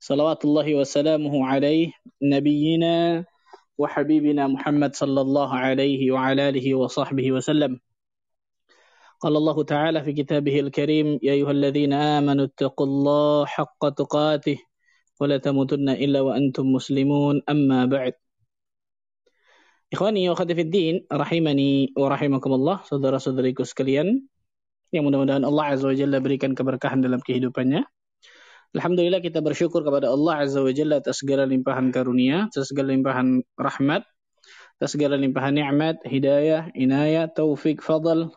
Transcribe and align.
صلوات 0.00 0.40
الله 0.48 0.80
وسلامه 0.80 1.34
عليه 1.46 1.92
نبينا 2.24 3.24
وحبيبنا 3.78 4.42
محمد 4.48 4.96
صلى 4.96 5.20
الله 5.20 5.50
عليه 5.54 6.00
وعلى 6.10 6.40
آله 6.48 6.66
وصحبه 6.74 7.26
وسلم. 7.32 7.80
قال 9.20 9.34
الله 9.36 9.56
تعالى 9.64 9.98
في 10.00 10.12
كتابه 10.12 10.56
الكريم 10.60 11.20
يا 11.20 11.32
أيها 11.36 11.52
الذين 11.52 11.92
آمنوا 11.92 12.44
اتقوا 12.48 12.86
الله 12.86 13.46
حق 13.46 13.82
تقاته 13.88 14.58
ولا 15.20 15.36
تموتن 15.36 15.88
إلا 16.00 16.20
وأنتم 16.24 16.64
مسلمون 16.72 17.44
أما 17.44 17.84
بعد. 17.84 18.16
Ikhwani 19.90 20.30
wa 20.30 20.38
khatifiddin, 20.38 21.10
rahimani 21.10 21.90
wa 21.98 22.08
rahimakumullah, 22.08 22.86
saudara-saudariku 22.86 23.66
sekalian, 23.66 24.22
yang 24.94 25.02
mudah-mudahan 25.02 25.42
Allah 25.42 25.74
Azza 25.74 25.90
wa 25.90 25.96
Jalla 25.98 26.22
berikan 26.22 26.54
keberkahan 26.54 27.02
dalam 27.02 27.18
kehidupannya. 27.18 27.82
Alhamdulillah 28.70 29.18
kita 29.18 29.42
bersyukur 29.42 29.82
kepada 29.82 30.06
Allah 30.06 30.46
Azza 30.46 30.62
wa 30.62 30.70
Jalla 30.70 31.02
atas 31.02 31.26
segala 31.26 31.42
limpahan 31.42 31.90
karunia, 31.90 32.46
atas 32.46 32.70
segala 32.70 32.94
limpahan 32.94 33.42
rahmat, 33.58 34.06
atas 34.78 34.90
segala 34.94 35.18
limpahan 35.18 35.58
nikmat, 35.58 35.98
hidayah, 36.06 36.70
inayah, 36.78 37.26
taufik, 37.26 37.82
fadl 37.82 38.30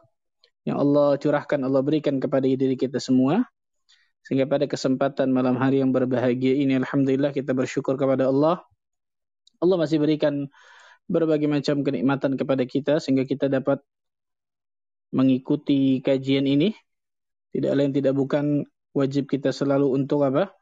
yang 0.65 0.81
Allah 0.81 1.21
curahkan, 1.21 1.61
Allah 1.61 1.85
berikan 1.85 2.17
kepada 2.17 2.49
diri 2.49 2.73
kita 2.73 2.97
semua. 2.97 3.45
Sehingga 4.25 4.49
pada 4.49 4.65
kesempatan 4.65 5.29
malam 5.29 5.53
hari 5.59 5.85
yang 5.85 5.93
berbahagia 5.93 6.55
ini, 6.55 6.81
Alhamdulillah 6.81 7.29
kita 7.29 7.53
bersyukur 7.53 7.93
kepada 7.93 8.31
Allah. 8.31 8.63
Allah 9.61 9.77
masih 9.77 10.01
berikan 10.01 10.49
berbagai 11.05 11.45
macam 11.45 11.85
kenikmatan 11.85 12.39
kepada 12.39 12.63
kita 12.65 12.97
sehingga 12.97 13.27
kita 13.27 13.53
dapat 13.53 13.85
mengikuti 15.13 16.01
kajian 16.01 16.49
ini. 16.49 16.73
Tidak 17.53 17.69
lain 17.69 17.93
tidak 17.93 18.17
bukan 18.17 18.65
wajib 18.93 19.29
kita 19.29 19.49
selalu 19.49 19.89
untuk 19.93 20.23
apa? 20.25 20.53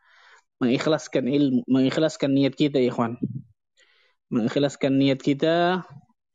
Mengikhlaskan 0.63 1.27
ilmu, 1.27 1.61
mengikhlaskan 1.67 2.31
niat 2.31 2.55
kita, 2.55 2.79
ikhwan. 2.79 3.19
Mengikhlaskan 4.31 4.95
niat 4.95 5.19
kita 5.19 5.83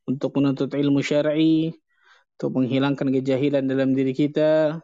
untuk 0.04 0.36
menuntut 0.38 0.70
ilmu 0.76 1.00
syar'i, 1.00 1.72
untuk 2.36 2.60
menghilangkan 2.60 3.08
kejahilan 3.10 3.64
dalam 3.64 3.96
diri 3.96 4.12
kita, 4.12 4.78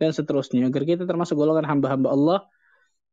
dan 0.00 0.10
seterusnya. 0.10 0.66
Agar 0.66 0.82
kita 0.82 1.04
termasuk 1.06 1.38
golongan 1.38 1.68
hamba-hamba 1.68 2.08
Allah 2.10 2.40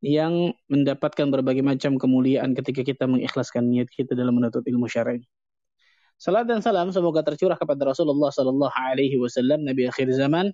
yang 0.01 0.53
mendapatkan 0.69 1.25
berbagai 1.29 1.65
macam 1.65 1.97
kemuliaan 1.97 2.53
ketika 2.53 2.85
kita 2.85 3.09
mengikhlaskan 3.09 3.65
niat 3.69 3.89
kita 3.89 4.13
dalam 4.13 4.37
menuntut 4.37 4.65
ilmu 4.65 4.85
syar'i. 4.85 5.25
Salam 6.17 6.49
dan 6.49 6.65
salam 6.65 6.89
semoga 6.89 7.21
tercurah 7.21 7.53
kepada 7.53 7.93
Rasulullah 7.93 8.33
sallallahu 8.33 8.73
alaihi 8.73 9.21
wasallam 9.21 9.61
nabi 9.61 9.85
akhir 9.85 10.09
zaman, 10.17 10.49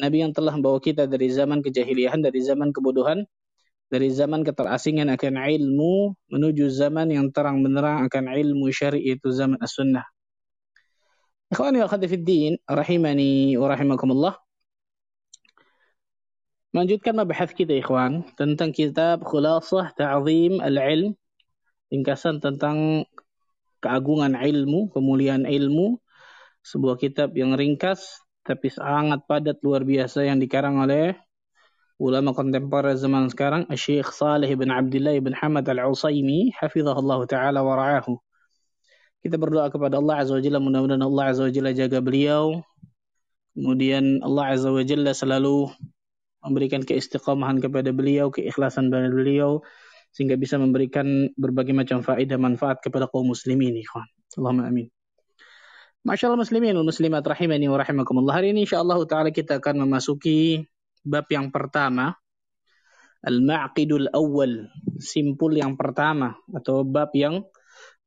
nabi 0.00 0.24
yang 0.24 0.32
telah 0.32 0.56
membawa 0.56 0.80
kita 0.80 1.04
dari 1.04 1.28
zaman 1.28 1.60
kejahiliahan, 1.60 2.20
dari 2.20 2.40
zaman 2.40 2.72
kebodohan, 2.72 3.24
dari 3.92 4.08
zaman 4.08 4.40
keterasingan 4.40 5.12
akan 5.12 5.36
ilmu 5.36 6.16
menuju 6.32 6.72
zaman 6.72 7.12
yang 7.12 7.28
terang 7.28 7.60
benderang 7.60 8.08
akan 8.08 8.32
ilmu 8.32 8.72
syar'i 8.72 9.12
itu 9.12 9.28
zaman 9.28 9.60
as-sunnah. 9.60 10.08
Ikhwani 11.52 11.84
wa 11.84 11.84
akhwati 11.84 12.08
fid 12.08 12.24
din, 12.24 12.56
rahimani 12.64 13.60
wa 13.60 13.68
rahimakumullah. 13.68 14.40
Melanjutkan 16.72 17.12
mabahas 17.12 17.52
kita 17.52 17.76
ikhwan 17.76 18.24
tentang 18.40 18.72
kitab 18.72 19.20
Khulasah 19.28 19.92
Ta'zim 19.92 20.56
Al-Ilm, 20.64 21.12
ringkasan 21.92 22.40
tentang 22.40 23.04
keagungan 23.84 24.32
ilmu, 24.40 24.88
kemuliaan 24.96 25.44
ilmu, 25.44 26.00
sebuah 26.64 26.96
kitab 26.96 27.36
yang 27.36 27.52
ringkas 27.52 28.24
tapi 28.42 28.68
sangat 28.70 29.22
padat 29.26 29.62
luar 29.62 29.86
biasa 29.86 30.26
yang 30.26 30.42
dikarang 30.42 30.82
oleh 30.82 31.14
ulama 32.02 32.34
kontemporer 32.34 32.98
zaman 32.98 33.30
sekarang, 33.30 33.70
Syekh 33.78 34.10
Saleh 34.10 34.50
bin 34.58 34.74
Abdullah 34.74 35.14
bin 35.22 35.30
Hamad 35.38 35.62
Al-Usaimi, 35.70 36.50
hafizahullah 36.58 37.22
taala 37.30 37.62
wa 37.62 37.78
ra'ahu. 37.78 38.18
Kita 39.22 39.38
berdoa 39.38 39.70
kepada 39.70 40.02
Allah 40.02 40.26
Azza 40.26 40.34
wa 40.34 40.42
Jalla 40.42 40.58
mudah-mudahan 40.58 40.98
Allah 40.98 41.24
Azza 41.30 41.46
wa 41.46 41.52
Jalla 41.54 41.70
jaga 41.70 42.02
beliau. 42.02 42.58
Kemudian 43.54 44.18
Allah 44.26 44.58
Azza 44.58 44.74
wa 44.74 44.82
Jalla 44.82 45.14
selalu 45.14 45.70
memberikan 46.42 46.82
keistiqomahan 46.82 47.62
kepada 47.62 47.94
beliau, 47.94 48.34
keikhlasan 48.34 48.90
pada 48.90 49.06
beliau, 49.06 49.62
sehingga 50.10 50.34
bisa 50.34 50.58
memberikan 50.58 51.30
berbagai 51.38 51.70
macam 51.70 52.02
faedah 52.02 52.34
manfaat 52.34 52.82
kepada 52.82 53.06
kaum 53.06 53.30
muslimin 53.30 53.78
ikhwan. 53.78 54.10
Allahumma 54.34 54.66
amin. 54.66 54.90
Masyaallah 56.02 56.42
muslimin 56.42 56.74
wal 56.74 56.90
muslimat 56.90 57.22
rahimani 57.22 57.70
wa 57.70 57.78
rahimakumullah. 57.78 58.42
Hari 58.42 58.50
ini 58.50 58.66
insyaallah 58.66 58.98
taala 59.06 59.30
kita 59.30 59.62
akan 59.62 59.86
memasuki 59.86 60.66
bab 61.06 61.30
yang 61.30 61.54
pertama. 61.54 62.18
Al-Ma'qidul 63.22 64.10
Awwal, 64.10 64.66
simpul 64.98 65.54
yang 65.54 65.78
pertama 65.78 66.34
atau 66.50 66.82
bab 66.82 67.14
yang 67.14 67.46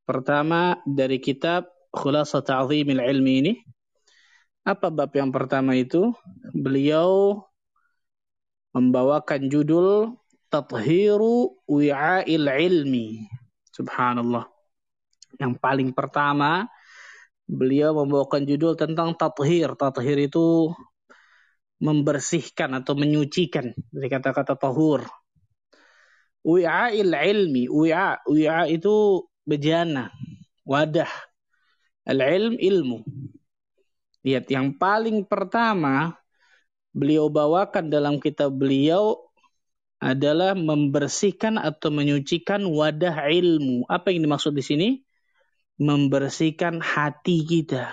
pertama 0.04 0.76
dari 0.84 1.24
kitab 1.24 1.72
Khulasah 1.96 2.44
Ta'zimil 2.44 3.00
Ilmi 3.00 3.34
ini. 3.40 3.54
Apa 4.68 4.92
bab 4.92 5.16
yang 5.16 5.32
pertama 5.32 5.80
itu? 5.80 6.12
Beliau 6.52 7.40
membawakan 8.76 9.48
judul 9.48 10.20
tathiru 10.52 11.64
wi'ail 11.64 12.44
ilmi. 12.60 13.24
Subhanallah. 13.72 14.52
Yang 15.40 15.64
paling 15.64 15.96
pertama, 15.96 16.68
beliau 17.46 17.94
membawakan 17.94 18.44
judul 18.46 18.74
tentang 18.78 19.14
tathir. 19.14 19.74
Tathir 19.78 20.18
itu 20.18 20.74
membersihkan 21.80 22.74
atau 22.82 22.94
menyucikan 22.98 23.74
dari 23.94 24.08
kata-kata 24.10 24.58
tahur. 24.58 25.06
Wi'ail 26.46 27.14
ilmi. 27.14 27.66
Wi'a, 27.70 28.26
wi'a 28.30 28.70
itu 28.70 29.26
bejana, 29.46 30.14
wadah. 30.66 31.10
Al-ilm 32.06 32.62
ilmu. 32.62 33.02
Lihat 34.26 34.50
yang 34.50 34.78
paling 34.78 35.26
pertama 35.26 36.14
beliau 36.94 37.30
bawakan 37.30 37.90
dalam 37.90 38.22
kitab 38.22 38.54
beliau 38.54 39.26
adalah 40.02 40.54
membersihkan 40.54 41.58
atau 41.58 41.90
menyucikan 41.90 42.62
wadah 42.66 43.26
ilmu. 43.26 43.90
Apa 43.90 44.14
yang 44.14 44.26
dimaksud 44.30 44.54
di 44.54 44.62
sini? 44.62 44.90
Membersihkan 45.76 46.80
hati 46.80 47.44
kita. 47.44 47.92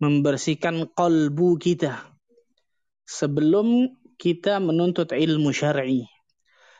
Membersihkan 0.00 0.92
kalbu 0.92 1.56
kita. 1.56 2.04
Sebelum 3.08 3.96
kita 4.20 4.60
menuntut 4.60 5.12
ilmu 5.16 5.52
syar'i. 5.52 6.04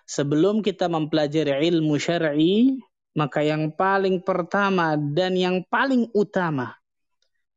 Sebelum 0.07 0.61
kita 0.61 0.87
mempelajari 0.87 1.67
ilmu 1.73 1.97
syar'i, 1.97 2.77
maka 3.17 3.41
yang 3.41 3.73
paling 3.73 4.21
pertama 4.21 4.95
dan 4.95 5.35
yang 5.35 5.65
paling 5.67 6.07
utama 6.13 6.77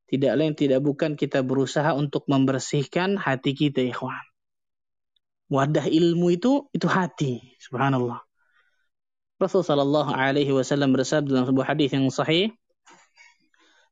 tidak 0.09 0.33
lain 0.41 0.55
tidak 0.57 0.81
bukan 0.81 1.13
kita 1.13 1.45
berusaha 1.45 1.93
untuk 1.93 2.25
membersihkan 2.25 3.19
hati 3.19 3.53
kita, 3.53 3.85
ikhwan 3.85 4.29
wadah 5.49 5.89
ilmu 5.89 6.29
itu 6.31 6.69
itu 6.71 6.85
hati. 6.85 7.57
Subhanallah. 7.57 8.28
Rasul 9.39 9.63
sallallahu 9.63 10.11
alaihi 10.11 10.51
wasallam 10.51 10.91
bersabda 10.91 11.31
dalam 11.31 11.47
sebuah 11.47 11.71
hadis 11.71 11.95
yang 11.95 12.11
sahih, 12.11 12.51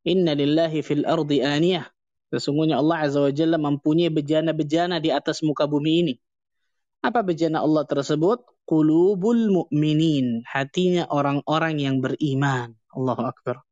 "Inna 0.03 0.35
lillahi 0.35 0.83
fil 0.83 1.07
ardi 1.07 1.39
aniyah." 1.39 1.87
Sesungguhnya 2.27 2.83
Allah 2.83 3.07
Azza 3.07 3.23
wa 3.23 3.31
Jalla 3.31 3.55
mempunyai 3.55 4.11
bejana-bejana 4.11 4.99
di 4.99 5.15
atas 5.15 5.39
muka 5.39 5.63
bumi 5.63 6.03
ini. 6.03 6.13
Apa 6.99 7.23
bejana 7.23 7.63
Allah 7.63 7.87
tersebut? 7.87 8.43
Qulubul 8.67 9.47
mu'minin. 9.47 10.43
Hatinya 10.43 11.07
orang-orang 11.07 11.79
yang 11.79 12.03
beriman. 12.03 12.75
Allahu 12.91 13.23
Akbar. 13.23 13.63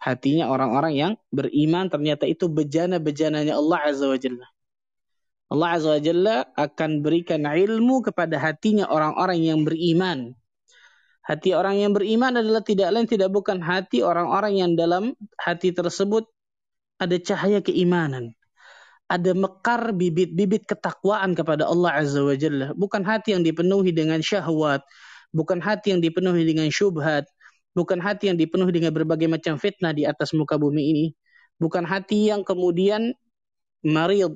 Hatinya 0.00 0.48
orang-orang 0.48 0.96
yang 0.96 1.12
beriman 1.28 1.92
ternyata 1.92 2.24
itu 2.24 2.48
bejana-bejananya 2.48 3.60
Allah 3.60 3.78
Azza 3.84 4.08
wa 4.08 4.16
Jalla. 4.16 4.46
Allah 5.52 5.68
Azza 5.76 5.88
wa 5.92 6.00
Jalla 6.00 6.36
akan 6.56 7.04
berikan 7.04 7.44
ilmu 7.44 8.00
kepada 8.00 8.40
hatinya 8.40 8.88
orang-orang 8.88 9.44
yang 9.44 9.60
beriman. 9.68 10.32
Hati 11.26 11.50
orang 11.58 11.82
yang 11.82 11.90
beriman 11.90 12.38
adalah 12.38 12.62
tidak 12.62 12.88
lain 12.94 13.10
tidak 13.10 13.34
bukan 13.34 13.58
hati 13.58 13.98
orang-orang 14.06 14.62
yang 14.62 14.70
dalam 14.78 15.10
hati 15.42 15.74
tersebut 15.74 16.22
ada 17.02 17.18
cahaya 17.18 17.58
keimanan. 17.58 18.30
Ada 19.10 19.34
mekar 19.34 19.90
bibit-bibit 19.94 20.66
ketakwaan 20.66 21.34
kepada 21.34 21.66
Allah 21.66 21.98
Azza 21.98 22.22
wa 22.22 22.34
Jalla. 22.34 22.74
Bukan 22.74 23.02
hati 23.06 23.34
yang 23.34 23.42
dipenuhi 23.42 23.90
dengan 23.94 24.18
syahwat. 24.22 24.82
Bukan 25.34 25.58
hati 25.62 25.94
yang 25.94 26.02
dipenuhi 26.02 26.46
dengan 26.46 26.70
syubhat. 26.70 27.26
bukan 27.76 28.00
hati 28.00 28.32
yang 28.32 28.40
dipenuhi 28.40 28.72
dengan 28.72 28.88
berbagai 28.96 29.28
macam 29.28 29.60
fitnah 29.60 29.92
di 29.92 30.08
atas 30.08 30.32
muka 30.32 30.56
bumi 30.56 30.82
ini, 30.96 31.06
bukan 31.60 31.84
hati 31.84 32.32
yang 32.32 32.40
kemudian 32.40 33.12
marid, 33.84 34.32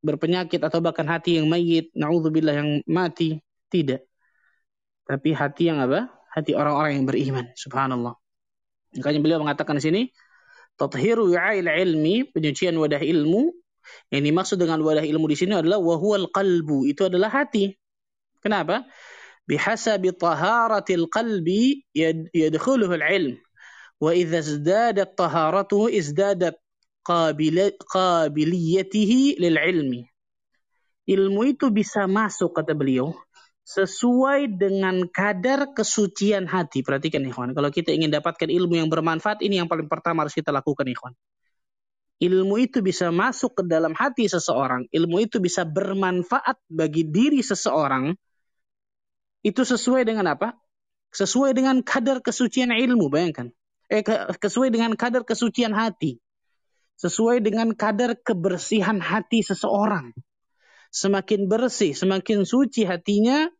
berpenyakit 0.00 0.64
atau 0.64 0.80
bahkan 0.80 1.04
hati 1.04 1.36
yang 1.36 1.52
mayit, 1.52 1.92
naudzubillah 1.92 2.56
yang 2.56 2.70
mati, 2.88 3.44
tidak. 3.68 4.08
Tapi 5.06 5.34
hati 5.34 5.70
yang 5.70 5.82
apa? 5.82 6.08
Hati 6.32 6.56
orang-orang 6.56 7.02
yang 7.02 7.06
beriman, 7.06 7.46
subhanallah. 7.58 8.14
Makanya 8.96 9.20
beliau 9.20 9.38
mengatakan 9.42 9.76
di 9.76 9.82
sini, 9.84 10.02
tathiru 10.80 11.32
ya'il 11.32 11.68
ilmi, 11.68 12.24
penyucian 12.32 12.76
wadah 12.78 13.00
ilmu, 13.00 13.52
yang 14.14 14.22
dimaksud 14.24 14.62
dengan 14.62 14.80
wadah 14.80 15.04
ilmu 15.04 15.28
di 15.28 15.36
sini 15.36 15.54
adalah 15.58 15.82
wahual 15.82 16.30
qalbu, 16.32 16.88
itu 16.88 17.04
adalah 17.10 17.28
hati. 17.28 17.76
Kenapa? 18.40 18.86
bihasabi 19.46 20.12
taharatil 20.14 21.06
qalbi 21.10 21.82
yadkhuluhu 22.32 22.94
al-ilm 22.94 23.36
wa 23.98 24.14
idza 24.14 24.38
izdadat 24.38 25.18
taharatuhu 25.18 25.90
izdadat 25.90 26.54
qabiliyatihi 27.02 29.42
lil 29.42 29.58
ilmi 29.58 30.06
ilmu 31.10 31.42
itu 31.50 31.66
bisa 31.74 32.06
masuk 32.06 32.54
kata 32.54 32.78
beliau 32.78 33.10
sesuai 33.72 34.60
dengan 34.60 35.08
kadar 35.08 35.72
kesucian 35.72 36.44
hati. 36.44 36.84
Perhatikan 36.84 37.24
ikhwan, 37.24 37.56
kalau 37.56 37.72
kita 37.72 37.96
ingin 37.96 38.12
dapatkan 38.12 38.52
ilmu 38.52 38.76
yang 38.76 38.92
bermanfaat, 38.92 39.40
ini 39.40 39.60
yang 39.60 39.68
paling 39.68 39.88
pertama 39.88 40.28
harus 40.28 40.36
kita 40.36 40.52
lakukan 40.52 40.84
ikhwan. 40.84 41.16
Ilmu 42.22 42.54
itu 42.60 42.84
bisa 42.84 43.10
masuk 43.10 43.58
ke 43.58 43.62
dalam 43.66 43.96
hati 43.96 44.30
seseorang, 44.30 44.86
ilmu 44.92 45.24
itu 45.24 45.42
bisa 45.42 45.66
bermanfaat 45.66 46.60
bagi 46.70 47.02
diri 47.08 47.42
seseorang 47.42 48.14
itu 49.42 49.62
sesuai 49.66 50.06
dengan 50.06 50.30
apa? 50.38 50.54
Sesuai 51.12 51.52
dengan 51.52 51.82
kadar 51.82 52.22
kesucian 52.22 52.70
ilmu, 52.70 53.10
bayangkan. 53.10 53.50
Eh, 53.90 54.06
sesuai 54.38 54.70
dengan 54.70 54.94
kadar 54.94 55.26
kesucian 55.26 55.74
hati. 55.74 56.22
Sesuai 56.96 57.42
dengan 57.42 57.74
kadar 57.74 58.14
kebersihan 58.14 59.02
hati 59.02 59.42
seseorang. 59.42 60.14
Semakin 60.94 61.50
bersih, 61.50 61.92
semakin 61.92 62.46
suci 62.46 62.86
hatinya, 62.86 63.50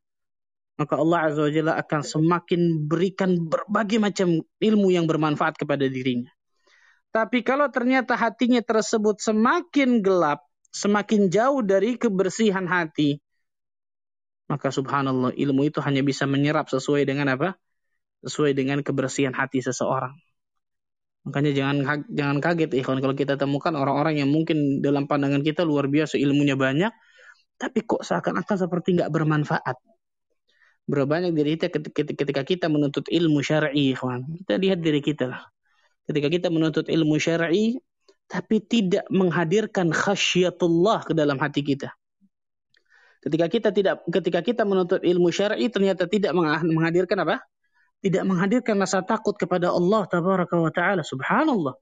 maka 0.81 0.95
Allah 0.97 1.19
Azza 1.29 1.41
wa 1.45 1.53
Jalla 1.53 1.73
akan 1.77 2.01
semakin 2.01 2.61
berikan 2.89 3.37
berbagai 3.49 4.01
macam 4.01 4.41
ilmu 4.41 4.89
yang 4.89 5.05
bermanfaat 5.05 5.61
kepada 5.61 5.85
dirinya. 5.87 6.33
Tapi 7.13 7.45
kalau 7.45 7.69
ternyata 7.69 8.17
hatinya 8.17 8.65
tersebut 8.65 9.21
semakin 9.21 10.01
gelap, 10.01 10.41
semakin 10.73 11.29
jauh 11.29 11.61
dari 11.61 12.01
kebersihan 12.01 12.65
hati, 12.65 13.21
maka 14.49 14.73
subhanallah 14.73 15.37
ilmu 15.37 15.69
itu 15.69 15.85
hanya 15.85 16.01
bisa 16.01 16.25
menyerap 16.25 16.73
sesuai 16.73 17.05
dengan 17.05 17.37
apa? 17.37 17.57
Sesuai 18.25 18.57
dengan 18.57 18.81
kebersihan 18.81 19.37
hati 19.37 19.61
seseorang. 19.61 20.17
Makanya 21.29 21.53
jangan 21.55 21.77
jangan 22.11 22.39
kaget 22.43 22.71
ikhwan 22.81 22.99
kalau 22.99 23.15
kita 23.15 23.39
temukan 23.39 23.77
orang-orang 23.79 24.25
yang 24.25 24.31
mungkin 24.33 24.83
dalam 24.83 25.07
pandangan 25.07 25.45
kita 25.45 25.63
luar 25.63 25.87
biasa 25.87 26.19
ilmunya 26.19 26.59
banyak, 26.59 26.91
tapi 27.61 27.85
kok 27.87 28.03
seakan-akan 28.03 28.57
seperti 28.57 28.99
nggak 28.99 29.13
bermanfaat. 29.13 29.77
Berapa 30.93 31.09
banyak 31.09 31.33
dari 31.33 31.57
kita 31.57 31.73
ketika 32.13 32.45
kita 32.45 32.69
menuntut 32.69 33.09
ilmu 33.09 33.41
syar'i, 33.41 33.97
ikhwan. 33.97 34.29
Kita 34.45 34.61
lihat 34.61 34.85
diri 34.85 35.01
kita 35.01 35.25
lah. 35.25 35.41
Ketika 36.05 36.29
kita 36.29 36.53
menuntut 36.53 36.85
ilmu 36.93 37.17
syar'i, 37.17 37.81
tapi 38.29 38.61
tidak 38.61 39.09
menghadirkan 39.09 39.89
khasyatullah 39.89 41.09
ke 41.09 41.17
dalam 41.17 41.41
hati 41.41 41.65
kita. 41.65 41.97
Ketika 43.25 43.47
kita 43.49 43.69
tidak 43.73 44.05
ketika 44.11 44.45
kita 44.45 44.63
menuntut 44.69 45.01
ilmu 45.01 45.33
syar'i 45.33 45.73
ternyata 45.73 46.05
tidak 46.05 46.37
menghadirkan 46.37 47.25
apa? 47.25 47.41
Tidak 48.05 48.29
menghadirkan 48.29 48.77
rasa 48.77 49.01
takut 49.01 49.33
kepada 49.39 49.73
Allah 49.73 50.05
tabaraka 50.05 50.61
wa 50.61 50.69
taala. 50.75 51.01
Subhanallah. 51.01 51.73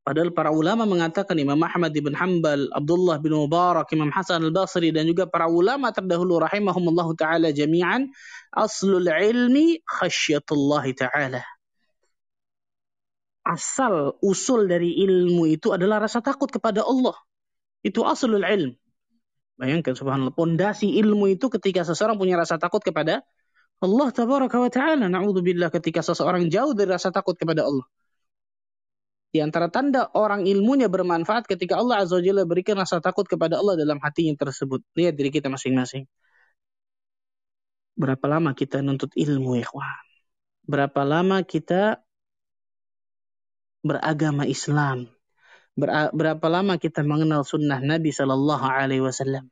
Padahal 0.00 0.32
para 0.32 0.48
ulama 0.48 0.88
mengatakan 0.88 1.36
Imam 1.36 1.60
Ahmad 1.60 1.92
bin 1.92 2.16
Hanbal, 2.16 2.72
Abdullah 2.72 3.20
bin 3.20 3.36
Mubarak, 3.36 3.92
Imam 3.92 4.08
Hasan 4.08 4.40
al-Basri 4.40 4.96
dan 4.96 5.04
juga 5.04 5.28
para 5.28 5.44
ulama 5.44 5.92
terdahulu 5.92 6.40
rahimahumullah 6.40 7.08
taala 7.20 7.52
jami'an 7.52 8.08
aslul 8.56 9.04
ilmi 9.04 9.84
khasyatullah 9.84 10.84
taala. 10.96 11.44
Asal 13.44 14.16
usul 14.24 14.72
dari 14.72 15.04
ilmu 15.04 15.44
itu 15.48 15.72
adalah 15.76 16.00
rasa 16.00 16.24
takut 16.24 16.48
kepada 16.48 16.80
Allah. 16.80 17.16
Itu 17.84 18.00
aslul 18.08 18.40
ilm. 18.40 18.72
Bayangkan 19.60 19.92
subhanallah, 19.92 20.32
pondasi 20.32 20.96
ilmu 20.96 21.28
itu 21.36 21.52
ketika 21.52 21.84
seseorang 21.84 22.16
punya 22.16 22.40
rasa 22.40 22.56
takut 22.56 22.80
kepada 22.80 23.20
Allah 23.84 24.08
tabaraka 24.08 24.56
wa 24.56 24.72
ta'ala. 24.72 25.12
Na'udzubillah 25.12 25.68
ketika 25.68 26.00
seseorang 26.00 26.48
jauh 26.48 26.72
dari 26.72 26.88
rasa 26.88 27.12
takut 27.12 27.36
kepada 27.36 27.68
Allah. 27.68 27.84
Di 29.30 29.38
antara 29.38 29.70
tanda 29.70 30.10
orang 30.18 30.42
ilmunya 30.42 30.90
bermanfaat 30.90 31.46
ketika 31.46 31.78
Allah 31.78 32.02
Azza 32.02 32.18
wa 32.18 32.22
Jalla 32.22 32.42
berikan 32.42 32.74
rasa 32.74 32.98
takut 32.98 33.30
kepada 33.30 33.62
Allah 33.62 33.78
dalam 33.78 34.02
hatinya 34.02 34.34
tersebut. 34.34 34.82
Lihat 34.98 35.14
diri 35.14 35.30
kita 35.30 35.46
masing-masing. 35.46 36.10
Berapa 37.94 38.26
lama 38.26 38.50
kita 38.58 38.82
nuntut 38.82 39.14
ilmu, 39.14 39.54
ikhwan? 39.62 40.02
Berapa 40.66 41.06
lama 41.06 41.46
kita 41.46 42.02
beragama 43.86 44.44
Islam? 44.50 45.06
berapa 46.12 46.46
lama 46.50 46.76
kita 46.76 47.00
mengenal 47.00 47.40
sunnah 47.46 47.80
Nabi 47.80 48.12
Shallallahu 48.12 48.66
Alaihi 48.68 49.00
Wasallam? 49.00 49.48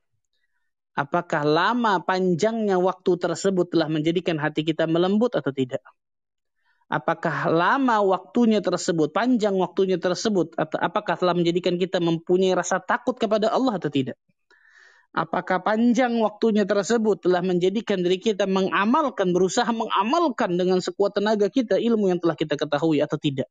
Apakah 0.99 1.47
lama 1.47 2.03
panjangnya 2.03 2.77
waktu 2.77 3.17
tersebut 3.17 3.71
telah 3.71 3.87
menjadikan 3.87 4.37
hati 4.37 4.67
kita 4.67 4.91
melembut 4.91 5.39
atau 5.39 5.55
tidak? 5.55 5.81
Apakah 6.89 7.53
lama 7.53 8.01
waktunya 8.01 8.65
tersebut, 8.65 9.13
panjang 9.13 9.53
waktunya 9.61 10.01
tersebut, 10.01 10.57
atau 10.57 10.81
apakah 10.81 11.21
telah 11.21 11.37
menjadikan 11.37 11.77
kita 11.77 12.01
mempunyai 12.01 12.57
rasa 12.57 12.81
takut 12.81 13.13
kepada 13.21 13.53
Allah 13.53 13.77
atau 13.77 13.93
tidak? 13.93 14.17
Apakah 15.13 15.61
panjang 15.61 16.17
waktunya 16.21 16.65
tersebut 16.65 17.29
telah 17.29 17.45
menjadikan 17.45 18.01
diri 18.01 18.17
kita 18.17 18.49
mengamalkan, 18.49 19.37
berusaha 19.37 19.69
mengamalkan 19.69 20.57
dengan 20.57 20.81
sekuat 20.81 21.17
tenaga 21.21 21.53
kita 21.53 21.77
ilmu 21.77 22.09
yang 22.09 22.21
telah 22.25 22.37
kita 22.37 22.57
ketahui 22.57 23.05
atau 23.05 23.21
tidak? 23.21 23.49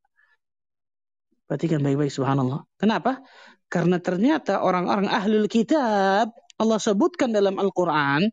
Perhatikan 1.46 1.78
baik-baik 1.78 2.10
subhanallah. 2.10 2.66
Kenapa? 2.74 3.22
Karena 3.70 4.02
ternyata 4.02 4.66
orang-orang 4.66 5.06
ahlul 5.06 5.46
kitab 5.46 6.34
Allah 6.58 6.78
sebutkan 6.82 7.30
dalam 7.30 7.54
Al-Quran, 7.54 8.26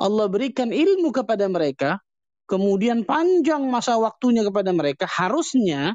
Allah 0.00 0.26
berikan 0.32 0.72
ilmu 0.72 1.12
kepada 1.12 1.44
mereka, 1.52 2.00
kemudian 2.48 3.04
panjang 3.04 3.68
masa 3.68 4.00
waktunya 4.00 4.42
kepada 4.42 4.72
mereka, 4.72 5.04
harusnya 5.04 5.92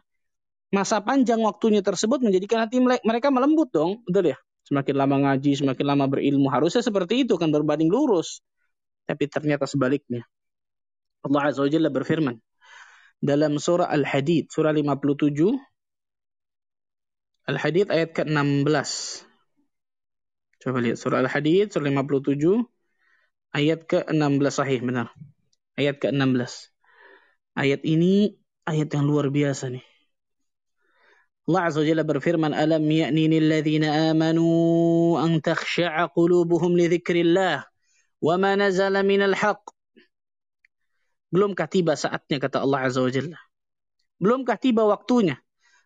masa 0.69 1.01
panjang 1.01 1.41
waktunya 1.41 1.81
tersebut 1.81 2.21
menjadikan 2.21 2.65
hati 2.65 2.77
mereka 2.79 3.33
melembut 3.33 3.73
dong. 3.73 4.05
Betul 4.05 4.37
ya? 4.37 4.37
Semakin 4.69 4.95
lama 4.95 5.15
ngaji, 5.27 5.59
semakin 5.59 5.85
lama 5.85 6.05
berilmu. 6.07 6.47
Harusnya 6.47 6.85
seperti 6.85 7.27
itu 7.27 7.35
kan 7.35 7.51
berbanding 7.51 7.91
lurus. 7.91 8.39
Tapi 9.03 9.27
ternyata 9.27 9.67
sebaliknya. 9.67 10.23
Allah 11.25 11.51
Azza 11.51 11.65
wa 11.65 11.69
Jalla 11.69 11.91
berfirman. 11.91 12.39
Dalam 13.19 13.59
surah 13.59 13.91
Al-Hadid, 13.91 14.51
surah 14.51 14.71
57, 14.71 15.55
Al-Hadid 17.43 17.91
ayat 17.91 18.15
ke-16. 18.15 18.89
Coba 20.63 20.79
lihat 20.79 20.95
surah 20.95 21.19
Al-Hadid 21.27 21.75
surah 21.75 21.91
57 21.91 22.63
ayat 23.51 23.83
ke-16 23.83 24.53
sahih 24.55 24.79
benar. 24.79 25.11
Ayat 25.79 25.97
ke-16. 26.01 26.73
Ayat 27.57 27.81
ini 27.85 28.37
ayat 28.65 28.89
yang 28.93 29.05
luar 29.05 29.29
biasa 29.33 29.73
nih. 29.73 29.85
Allah 31.43 31.61
Azza 31.67 31.83
wa 31.83 31.87
Jalla 31.87 32.03
berfirman, 32.07 32.55
"Alam 32.55 32.87
ya'ni 32.87 33.27
lil 33.27 33.51
ladzina 33.51 34.13
amanu 34.15 35.19
an 35.19 35.43
takhsha'a 35.43 36.07
qulubuhum 36.15 36.79
li 36.79 36.87
dzikrillah 36.87 37.67
wa 38.23 38.35
ma 38.39 38.55
nazala 38.55 39.03
minal 39.03 39.35
haqq." 39.35 39.59
Belumkah 41.33 41.67
tiba 41.67 41.99
saatnya 41.99 42.39
kata 42.39 42.63
Allah 42.63 42.87
Azza 42.87 43.03
wa 43.03 43.11
Jalla? 43.11 43.39
Belumkah 44.23 44.55
tiba 44.55 44.87
waktunya 44.87 45.35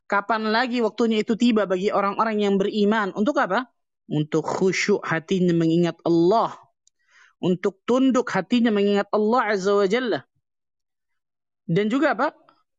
Kapan 0.07 0.55
lagi 0.55 0.79
waktunya 0.79 1.19
itu 1.19 1.35
tiba 1.35 1.67
bagi 1.67 1.91
orang-orang 1.91 2.39
yang 2.39 2.55
beriman? 2.55 3.11
Untuk 3.11 3.35
apa? 3.43 3.67
Untuk 4.07 4.47
khusyuk 4.47 5.03
hatinya 5.03 5.51
mengingat 5.51 5.99
Allah 6.07 6.55
Untuk 7.42 7.82
tunduk 7.82 8.30
hatinya 8.30 8.70
mengingat 8.70 9.10
Allah 9.10 9.50
Azza 9.50 9.74
wa 9.74 9.86
Jalla. 9.88 10.20
Dan 11.66 11.90
juga 11.90 12.14
apa? 12.14 12.30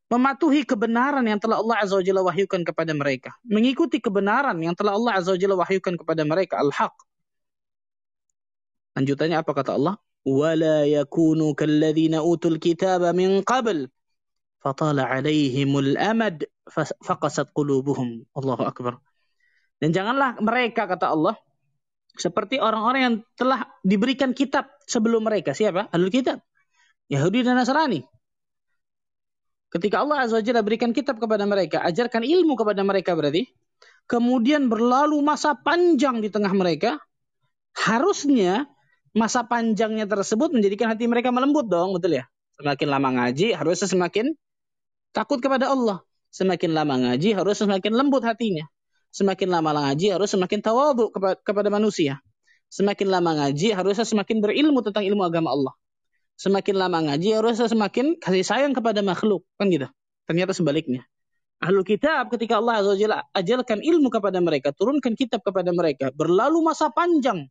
Mematuhi 0.08 0.63
kebenaran 0.63 1.25
yang 1.25 1.42
telah 1.42 1.60
Allah 1.60 1.84
Azza 1.84 2.00
wa 2.00 2.04
Jalla 2.06 2.22
wahyukan 2.24 2.62
kepada 2.63 2.92
mereka. 2.96 3.36
Mengikuti 3.44 4.00
kebenaran 4.00 4.56
yang 4.63 4.75
telah 4.78 4.96
Allah 4.96 5.20
Azza 5.20 5.36
wa 5.36 5.40
Jalla 5.40 5.56
wahyukan 5.60 6.00
kepada 6.00 6.24
mereka. 6.24 6.63
Al-Haq. 6.63 6.96
Lanjutannya 8.96 9.38
apa 9.42 9.52
kata 9.52 9.75
Allah? 9.75 9.96
وَلَا 10.24 10.88
يَكُونُوا 10.88 11.52
كَالَّذِينَ 11.60 12.16
أُوتُوا 12.16 12.52
الْكِتَابَ 12.56 13.12
مِنْ 13.12 13.44
قَبْلِ 13.44 13.92
fatala 14.63 15.04
alaihimul 15.12 16.00
amad 16.00 16.48
faqasat 17.04 17.52
qulubuhum. 17.52 18.24
Allahu 18.32 18.63
akbar. 18.63 19.04
Dan 19.84 19.92
janganlah 19.92 20.40
mereka 20.40 20.88
kata 20.88 21.12
Allah 21.12 21.36
seperti 22.19 22.59
orang-orang 22.59 23.01
yang 23.01 23.15
telah 23.39 23.65
diberikan 23.87 24.35
kitab 24.35 24.67
sebelum 24.85 25.25
mereka. 25.25 25.55
Siapa? 25.55 25.89
Ahlul 25.95 26.11
kitab. 26.11 26.43
Yahudi 27.09 27.47
dan 27.47 27.57
Nasrani. 27.57 28.05
Ketika 29.69 30.03
Allah 30.03 30.25
Azza 30.25 30.41
wa 30.41 30.63
berikan 30.65 30.91
kitab 30.97 31.21
kepada 31.21 31.45
mereka, 31.45 31.85
ajarkan 31.85 32.25
ilmu 32.25 32.57
kepada 32.57 32.81
mereka 32.83 33.13
berarti, 33.13 33.49
kemudian 34.09 34.67
berlalu 34.73 35.21
masa 35.21 35.55
panjang 35.57 36.25
di 36.25 36.33
tengah 36.33 36.53
mereka, 36.57 36.97
harusnya 37.77 38.65
masa 39.13 39.45
panjangnya 39.45 40.09
tersebut 40.09 40.57
menjadikan 40.57 40.89
hati 40.89 41.05
mereka 41.05 41.29
melembut 41.29 41.69
dong, 41.69 41.97
betul 41.97 42.17
ya? 42.17 42.25
Semakin 42.57 42.89
lama 42.89 43.09
ngaji, 43.21 43.55
harusnya 43.55 43.89
semakin 43.89 44.33
takut 45.13 45.39
kepada 45.39 45.69
Allah. 45.69 46.01
Semakin 46.29 46.77
lama 46.77 46.95
ngaji, 47.09 47.37
harus 47.37 47.57
semakin 47.57 47.93
lembut 47.93 48.25
hatinya. 48.25 48.69
Semakin 49.09 49.49
lama 49.49 49.71
ngaji, 49.73 50.15
harus 50.15 50.29
semakin 50.31 50.61
tawadhu 50.61 51.11
kepada 51.43 51.69
manusia. 51.73 52.21
Semakin 52.69 53.09
lama 53.09 53.33
ngaji, 53.45 53.73
harusnya 53.73 54.05
semakin 54.05 54.45
berilmu 54.45 54.85
tentang 54.85 55.09
ilmu 55.09 55.25
agama 55.25 55.53
Allah 55.53 55.75
semakin 56.38 56.75
lama 56.79 56.99
ngaji 57.11 57.35
harusnya 57.35 57.67
semakin 57.67 58.15
kasih 58.23 58.47
sayang 58.47 58.71
kepada 58.71 59.03
makhluk 59.03 59.43
kan 59.59 59.67
gitu 59.75 59.91
ternyata 60.31 60.55
sebaliknya 60.55 61.03
Ahlul 61.59 61.83
kitab 61.83 62.31
ketika 62.31 62.62
Allah 62.62 62.87
Azza 62.87 62.95
wa 62.95 63.19
ajarkan 63.35 63.83
ilmu 63.83 64.15
kepada 64.15 64.38
mereka, 64.38 64.71
turunkan 64.71 65.19
kitab 65.19 65.43
kepada 65.43 65.75
mereka, 65.75 66.15
berlalu 66.15 66.62
masa 66.62 66.87
panjang. 66.87 67.50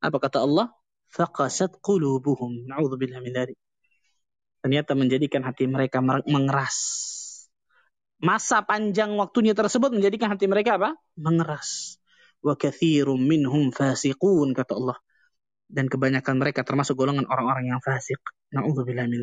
Apa 0.00 0.16
kata 0.16 0.40
Allah? 0.40 0.72
Faqasat 1.12 1.84
qulubuhum. 1.84 2.64
Na'udzubillah 2.64 3.20
min 3.20 3.36
dzalik. 3.36 3.60
Ternyata 4.64 4.96
menjadikan 4.96 5.44
hati 5.44 5.68
mereka 5.68 6.00
mengeras. 6.00 6.80
Masa 8.16 8.64
panjang 8.64 9.12
waktunya 9.20 9.52
tersebut 9.52 9.92
menjadikan 9.92 10.32
hati 10.32 10.48
mereka 10.48 10.80
apa? 10.80 10.96
Mengeras. 11.20 12.00
Wa 12.40 12.56
kathirum 12.56 13.20
minhum 13.20 13.68
fasiqun 13.72 14.56
kata 14.56 14.76
Allah 14.76 14.98
dan 15.66 15.90
kebanyakan 15.90 16.38
mereka 16.38 16.62
termasuk 16.62 16.94
golongan 16.94 17.26
orang-orang 17.26 17.74
yang 17.74 17.80
fasik. 17.82 18.22
Nauzubillah 18.54 19.10
min. 19.10 19.22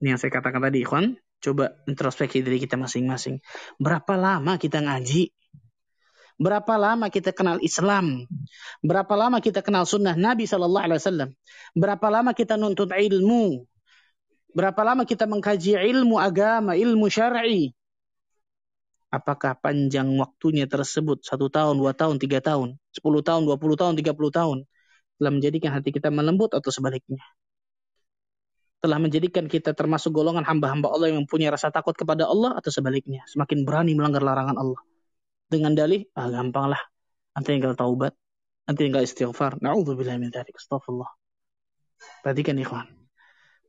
Ini 0.00 0.16
yang 0.16 0.20
saya 0.20 0.32
katakan 0.32 0.60
tadi, 0.64 0.84
ikhwan. 0.84 1.16
Coba 1.40 1.72
introspeksi 1.88 2.44
diri 2.44 2.60
kita 2.60 2.76
masing-masing. 2.76 3.40
Berapa 3.80 4.12
lama 4.20 4.60
kita 4.60 4.84
ngaji? 4.84 5.32
Berapa 6.40 6.76
lama 6.76 7.08
kita 7.08 7.32
kenal 7.36 7.60
Islam? 7.60 8.28
Berapa 8.84 9.12
lama 9.16 9.40
kita 9.40 9.60
kenal 9.60 9.84
sunnah 9.84 10.16
Nabi 10.16 10.48
Sallallahu 10.48 10.84
Alaihi 10.84 11.00
Wasallam? 11.00 11.30
Berapa 11.76 12.06
lama 12.08 12.32
kita 12.36 12.60
nuntut 12.60 12.92
ilmu? 12.92 13.64
Berapa 14.52 14.80
lama 14.84 15.04
kita 15.04 15.24
mengkaji 15.28 15.80
ilmu 15.80 16.16
agama, 16.16 16.76
ilmu 16.76 17.08
syar'i? 17.08 17.72
Apakah 19.10 19.58
panjang 19.58 20.06
waktunya 20.22 20.70
tersebut 20.70 21.26
satu 21.26 21.50
tahun, 21.50 21.82
dua 21.82 21.92
tahun, 21.92 22.22
tiga 22.22 22.38
tahun, 22.38 22.78
sepuluh 22.94 23.26
tahun, 23.26 23.42
dua 23.42 23.58
puluh 23.58 23.74
tahun, 23.74 23.98
tiga 23.98 24.14
puluh 24.14 24.30
tahun? 24.30 24.70
telah 25.20 25.36
menjadikan 25.36 25.76
hati 25.76 25.92
kita 25.92 26.08
melembut 26.08 26.56
atau 26.56 26.72
sebaliknya. 26.72 27.20
Telah 28.80 28.96
menjadikan 28.96 29.44
kita 29.44 29.76
termasuk 29.76 30.16
golongan 30.16 30.48
hamba-hamba 30.48 30.88
Allah 30.88 31.12
yang 31.12 31.28
mempunyai 31.28 31.52
rasa 31.52 31.68
takut 31.68 31.92
kepada 31.92 32.24
Allah 32.24 32.56
atau 32.56 32.72
sebaliknya. 32.72 33.20
Semakin 33.28 33.68
berani 33.68 33.92
melanggar 33.92 34.24
larangan 34.24 34.56
Allah. 34.56 34.80
Dengan 35.52 35.76
dalih, 35.76 36.08
ah 36.16 36.32
gampang 36.32 36.72
lah. 36.72 36.80
Nanti 37.36 37.52
tinggal 37.52 37.76
taubat. 37.76 38.16
Nanti 38.64 38.88
tinggal 38.88 39.04
istighfar. 39.04 39.60
Na'udzubillah 39.60 40.16
min 40.16 40.32
dzalik. 40.32 40.56
Astagfirullah. 40.56 41.12
Perhatikan 42.24 42.56
ikhwan. 42.56 42.88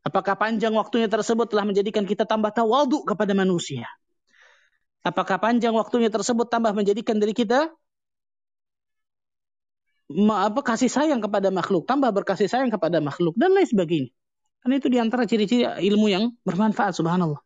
Apakah 0.08 0.40
panjang 0.40 0.72
waktunya 0.72 1.12
tersebut 1.12 1.52
telah 1.52 1.68
menjadikan 1.68 2.08
kita 2.08 2.24
tambah 2.24 2.56
tawadu 2.56 3.04
kepada 3.04 3.36
manusia? 3.36 3.92
Apakah 5.02 5.42
panjang 5.42 5.74
waktunya 5.74 6.14
tersebut 6.14 6.46
tambah 6.46 6.72
menjadikan 6.78 7.18
diri 7.18 7.34
kita 7.34 7.74
apa 10.12 10.62
kasih 10.62 10.92
sayang 10.92 11.24
kepada 11.24 11.50
makhluk, 11.50 11.88
tambah 11.88 12.12
berkasih 12.12 12.52
sayang 12.52 12.70
kepada 12.70 13.00
makhluk 13.00 13.34
dan 13.40 13.56
lain 13.56 13.66
sebagainya. 13.66 14.12
Karena 14.62 14.76
itu 14.78 14.88
di 14.92 14.98
antara 15.02 15.24
ciri-ciri 15.26 15.66
ilmu 15.66 16.06
yang 16.12 16.36
bermanfaat, 16.46 16.94
subhanallah. 16.94 17.42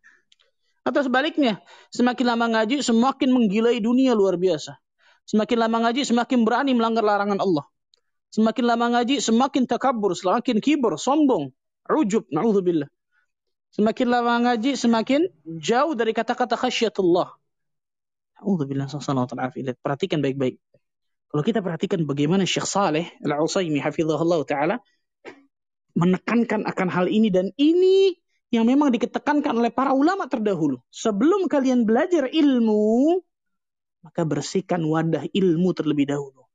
Atau 0.83 1.01
sebaliknya, 1.05 1.63
semakin 1.95 2.25
lama 2.35 2.45
ngaji, 2.59 2.83
semakin 2.83 3.29
menggilai 3.31 3.79
dunia 3.79 4.11
luar 4.11 4.35
biasa. 4.35 4.75
Semakin 5.25 5.57
lama 5.65 5.77
ngaji, 5.87 6.05
semakin 6.05 6.43
berani 6.43 6.75
melanggar 6.75 7.01
larangan 7.01 7.39
Allah. 7.39 7.65
Semakin 8.35 8.65
lama 8.67 8.85
ngaji, 8.99 9.23
semakin 9.23 9.63
takabur, 9.63 10.11
semakin 10.11 10.59
kibur, 10.59 10.99
sombong, 10.99 11.55
ujub, 11.87 12.27
na'udzubillah. 12.29 12.91
Semakin 13.73 14.07
lama 14.11 14.33
ngaji, 14.43 14.75
semakin 14.75 15.25
jauh 15.63 15.95
dari 15.95 16.11
kata-kata 16.11 16.59
khasyatullah. 16.59 17.31
Perhatikan 19.81 20.21
baik-baik. 20.21 20.61
Kalau 21.33 21.43
kita 21.43 21.59
perhatikan 21.59 22.05
bagaimana 22.05 22.47
Syekh 22.47 22.69
Saleh 22.69 23.11
Al-Utsaimin 23.25 23.81
hafizahullah 23.81 24.45
taala 24.47 24.79
menekankan 25.97 26.63
akan 26.63 26.87
hal 26.87 27.11
ini 27.11 27.27
dan 27.33 27.51
ini 27.59 28.15
yang 28.53 28.63
memang 28.69 28.93
diketekankan 28.93 29.57
oleh 29.57 29.71
para 29.73 29.91
ulama 29.91 30.29
terdahulu. 30.31 30.79
Sebelum 30.93 31.51
kalian 31.51 31.83
belajar 31.83 32.29
ilmu, 32.29 33.19
maka 34.05 34.21
bersihkan 34.23 34.85
wadah 34.85 35.27
ilmu 35.33 35.69
terlebih 35.75 36.07
dahulu. 36.07 36.45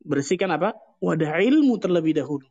Bersihkan 0.00 0.48
apa? 0.54 0.72
Wadah 1.02 1.44
ilmu 1.44 1.76
terlebih 1.76 2.16
dahulu. 2.16 2.46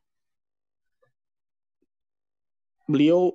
Beliau 2.85 3.33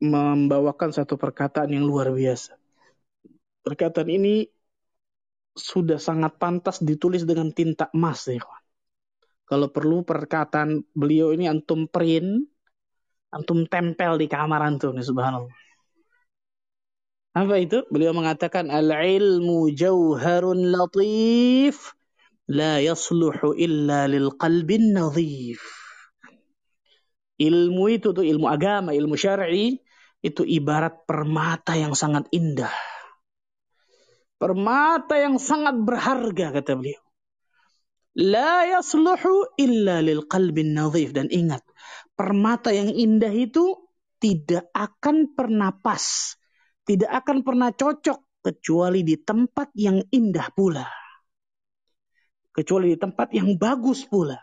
membawakan 0.00 0.90
satu 0.96 1.20
perkataan 1.20 1.76
yang 1.76 1.84
luar 1.84 2.08
biasa. 2.10 2.56
Perkataan 3.60 4.08
ini 4.08 4.48
sudah 5.52 6.00
sangat 6.00 6.40
pantas 6.40 6.80
ditulis 6.80 7.28
dengan 7.28 7.52
tinta 7.52 7.92
emas 7.92 8.24
ya 8.24 8.40
Kalau 9.44 9.68
perlu 9.68 10.06
perkataan 10.06 10.80
beliau 10.94 11.34
ini 11.36 11.50
antum 11.50 11.84
print, 11.90 12.48
antum 13.34 13.66
tempel 13.68 14.16
di 14.16 14.30
kamar 14.30 14.62
antum 14.62 14.96
nih 14.96 15.04
subhanallah. 15.04 15.52
Apa 17.34 17.62
itu? 17.62 17.82
Beliau 17.90 18.14
mengatakan 18.14 18.70
al-ilmu 18.70 19.70
jauharun 19.74 20.70
latif 20.70 21.94
la 22.50 22.82
yasluhu 22.82 23.54
illa 23.58 24.06
lil 24.10 24.34
qalbin 24.38 24.94
nadhif. 24.94 25.62
Ilmu 27.42 27.84
itu 27.90 28.14
tuh 28.14 28.26
ilmu 28.26 28.46
agama, 28.50 28.94
ilmu 28.94 29.14
syar'i 29.18 29.78
itu 30.20 30.44
ibarat 30.44 31.08
permata 31.08 31.76
yang 31.76 31.96
sangat 31.96 32.28
indah 32.30 32.72
Permata 34.40 35.20
yang 35.20 35.36
sangat 35.36 35.76
berharga 35.84 36.56
kata 36.56 36.72
beliau. 36.72 36.96
La 38.16 38.64
yasluhu 38.64 39.52
illa 39.60 40.00
lil 40.00 40.24
qalbin 40.24 40.72
nadhif. 40.72 41.12
Dan 41.12 41.28
ingat, 41.28 41.60
permata 42.16 42.72
yang 42.72 42.88
indah 42.88 43.28
itu 43.36 43.76
tidak 44.16 44.72
akan 44.72 45.36
pernah 45.36 45.76
pas. 45.76 46.32
Tidak 46.88 47.12
akan 47.12 47.44
pernah 47.44 47.68
cocok 47.68 48.40
kecuali 48.40 49.04
di 49.04 49.20
tempat 49.20 49.76
yang 49.76 50.00
indah 50.08 50.48
pula. 50.56 50.88
Kecuali 52.56 52.96
di 52.96 52.98
tempat 52.98 53.36
yang 53.36 53.60
bagus 53.60 54.08
pula. 54.08 54.40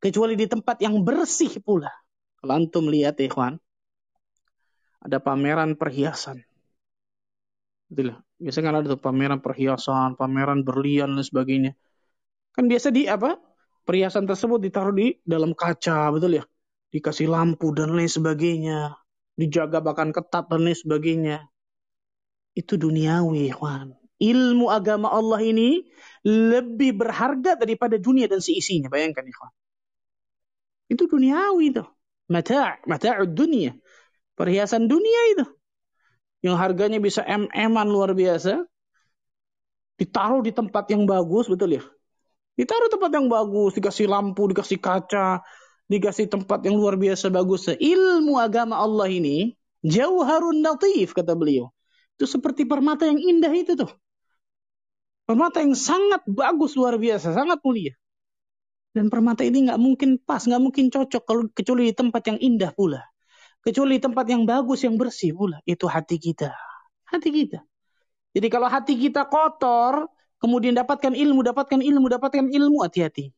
Kecuali 0.00 0.32
di 0.32 0.48
tempat 0.48 0.80
yang 0.80 1.04
bersih 1.04 1.60
pula. 1.60 1.92
Kalau 2.40 2.56
antum 2.56 2.88
lihat 2.88 3.20
ikhwan, 3.20 3.60
ada 5.06 5.22
pameran 5.22 5.78
perhiasan. 5.78 6.42
Itulah. 7.86 8.18
Biasanya 8.42 8.64
kan 8.66 8.76
ada 8.82 8.86
tuh 8.90 9.00
pameran 9.00 9.40
perhiasan, 9.40 10.18
pameran 10.18 10.66
berlian 10.66 11.14
dan 11.14 11.22
sebagainya. 11.22 11.72
Kan 12.52 12.66
biasa 12.66 12.90
di 12.90 13.06
apa? 13.06 13.38
Perhiasan 13.86 14.26
tersebut 14.26 14.58
ditaruh 14.58 14.90
di 14.90 15.14
dalam 15.22 15.54
kaca, 15.54 16.10
betul 16.10 16.42
ya? 16.42 16.44
Dikasih 16.90 17.30
lampu 17.30 17.70
dan 17.70 17.94
lain 17.94 18.10
sebagainya. 18.10 18.98
Dijaga 19.38 19.78
bahkan 19.78 20.10
ketat 20.10 20.50
dan 20.50 20.66
lain 20.66 20.74
sebagainya. 20.74 21.46
Itu 22.58 22.74
duniawi, 22.74 23.54
Juan. 23.54 23.94
Ilmu 24.16 24.72
agama 24.72 25.12
Allah 25.12 25.44
ini 25.44 25.86
lebih 26.26 26.96
berharga 26.98 27.54
daripada 27.54 28.00
dunia 28.00 28.26
dan 28.26 28.42
seisinya. 28.42 28.90
Bayangkan, 28.90 29.22
ikhwan. 29.22 29.52
Itu 30.90 31.06
duniawi 31.06 31.70
itu. 31.70 31.84
Mata' 32.26 33.22
dunia. 33.28 33.76
Perhiasan 34.36 34.84
dunia 34.84 35.20
itu 35.32 35.44
yang 36.44 36.60
harganya 36.60 37.00
bisa 37.00 37.24
mm-an 37.24 37.88
luar 37.88 38.12
biasa, 38.12 38.62
ditaruh 39.96 40.44
di 40.44 40.52
tempat 40.52 40.92
yang 40.92 41.08
bagus, 41.08 41.48
betul 41.48 41.80
ya? 41.80 41.82
Ditaruh 42.56 42.88
tempat 42.92 43.10
yang 43.12 43.26
bagus, 43.28 43.76
dikasih 43.76 44.06
lampu, 44.08 44.48
dikasih 44.52 44.80
kaca, 44.80 45.40
dikasih 45.88 46.28
tempat 46.28 46.64
yang 46.68 46.76
luar 46.76 47.00
biasa 47.00 47.32
bagus. 47.32 47.68
Ilmu 47.72 48.36
agama 48.36 48.76
Allah 48.80 49.08
ini 49.08 49.56
jauh 49.84 50.24
harun 50.24 50.60
natif, 50.60 51.16
kata 51.16 51.32
beliau. 51.32 51.72
Itu 52.16 52.24
seperti 52.28 52.64
permata 52.64 53.04
yang 53.08 53.20
indah 53.20 53.52
itu 53.52 53.76
tuh. 53.76 53.92
Permata 55.26 55.58
yang 55.60 55.74
sangat 55.74 56.22
bagus 56.28 56.78
luar 56.78 56.96
biasa, 56.96 57.34
sangat 57.34 57.58
mulia. 57.60 57.92
Dan 58.96 59.12
permata 59.12 59.44
ini 59.44 59.68
nggak 59.68 59.80
mungkin 59.80 60.16
pas, 60.16 60.40
nggak 60.40 60.62
mungkin 60.62 60.88
cocok 60.88 61.22
kalau 61.28 61.42
kecuali 61.52 61.92
di 61.92 61.94
tempat 61.96 62.22
yang 62.32 62.38
indah 62.40 62.72
pula. 62.72 63.04
Kecuali 63.66 63.98
tempat 63.98 64.30
yang 64.30 64.46
bagus, 64.46 64.86
yang 64.86 64.94
bersih 64.94 65.34
pula. 65.34 65.58
Itu 65.66 65.90
hati 65.90 66.22
kita. 66.22 66.54
Hati 67.10 67.34
kita. 67.34 67.66
Jadi 68.30 68.46
kalau 68.46 68.70
hati 68.70 68.94
kita 68.94 69.26
kotor, 69.26 70.06
kemudian 70.38 70.78
dapatkan 70.78 71.10
ilmu, 71.10 71.42
dapatkan 71.42 71.82
ilmu, 71.82 72.06
dapatkan 72.06 72.46
ilmu, 72.46 72.86
hati-hati. 72.86 73.34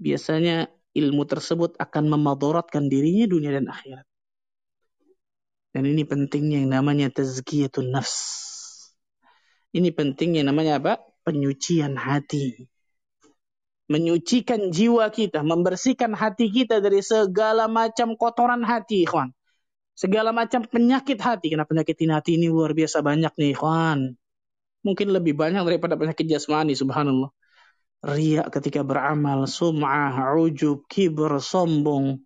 Biasanya 0.00 0.72
ilmu 0.96 1.28
tersebut 1.28 1.76
akan 1.76 2.04
memadaratkan 2.08 2.88
dirinya 2.88 3.28
dunia 3.28 3.52
dan 3.52 3.68
akhirat. 3.68 4.06
Dan 5.76 5.84
ini 5.84 6.08
pentingnya 6.08 6.64
yang 6.64 6.72
namanya 6.72 7.12
tazkiyatun 7.12 7.92
nafs. 7.92 8.16
Ini 9.76 9.92
pentingnya 9.92 10.48
namanya 10.48 10.80
apa? 10.80 11.04
Penyucian 11.28 12.00
hati. 12.00 12.64
Menyucikan 13.88 14.68
jiwa 14.68 15.08
kita, 15.08 15.40
membersihkan 15.40 16.12
hati 16.12 16.52
kita 16.52 16.84
dari 16.84 17.00
segala 17.00 17.66
macam 17.72 18.20
kotoran 18.20 18.60
hati, 18.60 19.08
ikhwan. 19.08 19.32
Segala 19.96 20.30
macam 20.30 20.62
penyakit 20.68 21.16
hati. 21.16 21.56
Karena 21.56 21.64
penyakit 21.64 21.96
hati 22.08 22.36
ini 22.36 22.52
luar 22.52 22.76
biasa 22.76 23.00
banyak 23.00 23.32
nih, 23.34 23.56
ikhwan. 23.56 24.12
Mungkin 24.84 25.08
lebih 25.08 25.34
banyak 25.34 25.64
daripada 25.64 25.96
penyakit 25.96 26.28
jasmani, 26.28 26.76
subhanallah. 26.76 27.32
Riak 28.04 28.52
ketika 28.54 28.84
beramal, 28.84 29.48
sum'ah, 29.48 30.36
ujub, 30.36 30.84
kibr, 30.86 31.40
sombong, 31.40 32.22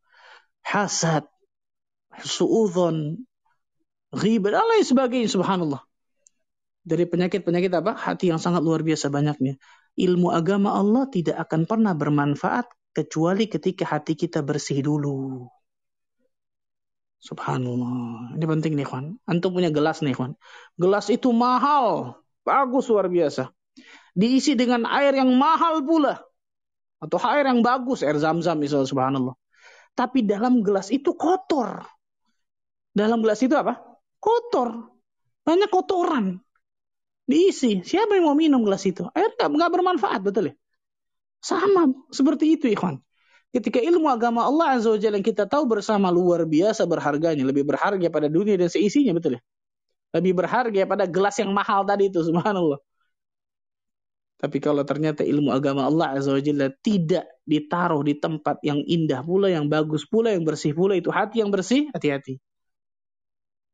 hasad, 0.67 1.25
suudon, 2.21 3.23
ghibah, 4.13 4.53
dan 4.53 4.67
lain 4.69 4.85
sebagainya, 4.85 5.31
subhanallah 5.33 5.81
dari 6.83 7.07
penyakit-penyakit 7.07 7.73
apa? 7.79 7.95
Hati 7.95 8.35
yang 8.35 8.43
sangat 8.43 8.61
luar 8.67 8.83
biasa 8.83 9.09
banyaknya. 9.09 9.57
Ilmu 9.93 10.33
agama 10.33 10.73
Allah 10.73 11.05
tidak 11.13 11.37
akan 11.49 11.69
pernah 11.69 11.93
bermanfaat 11.93 12.65
kecuali 12.97 13.45
ketika 13.49 13.85
hati 13.85 14.17
kita 14.17 14.41
bersih 14.41 14.81
dulu. 14.81 15.49
Subhanallah. 17.23 18.35
Ini 18.35 18.45
penting 18.45 18.73
nih, 18.75 18.87
kawan. 18.89 19.15
Antum 19.31 19.55
punya 19.55 19.71
gelas 19.71 20.03
nih, 20.03 20.17
kawan. 20.17 20.35
Gelas 20.75 21.07
itu 21.13 21.31
mahal. 21.31 22.19
Bagus 22.43 22.91
luar 22.91 23.07
biasa. 23.07 23.53
Diisi 24.13 24.59
dengan 24.59 24.89
air 24.91 25.15
yang 25.15 25.31
mahal 25.39 25.87
pula. 25.87 26.19
Atau 26.99 27.23
air 27.23 27.47
yang 27.47 27.63
bagus, 27.63 28.03
air 28.03 28.19
zam-zam 28.19 28.59
misalnya, 28.59 28.91
subhanallah. 28.91 29.35
Tapi 29.95 30.25
dalam 30.27 30.65
gelas 30.67 30.91
itu 30.91 31.15
kotor. 31.15 31.85
Dalam 32.93 33.23
gelas 33.23 33.41
itu 33.45 33.55
apa? 33.55 33.79
Kotor. 34.19 34.89
Banyak 35.47 35.71
kotoran. 35.71 36.43
Diisi. 37.27 37.81
Siapa 37.87 38.19
yang 38.19 38.27
mau 38.29 38.37
minum 38.37 38.61
gelas 38.67 38.83
itu? 38.85 39.07
Air 39.15 39.33
nggak 39.39 39.71
bermanfaat, 39.73 40.21
betul 40.21 40.51
ya? 40.51 40.55
Sama 41.43 41.91
seperti 42.11 42.59
itu, 42.59 42.71
ikhwan. 42.71 43.03
Ketika 43.53 43.79
ilmu 43.83 44.09
agama 44.09 44.49
Allah 44.49 44.81
Azza 44.81 44.89
wa 44.89 44.99
Jalla 44.99 45.21
yang 45.21 45.27
kita 45.27 45.45
tahu 45.45 45.69
bersama 45.69 46.09
luar 46.09 46.49
biasa 46.49 46.89
berharganya, 46.89 47.45
lebih 47.45 47.69
berharga 47.69 48.09
pada 48.09 48.27
dunia 48.31 48.57
dan 48.57 48.73
seisinya, 48.73 49.13
betul 49.13 49.37
ya? 49.37 49.43
Lebih 50.17 50.33
berharga 50.39 50.81
pada 50.89 51.05
gelas 51.05 51.37
yang 51.37 51.53
mahal 51.53 51.85
tadi 51.85 52.09
itu, 52.09 52.21
subhanallah. 52.25 52.81
Tapi 54.43 54.59
kalau 54.59 54.83
ternyata 54.83 55.23
ilmu 55.23 55.55
agama 55.55 55.87
Allah 55.87 56.19
Azza 56.19 56.35
wa 56.35 56.43
Jalla 56.43 56.67
tidak 56.83 57.29
ditaruh 57.47 58.03
di 58.03 58.19
tempat 58.19 58.59
yang 58.67 58.83
indah 58.83 59.23
pula, 59.23 59.47
yang 59.47 59.71
bagus 59.71 60.03
pula, 60.09 60.35
yang 60.35 60.43
bersih 60.43 60.75
pula, 60.75 60.99
itu 60.99 61.15
hati 61.15 61.45
yang 61.45 61.53
bersih, 61.55 61.87
hati-hati. 61.95 62.43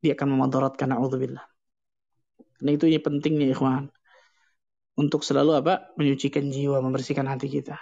Dia 0.04 0.12
akan 0.12 0.36
memadaratkan, 0.36 0.92
na'udzubillah. 0.92 1.57
Nah 2.62 2.72
itu 2.74 2.90
yang 2.90 3.02
pentingnya 3.04 3.54
ikhwan. 3.54 3.90
Untuk 4.98 5.22
selalu 5.22 5.62
apa? 5.62 5.94
Menyucikan 5.94 6.50
jiwa, 6.50 6.82
membersihkan 6.82 7.26
hati 7.30 7.46
kita. 7.46 7.78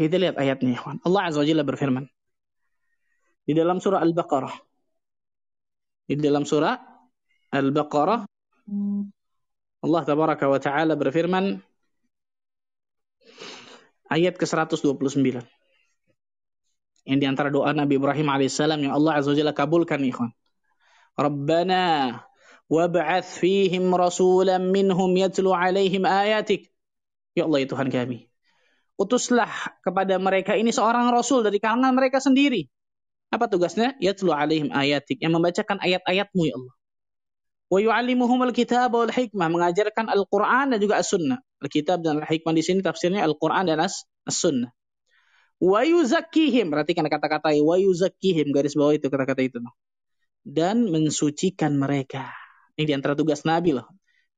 Kita 0.00 0.16
lihat 0.16 0.40
ayatnya 0.40 0.72
ikhwan. 0.72 0.96
Allah 1.04 1.28
Azza 1.28 1.44
wa 1.44 1.46
Jalla 1.46 1.60
berfirman. 1.60 2.08
Di 3.44 3.52
dalam 3.52 3.82
surah 3.84 4.00
Al-Baqarah. 4.00 4.54
Di 6.08 6.16
dalam 6.16 6.48
surah 6.48 6.72
Al-Baqarah. 7.52 8.24
Allah 9.82 10.02
Tabaraka 10.08 10.48
wa 10.48 10.56
Ta'ala 10.56 10.96
berfirman. 10.96 11.60
Ayat 14.08 14.40
ke-129. 14.40 15.44
Yang 17.02 17.18
di 17.18 17.26
antara 17.28 17.52
doa 17.52 17.76
Nabi 17.76 18.00
Ibrahim 18.00 18.32
alaihissalam 18.32 18.80
yang 18.88 18.96
Allah 18.96 19.20
Azza 19.20 19.34
wa 19.34 19.36
Jalla 19.36 19.52
kabulkan 19.52 20.00
ikhwan. 20.00 20.32
Rabbana 21.12 22.16
wab'ath 22.72 23.28
fihim 23.36 23.92
rasulan 23.92 24.72
minhum 24.72 25.12
yatlu 25.12 25.52
alaihim 25.52 26.08
ayatik. 26.08 26.72
Ya 27.36 27.44
Allah 27.44 27.60
ya 27.60 27.68
Tuhan 27.68 27.92
kami. 27.92 28.32
Utuslah 28.96 29.52
kepada 29.84 30.16
mereka 30.16 30.56
ini 30.56 30.72
seorang 30.72 31.12
rasul 31.12 31.44
dari 31.44 31.60
kalangan 31.60 31.92
mereka 31.92 32.16
sendiri. 32.24 32.72
Apa 33.32 33.48
tugasnya? 33.48 33.96
Yatlu 34.00 34.32
alaihim 34.32 34.72
ayatik. 34.72 35.20
Yang 35.20 35.32
membacakan 35.36 35.80
ayat-ayatmu 35.80 36.42
ya 36.48 36.54
Allah. 36.56 36.74
Wa 37.72 37.78
yu'allimuhum 37.80 38.44
al-kitab 38.44 38.92
wal 38.92 39.08
hikmah. 39.08 39.48
Mengajarkan 39.48 40.12
Al-Quran 40.12 40.76
dan 40.76 40.78
juga 40.80 41.00
As-Sunnah. 41.00 41.40
Al-Kitab 41.64 42.04
dan 42.04 42.20
Al-Hikmah 42.20 42.52
di 42.52 42.60
sini 42.60 42.84
tafsirnya 42.84 43.24
Al-Quran 43.24 43.64
dan 43.64 43.80
As-Sunnah. 43.80 44.68
Wa 45.56 45.80
yuzakkihim. 45.88 46.68
Perhatikan 46.68 47.08
kata-kata 47.08 47.56
wa 47.64 47.80
yuzakkihim. 47.80 48.52
Garis 48.52 48.76
bawah 48.76 48.92
itu 48.92 49.08
kata-kata 49.08 49.40
itu. 49.40 49.58
Dan 50.44 50.92
mensucikan 50.92 51.80
mereka. 51.80 52.41
Ini 52.82 52.90
di 52.90 52.94
antara 52.98 53.14
tugas 53.14 53.46
Nabi 53.46 53.78
loh. 53.78 53.86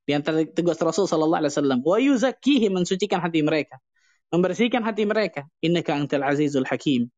Di 0.05 0.13
antara 0.13 0.45
tugas 0.45 0.77
Rasul 0.77 1.09
sallallahu 1.09 1.41
alaihi 1.41 1.53
wasallam. 1.57 1.81
Wa 1.81 1.97
yuzakkihi 1.97 2.69
mensucikan 2.69 3.25
hati 3.25 3.41
mereka. 3.41 3.81
Membersihkan 4.29 4.85
hati 4.85 5.09
mereka. 5.09 5.49
Innaka 5.65 5.97
antal 5.97 6.29
azizul 6.29 6.69
hakim. 6.69 7.09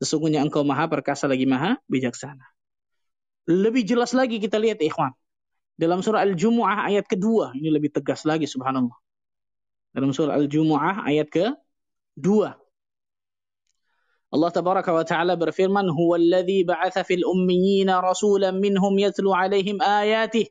Sesungguhnya 0.00 0.40
engkau 0.40 0.64
maha 0.64 0.88
perkasa 0.88 1.28
lagi 1.28 1.44
maha 1.44 1.76
bijaksana. 1.84 2.40
Lebih 3.44 3.84
jelas 3.84 4.16
lagi 4.16 4.40
kita 4.40 4.56
lihat 4.56 4.80
ikhwan. 4.80 5.12
Dalam 5.76 6.00
surah 6.00 6.24
Al-Jumu'ah 6.24 6.88
ayat 6.88 7.04
kedua. 7.04 7.52
Ini 7.52 7.68
lebih 7.68 7.92
tegas 7.92 8.24
lagi 8.24 8.48
subhanallah. 8.48 8.96
Dalam 9.92 10.16
surah 10.16 10.40
Al-Jumu'ah 10.40 11.04
ayat 11.04 11.28
kedua. 11.28 12.56
Allah 14.30 14.50
tabaraka 14.54 14.94
wa 14.94 15.04
ta'ala 15.04 15.34
berfirman, 15.36 15.92
"Huwa 15.92 16.16
alladhi 16.16 16.64
ba'atha 16.64 17.04
fil 17.04 17.26
ummiyina 17.26 18.00
rasulan 18.00 18.56
minhum 18.56 18.96
yatlu 18.96 19.34
'alaihim 19.34 19.82
ayatih." 19.82 20.48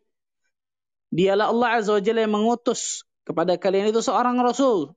Dialah 1.10 1.50
Allah 1.50 1.70
Azza 1.82 1.92
wa 1.98 2.02
Jalla 2.02 2.22
yang 2.26 2.34
mengutus 2.38 3.02
kepada 3.26 3.58
kalian 3.58 3.90
itu 3.90 4.02
seorang 4.02 4.38
rasul 4.42 4.94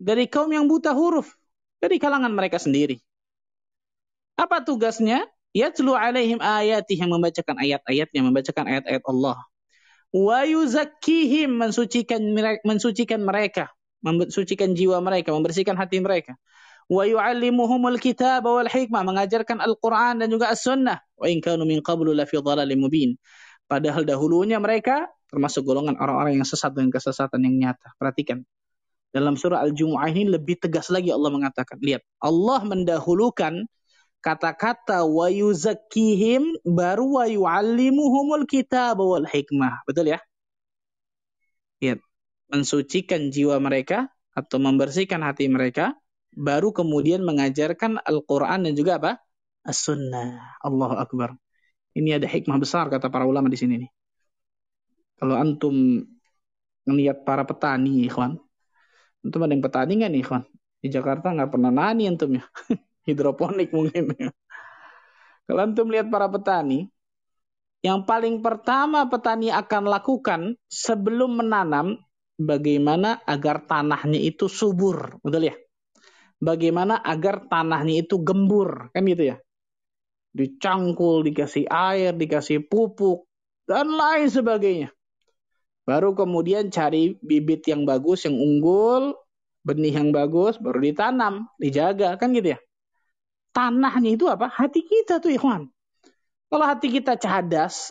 dari 0.00 0.26
kaum 0.26 0.48
yang 0.48 0.66
buta 0.66 0.96
huruf, 0.96 1.28
dari 1.78 2.00
kalangan 2.00 2.32
mereka 2.32 2.56
sendiri. 2.56 3.00
Apa 4.36 4.64
tugasnya? 4.64 5.28
Yatlu 5.52 5.92
alaihim 5.92 6.40
ayatih 6.40 6.96
yang 6.96 7.12
membacakan 7.12 7.60
ayat-ayatnya, 7.60 8.20
membacakan 8.24 8.64
ayat-ayat 8.64 9.04
Allah. 9.04 9.36
Wa 10.12 10.48
yuzakkihim 10.48 11.52
mensucikan 11.60 12.20
mensucikan 12.64 13.20
mereka, 13.20 13.68
mensucikan 14.00 14.72
jiwa 14.72 15.04
mereka, 15.04 15.36
membersihkan 15.36 15.76
hati 15.76 16.00
mereka. 16.00 16.40
Wa 16.88 17.04
yu'allimuhumul 17.04 18.00
kitab 18.00 18.48
wal 18.48 18.68
hikmah, 18.68 19.04
mengajarkan 19.04 19.60
Al-Qur'an 19.60 20.24
dan 20.24 20.32
juga 20.32 20.48
As-Sunnah. 20.48 21.00
Wa 21.20 21.28
in 21.28 21.44
kanu 21.44 21.68
min 21.68 21.84
qablu 21.84 22.16
lafi 22.16 22.40
dhalalim 22.40 22.80
mubin. 22.80 23.10
Padahal 23.68 24.08
dahulunya 24.08 24.56
mereka 24.56 25.08
termasuk 25.32 25.64
golongan 25.64 25.96
orang-orang 25.96 26.36
yang 26.36 26.44
sesat 26.44 26.76
dengan 26.76 26.92
kesesatan 26.92 27.40
yang 27.40 27.56
nyata. 27.56 27.96
Perhatikan. 27.96 28.44
Dalam 29.12 29.36
surah 29.36 29.64
Al-Jumu'ah 29.64 30.08
ini 30.12 30.28
lebih 30.28 30.60
tegas 30.60 30.92
lagi 30.92 31.08
Allah 31.08 31.32
mengatakan. 31.32 31.80
Lihat, 31.80 32.04
Allah 32.20 32.60
mendahulukan 32.68 33.64
kata-kata 34.20 35.08
wa 35.08 35.32
yuzakkihim 35.32 36.60
baru 36.68 37.20
wa 37.20 37.24
yu'allimuhumul 37.24 38.44
kitab 38.44 39.00
wal 39.00 39.24
hikmah. 39.24 39.80
Betul 39.88 40.12
ya? 40.12 40.20
Lihat, 41.80 42.00
mensucikan 42.52 43.32
jiwa 43.32 43.56
mereka 43.56 44.12
atau 44.32 44.56
membersihkan 44.60 45.20
hati 45.20 45.48
mereka 45.48 45.96
baru 46.32 46.72
kemudian 46.72 47.20
mengajarkan 47.24 48.00
Al-Qur'an 48.00 48.64
dan 48.64 48.72
juga 48.72 48.96
apa? 48.96 49.12
As-Sunnah. 49.64 50.60
Allahu 50.64 50.96
Akbar. 50.96 51.36
Ini 51.92 52.16
ada 52.16 52.24
hikmah 52.24 52.56
besar 52.56 52.88
kata 52.88 53.12
para 53.12 53.28
ulama 53.28 53.52
di 53.52 53.60
sini 53.60 53.84
nih. 53.84 53.90
Kalau 55.22 55.38
antum 55.38 56.02
ngelihat 56.82 57.22
para 57.22 57.46
petani, 57.46 58.10
ikhwan. 58.10 58.34
Antum 59.22 59.46
ada 59.46 59.54
yang 59.54 59.62
petani 59.62 59.92
nggak 60.02 60.10
nih, 60.10 60.22
ikhwan? 60.26 60.42
Di 60.82 60.88
Jakarta 60.90 61.30
nggak 61.30 61.54
pernah 61.54 61.70
nani 61.70 62.10
antum 62.10 62.34
ya. 62.34 62.42
Hidroponik 63.06 63.70
mungkin. 63.70 64.10
Kalau 65.46 65.60
antum 65.62 65.86
lihat 65.94 66.10
para 66.10 66.26
petani, 66.26 66.90
yang 67.86 68.02
paling 68.02 68.42
pertama 68.42 69.06
petani 69.06 69.54
akan 69.54 69.86
lakukan 69.86 70.40
sebelum 70.66 71.38
menanam, 71.38 72.02
bagaimana 72.34 73.22
agar 73.22 73.62
tanahnya 73.70 74.18
itu 74.18 74.50
subur. 74.50 75.22
Betul 75.22 75.54
ya? 75.54 75.56
Bagaimana 76.42 76.98
agar 76.98 77.46
tanahnya 77.46 78.02
itu 78.02 78.18
gembur. 78.26 78.90
Kan 78.90 79.06
gitu 79.06 79.30
ya? 79.30 79.38
dicangkul, 80.32 81.28
dikasih 81.28 81.68
air, 81.68 82.16
dikasih 82.16 82.64
pupuk, 82.64 83.28
dan 83.68 83.92
lain 83.92 84.28
sebagainya. 84.32 84.88
Baru 85.82 86.14
kemudian 86.14 86.70
cari 86.70 87.18
bibit 87.18 87.66
yang 87.66 87.82
bagus, 87.82 88.22
yang 88.22 88.38
unggul, 88.38 89.18
benih 89.66 89.94
yang 89.94 90.14
bagus, 90.14 90.58
baru 90.58 90.78
ditanam, 90.78 91.50
dijaga, 91.58 92.14
kan 92.18 92.30
gitu 92.34 92.54
ya. 92.54 92.58
Tanahnya 93.50 94.14
itu 94.14 94.30
apa? 94.30 94.46
Hati 94.46 94.86
kita 94.86 95.18
tuh 95.18 95.34
ikhwan. 95.34 95.66
Kalau 96.52 96.64
hati 96.68 96.88
kita 96.92 97.18
cadas, 97.18 97.90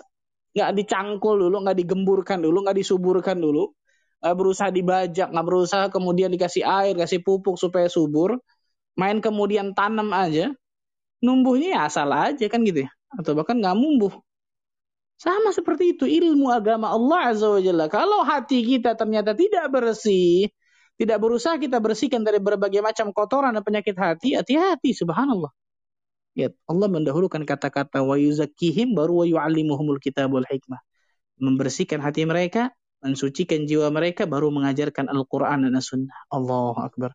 nggak 0.55 0.71
dicangkul 0.77 1.35
dulu, 1.47 1.67
nggak 1.67 1.77
digemburkan 1.83 2.39
dulu, 2.39 2.63
nggak 2.63 2.77
disuburkan 2.79 3.37
dulu, 3.39 3.71
nggak 4.21 4.35
berusaha 4.37 4.69
dibajak, 4.69 5.27
nggak 5.31 5.45
berusaha 5.47 5.85
kemudian 5.91 6.29
dikasih 6.31 6.63
air, 6.63 6.93
kasih 6.95 7.19
pupuk 7.25 7.57
supaya 7.59 7.91
subur, 7.91 8.39
main 8.95 9.19
kemudian 9.19 9.73
tanam 9.75 10.11
aja, 10.15 10.51
numbuhnya 11.19 11.75
ya 11.75 11.79
asal 11.87 12.07
aja 12.11 12.45
kan 12.51 12.61
gitu 12.63 12.85
ya. 12.85 12.89
Atau 13.17 13.35
bahkan 13.35 13.59
nggak 13.59 13.75
numbuh. 13.75 14.13
Sama 15.21 15.53
seperti 15.53 15.93
itu 15.93 16.09
ilmu 16.09 16.49
agama 16.49 16.89
Allah 16.89 17.29
Azza 17.29 17.45
wa 17.45 17.61
Jalla. 17.61 17.85
Kalau 17.85 18.25
hati 18.25 18.65
kita 18.65 18.97
ternyata 18.97 19.37
tidak 19.37 19.69
bersih, 19.69 20.49
tidak 20.97 21.21
berusaha 21.21 21.61
kita 21.61 21.77
bersihkan 21.77 22.25
dari 22.25 22.41
berbagai 22.41 22.81
macam 22.81 23.13
kotoran 23.13 23.53
dan 23.53 23.61
penyakit 23.61 23.93
hati, 23.93 24.33
hati-hati 24.33 24.97
subhanallah. 24.97 25.53
Ya, 26.33 26.49
Allah 26.65 26.89
mendahulukan 26.89 27.45
kata-kata 27.45 28.01
wa 28.01 28.17
yuzakkihim 28.17 28.97
baru 28.97 29.21
wa 29.21 29.25
yu'allimuhumul 29.29 30.01
kitab 30.01 30.33
wal 30.33 30.47
hikmah. 30.49 30.81
Membersihkan 31.37 32.01
hati 32.01 32.25
mereka, 32.25 32.73
mensucikan 33.05 33.69
jiwa 33.69 33.93
mereka 33.93 34.25
baru 34.25 34.49
mengajarkan 34.49 35.05
Al-Qur'an 35.05 35.69
dan 35.69 35.77
As-Sunnah. 35.77 36.33
Allahu 36.33 36.81
akbar. 36.81 37.13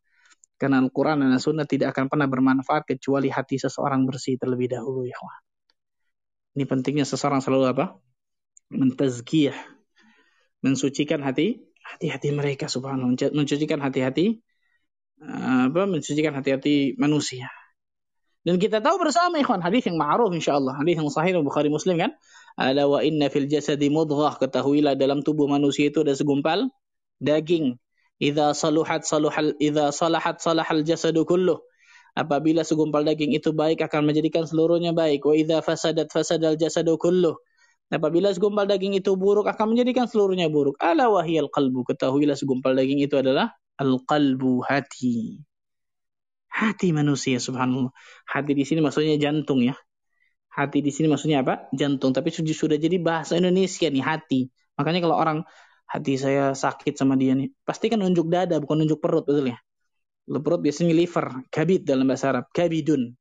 Karena 0.54 0.78
Al-Quran 0.78 1.26
dan 1.26 1.34
As-Sunnah 1.34 1.66
tidak 1.66 1.90
akan 1.90 2.06
pernah 2.06 2.30
bermanfaat 2.30 2.86
kecuali 2.86 3.34
hati 3.34 3.58
seseorang 3.58 4.06
bersih 4.06 4.38
terlebih 4.38 4.78
dahulu 4.78 5.02
ya 5.02 5.18
Allah. 5.18 5.45
Ini 6.56 6.64
pentingnya 6.64 7.04
seseorang 7.04 7.44
selalu 7.44 7.76
apa? 7.76 8.00
Mentazkiyah. 8.72 9.56
Mensucikan 10.64 11.20
hati 11.20 11.60
hati-hati 11.84 12.32
mereka 12.32 12.66
subhanallah. 12.66 13.12
Mensucikan 13.36 13.84
hati-hati 13.84 14.40
apa? 15.20 15.82
Mensucikan 15.84 16.32
hati-hati 16.32 16.96
manusia. 16.96 17.52
Dan 18.46 18.62
kita 18.62 18.78
tahu 18.78 19.02
bersama 19.02 19.42
ikhwan 19.42 19.58
hadis 19.58 19.90
yang 19.90 19.98
ma'ruf 19.98 20.30
insyaallah, 20.30 20.78
hadis 20.78 20.94
yang 21.02 21.10
sahih 21.10 21.34
Bukhari 21.42 21.66
Muslim 21.66 21.98
kan? 21.98 22.14
Ala 22.54 22.86
wa 22.86 23.02
inna 23.02 23.26
fil 23.26 23.50
jasadi 23.50 23.90
mudghah, 23.90 24.38
ketahuilah 24.38 24.94
dalam 24.94 25.26
tubuh 25.26 25.50
manusia 25.50 25.90
itu 25.90 26.06
ada 26.06 26.14
segumpal 26.14 26.70
daging. 27.18 27.74
Idza 28.22 28.54
saluhat 28.54 29.02
saluhal 29.02 29.52
idza 29.58 29.90
salahat 29.90 30.38
salahal 30.38 30.86
jasadu 30.86 31.26
kulluh. 31.26 31.58
Apabila 32.16 32.64
segumpal 32.64 33.04
daging 33.04 33.36
itu 33.36 33.52
baik 33.52 33.84
akan 33.84 34.08
menjadikan 34.08 34.48
seluruhnya 34.48 34.96
baik. 34.96 35.20
Wa 35.28 35.36
idza 35.36 35.60
fasadat 35.60 36.08
fasadal 36.08 36.56
jasadu 36.56 36.96
kulluh. 36.96 37.36
Apabila 37.92 38.32
segumpal 38.32 38.64
daging 38.64 38.96
itu 38.96 39.12
buruk 39.14 39.44
akan 39.44 39.76
menjadikan 39.76 40.08
seluruhnya 40.08 40.48
buruk. 40.48 40.80
Ala 40.80 41.12
wahiyal 41.12 41.52
qalbu. 41.52 41.84
Ketahuilah 41.92 42.34
segumpal 42.34 42.72
daging 42.72 43.04
itu 43.04 43.20
adalah 43.20 43.52
al-qalbu 43.76 44.64
hati. 44.64 45.44
Hati 46.48 46.88
manusia 46.96 47.36
subhanallah. 47.36 47.92
Hati 48.24 48.56
di 48.56 48.64
sini 48.64 48.80
maksudnya 48.80 49.20
jantung 49.20 49.60
ya. 49.60 49.76
Hati 50.56 50.80
di 50.80 50.88
sini 50.88 51.12
maksudnya 51.12 51.44
apa? 51.44 51.68
Jantung. 51.76 52.16
Tapi 52.16 52.32
sudah 52.32 52.80
jadi 52.80 52.96
bahasa 52.96 53.36
Indonesia 53.36 53.92
nih 53.92 54.00
hati. 54.00 54.48
Makanya 54.80 55.04
kalau 55.04 55.16
orang 55.20 55.38
hati 55.84 56.16
saya 56.16 56.56
sakit 56.56 56.96
sama 56.96 57.14
dia 57.20 57.36
nih, 57.36 57.52
pasti 57.62 57.86
kan 57.92 58.00
nunjuk 58.02 58.26
dada 58.26 58.56
bukan 58.58 58.82
nunjuk 58.82 58.98
perut 59.04 59.22
betul 59.28 59.52
ya. 59.52 59.58
Kalau 60.26 60.40
perut 60.42 60.60
biasanya 60.60 60.90
liver, 60.90 61.46
kabid 61.54 61.86
dalam 61.86 62.02
bahasa 62.10 62.34
Arab, 62.34 62.50
kabidun. 62.50 63.14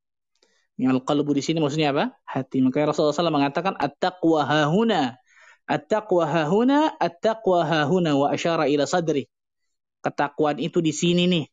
Yang 0.76 0.92
al-qalbu 1.00 1.32
di 1.38 1.44
sini 1.46 1.62
maksudnya 1.62 1.94
apa? 1.94 2.18
Hati. 2.26 2.60
Makanya 2.66 2.92
Rasulullah 2.92 3.14
SAW 3.14 3.32
mengatakan 3.32 3.78
at-taqwa 3.78 4.42
hahuna. 4.44 5.14
At-taqwa 5.70 6.26
hahuna, 6.26 6.98
at-taqwa 6.98 7.62
hahuna 7.62 8.18
wa 8.18 8.34
asyara 8.34 8.66
ila 8.68 8.90
sadri. 8.90 9.30
Ketakwaan 10.02 10.58
itu 10.62 10.82
di 10.82 10.94
sini 10.94 11.30
nih. 11.30 11.46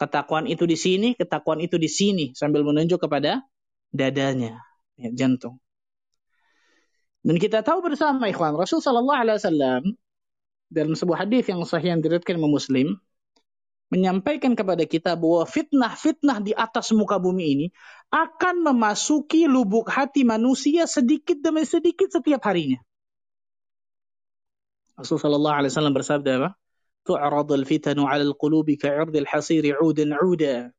Ketakwaan 0.00 0.48
itu 0.48 0.64
di 0.64 0.74
sini, 0.74 1.12
ketakwaan 1.12 1.60
itu 1.60 1.76
di 1.76 1.90
sini 1.90 2.32
sambil 2.32 2.64
menunjuk 2.64 3.04
kepada 3.04 3.44
dadanya, 3.92 4.56
ya, 4.96 5.12
jantung. 5.12 5.60
Dan 7.20 7.36
kita 7.36 7.60
tahu 7.60 7.84
bersama 7.84 8.32
ikhwan, 8.32 8.56
Rasul 8.56 8.80
sallallahu 8.80 9.20
alaihi 9.20 9.36
wasallam 9.36 9.82
dalam 10.72 10.96
sebuah 10.96 11.28
hadis 11.28 11.44
yang 11.52 11.60
sahih 11.68 11.92
yang 11.92 12.00
diriwayatkan 12.00 12.40
Muslim, 12.40 12.96
menyampaikan 13.90 14.54
kepada 14.54 14.86
kita 14.86 15.18
bahwa 15.18 15.42
fitnah-fitnah 15.44 16.38
di 16.46 16.54
atas 16.54 16.94
muka 16.94 17.18
bumi 17.18 17.44
ini 17.58 17.66
akan 18.14 18.62
memasuki 18.70 19.50
lubuk 19.50 19.90
hati 19.90 20.22
manusia 20.22 20.86
sedikit 20.86 21.42
demi 21.42 21.66
sedikit 21.66 22.06
setiap 22.06 22.38
harinya. 22.46 22.78
Rasulullah 24.94 25.58
SAW 25.66 25.90
bersabda 25.90 26.30
apa? 26.38 26.50
Tu'radul 27.02 27.66
fitanu 27.66 28.06
'ala 28.06 28.22
al-qulubi 28.22 28.78
ka'irdil 28.78 29.26
hasiri 29.26 29.74
'udan 29.74 30.14
'uda. 30.14 30.70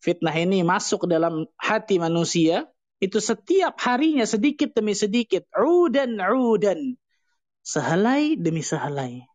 Fitnah 0.00 0.36
ini 0.36 0.64
masuk 0.64 1.04
dalam 1.04 1.44
hati 1.60 2.00
manusia 2.00 2.64
itu 3.02 3.18
setiap 3.18 3.76
harinya 3.82 4.24
sedikit 4.24 4.72
demi 4.72 4.94
sedikit, 4.96 5.44
'udan 5.52 6.16
'udan. 6.16 6.96
Sehelai 7.66 8.38
demi 8.38 8.62
sehelai. 8.62 9.33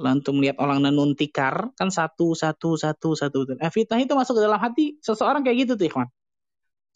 Kalau 0.00 0.16
antum 0.16 0.40
melihat 0.40 0.56
orang 0.64 0.80
nanun 0.80 1.12
tikar, 1.12 1.76
kan 1.76 1.92
satu, 1.92 2.32
satu, 2.32 2.72
satu, 2.80 3.12
satu. 3.12 3.44
Eh, 3.60 3.68
fitnah 3.68 4.00
itu 4.00 4.16
masuk 4.16 4.40
ke 4.40 4.42
dalam 4.48 4.56
hati 4.56 4.96
seseorang 5.04 5.44
kayak 5.44 5.68
gitu 5.68 5.72
tuh, 5.76 5.92
ikhwan. 5.92 6.08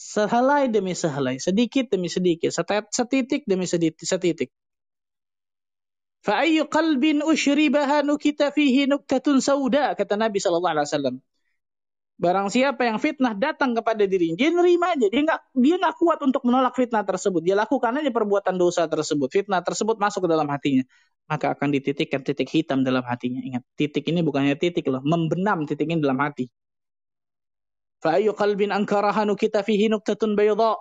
Sehelai 0.01 0.73
demi 0.73 0.97
sehelai, 0.97 1.37
sedikit 1.37 1.93
demi 1.93 2.09
sedikit, 2.09 2.49
setitik 2.89 3.45
demi 3.45 3.69
setitik. 3.69 4.09
setitik. 4.09 4.49
Fa'ayyu 6.25 6.65
qalbin 6.73 7.21
ushribaha 7.21 8.01
nukita 8.01 8.49
fihi 8.57 8.89
nuktatun 8.89 9.45
sauda, 9.45 9.93
kata 9.93 10.17
Nabi 10.17 10.41
SAW. 10.41 11.21
Barang 12.17 12.49
siapa 12.49 12.89
yang 12.89 12.97
fitnah 12.97 13.37
datang 13.37 13.77
kepada 13.77 14.09
dirinya, 14.09 14.39
dia 14.41 14.49
nerima 14.49 14.97
aja. 14.97 15.13
Dia 15.13 15.21
nggak 15.29 15.41
dia 15.61 15.75
nggak 15.77 15.95
kuat 16.01 16.19
untuk 16.25 16.41
menolak 16.49 16.73
fitnah 16.73 17.05
tersebut. 17.05 17.45
Dia 17.45 17.53
lakukan 17.59 18.01
aja 18.01 18.09
perbuatan 18.09 18.57
dosa 18.57 18.89
tersebut. 18.89 19.29
Fitnah 19.29 19.61
tersebut 19.61 20.01
masuk 20.01 20.25
ke 20.25 20.29
dalam 20.33 20.49
hatinya. 20.49 20.87
Maka 21.25 21.57
akan 21.57 21.73
dititikkan 21.73 22.21
titik 22.21 22.53
hitam 22.53 22.85
dalam 22.85 23.01
hatinya. 23.05 23.41
Ingat, 23.41 23.65
titik 23.81 24.05
ini 24.13 24.21
bukannya 24.21 24.61
titik 24.61 24.85
loh. 24.93 25.01
Membenam 25.01 25.65
titik 25.65 25.89
ini 25.89 26.01
dalam 26.01 26.21
hati. 26.21 26.45
Fa'ayu 28.05 28.37
qalbin 28.37 28.69
ankaraha 28.69 29.25
nukita 29.25 29.65
fihi 29.65 29.89
nuktatun 29.89 30.37
bayadha. 30.37 30.77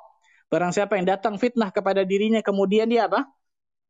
Barang 0.51 0.75
siapa 0.75 0.99
yang 0.99 1.07
datang 1.07 1.39
fitnah 1.39 1.71
kepada 1.71 2.03
dirinya, 2.03 2.43
kemudian 2.43 2.91
dia 2.91 3.07
apa? 3.07 3.23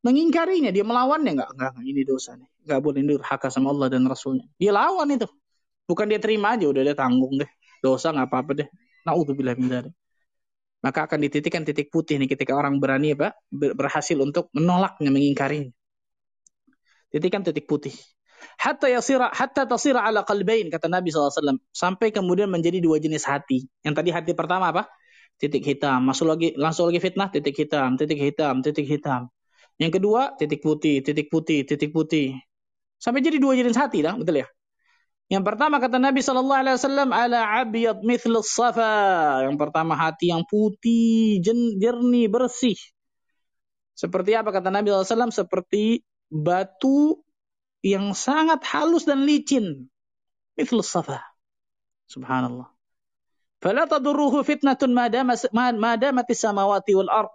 Mengingkarinya, 0.06 0.70
dia 0.70 0.86
melawannya. 0.86 1.34
Enggak, 1.34 1.50
enggak, 1.58 1.72
ini 1.82 2.02
dosa 2.06 2.38
nih. 2.38 2.48
Enggak 2.70 2.80
boleh 2.86 3.02
durhaka 3.02 3.48
sama 3.50 3.74
Allah 3.74 3.88
dan 3.90 4.06
Rasulnya. 4.06 4.46
Dia 4.62 4.72
lawan 4.72 5.10
itu. 5.10 5.28
Bukan 5.90 6.06
dia 6.08 6.22
terima 6.22 6.54
aja, 6.54 6.70
udah 6.70 6.84
dia 6.86 6.96
tanggung 6.96 7.36
deh. 7.42 7.50
Dosa 7.82 8.14
nggak 8.14 8.28
apa-apa 8.30 8.52
deh. 8.64 8.68
Na'udzubillah 9.04 9.58
min 9.60 9.68
dzalik. 9.68 9.94
Maka 10.84 11.08
akan 11.08 11.20
dititikkan 11.24 11.64
titik 11.64 11.88
putih 11.88 12.20
nih 12.20 12.28
ketika 12.28 12.54
orang 12.56 12.78
berani 12.84 13.16
apa? 13.16 13.32
berhasil 13.52 14.20
untuk 14.20 14.52
menolaknya, 14.52 15.10
mengingkarinya. 15.10 15.72
Titikkan 17.14 17.46
titik 17.46 17.70
putih. 17.70 17.94
Hatta 18.58 18.90
yasira 18.90 19.30
hatta 19.30 19.70
tasira 19.70 20.02
ala 20.02 20.26
qalbain 20.26 20.68
kata 20.74 20.90
Nabi 20.90 21.14
SAW. 21.14 21.62
Sampai 21.70 22.10
kemudian 22.10 22.50
menjadi 22.50 22.82
dua 22.82 22.98
jenis 22.98 23.24
hati. 23.30 23.70
Yang 23.86 23.94
tadi 24.02 24.10
hati 24.10 24.32
pertama 24.34 24.74
apa? 24.74 24.90
Titik 25.38 25.62
hitam. 25.62 26.02
Masuk 26.10 26.26
lagi 26.26 26.58
langsung 26.58 26.90
lagi 26.90 26.98
fitnah, 26.98 27.30
titik 27.30 27.54
hitam, 27.54 27.96
titik 28.02 28.18
hitam, 28.18 28.66
titik 28.66 28.90
hitam. 28.90 29.30
Yang 29.78 30.02
kedua, 30.02 30.34
titik 30.38 30.66
putih, 30.66 31.06
titik 31.06 31.30
putih, 31.30 31.66
titik 31.70 31.94
putih. 31.94 32.34
Sampai 32.98 33.22
jadi 33.22 33.38
dua 33.38 33.54
jenis 33.54 33.78
hati 33.78 34.02
dah, 34.02 34.18
betul 34.18 34.42
ya? 34.42 34.48
Yang 35.32 35.44
pertama 35.50 35.82
kata 35.82 35.98
Nabi 35.98 36.20
Shallallahu 36.22 36.62
Alaihi 36.62 36.76
Wasallam 36.78 37.10
ala 37.10 37.40
abiyad 37.64 38.06
mithl 38.06 38.38
safa. 38.46 39.42
Yang 39.46 39.58
pertama 39.62 39.98
hati 39.98 40.30
yang 40.30 40.46
putih, 40.46 41.42
jernih, 41.42 42.30
bersih. 42.30 42.78
Seperti 43.94 44.34
apa 44.38 44.50
kata 44.50 44.74
Nabi 44.74 44.90
SAW? 44.94 45.34
Seperti 45.34 46.02
batu 46.34 47.22
yang 47.86 48.18
sangat 48.18 48.66
halus 48.66 49.06
dan 49.06 49.22
licin. 49.22 49.86
Mithl 50.58 50.82
safa. 50.82 51.22
Subhanallah. 52.10 52.74
Fala 53.62 53.86
tadurruhu 53.86 54.42
fitnatun 54.42 54.92
madamatis 54.92 56.40
samawati 56.42 56.98
wal 56.98 57.12
ard. 57.14 57.32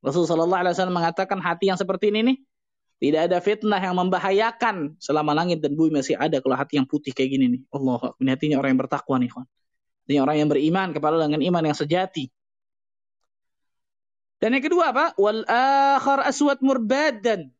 Rasulullah 0.00 0.46
Shallallahu 0.46 0.62
Alaihi 0.62 0.74
Wasallam 0.78 0.96
mengatakan 0.96 1.38
hati 1.42 1.66
yang 1.66 1.78
seperti 1.80 2.14
ini 2.14 2.20
nih 2.22 2.36
tidak 2.96 3.20
ada 3.28 3.38
fitnah 3.44 3.80
yang 3.80 3.92
membahayakan 4.00 4.96
selama 4.96 5.36
langit 5.36 5.60
dan 5.60 5.76
bumi 5.76 6.00
masih 6.00 6.16
ada 6.16 6.40
kalau 6.40 6.56
hati 6.56 6.80
yang 6.80 6.88
putih 6.88 7.12
kayak 7.12 7.36
gini 7.36 7.46
nih. 7.52 7.62
Allah, 7.68 8.16
ini 8.16 8.28
hatinya 8.32 8.56
orang 8.56 8.70
yang 8.72 8.80
bertakwa 8.80 9.16
nih, 9.20 9.28
kawan. 9.28 9.48
Ini 10.06 10.16
orang 10.22 10.36
yang 10.38 10.48
beriman 10.48 10.88
kepada 10.96 11.20
dengan 11.20 11.42
iman 11.44 11.62
yang 11.66 11.76
sejati. 11.76 12.30
Dan 14.40 14.56
yang 14.56 14.64
kedua 14.64 14.96
apa? 14.96 15.12
Wal 15.20 15.44
akhar 15.48 16.24
aswad 16.24 16.64
murbadan. 16.64 17.52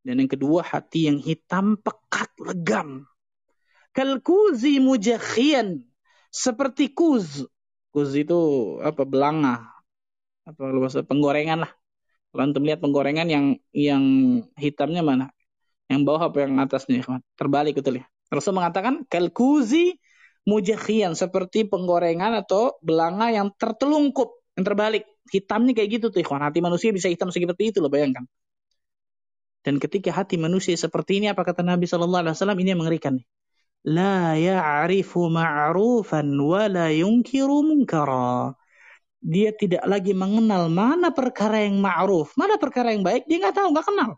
Dan 0.00 0.24
yang 0.24 0.30
kedua 0.32 0.64
hati 0.64 1.12
yang 1.12 1.20
hitam 1.20 1.76
pekat 1.76 2.32
legam. 2.40 3.04
Kalkuzi 3.92 4.80
mujakhian. 4.80 5.84
Seperti 6.30 6.94
kuz. 6.94 7.44
Kuz 7.90 8.10
itu 8.16 8.38
apa? 8.80 9.02
Belanga. 9.04 9.66
Apa 10.46 10.62
bahasa 10.72 11.04
penggorengan 11.04 11.66
lah. 11.66 11.72
Kalau 12.30 12.42
antum 12.46 12.62
lihat 12.62 12.78
penggorengan 12.78 13.26
yang 13.26 13.58
yang 13.74 14.04
hitamnya 14.54 15.02
mana? 15.02 15.26
Yang 15.90 16.00
bawah 16.06 16.30
apa 16.30 16.46
yang 16.46 16.54
atasnya? 16.62 17.02
Terbalik 17.34 17.82
betul 17.82 17.98
ya. 17.98 18.06
Rasul 18.30 18.54
mengatakan 18.54 19.02
kalkuzi 19.10 19.98
mujakhian 20.46 21.18
seperti 21.18 21.66
penggorengan 21.66 22.38
atau 22.38 22.78
belanga 22.80 23.34
yang 23.34 23.50
tertelungkup, 23.58 24.30
yang 24.54 24.64
terbalik. 24.64 25.04
Hitamnya 25.30 25.74
kayak 25.74 25.90
gitu 25.98 26.06
tuh, 26.14 26.22
ikhwan. 26.22 26.42
Hati 26.42 26.62
manusia 26.62 26.94
bisa 26.94 27.10
hitam 27.10 27.34
seperti 27.34 27.74
itu 27.74 27.78
loh, 27.82 27.90
bayangkan. 27.90 28.26
Dan 29.60 29.76
ketika 29.76 30.10
hati 30.12 30.40
manusia 30.40 30.72
seperti 30.74 31.20
ini, 31.20 31.28
apa 31.28 31.44
kata 31.44 31.60
Nabi 31.60 31.84
Shallallahu 31.84 32.22
Alaihi 32.24 32.34
Wasallam? 32.36 32.58
Ini 32.60 32.68
yang 32.72 32.80
mengerikan. 32.80 33.14
La 33.84 34.36
ya'rifu 34.36 35.32
ma'rufan 35.32 36.28
wa 36.36 36.68
la 36.68 36.92
munkara 37.64 38.52
dia 39.20 39.52
tidak 39.52 39.84
lagi 39.84 40.16
mengenal 40.16 40.72
mana 40.72 41.12
perkara 41.12 41.68
yang 41.68 41.76
ma'ruf, 41.76 42.32
mana 42.40 42.56
perkara 42.56 42.96
yang 42.96 43.04
baik, 43.04 43.28
dia 43.28 43.36
nggak 43.36 43.52
tahu, 43.52 43.68
nggak 43.76 43.86
kenal. 43.92 44.10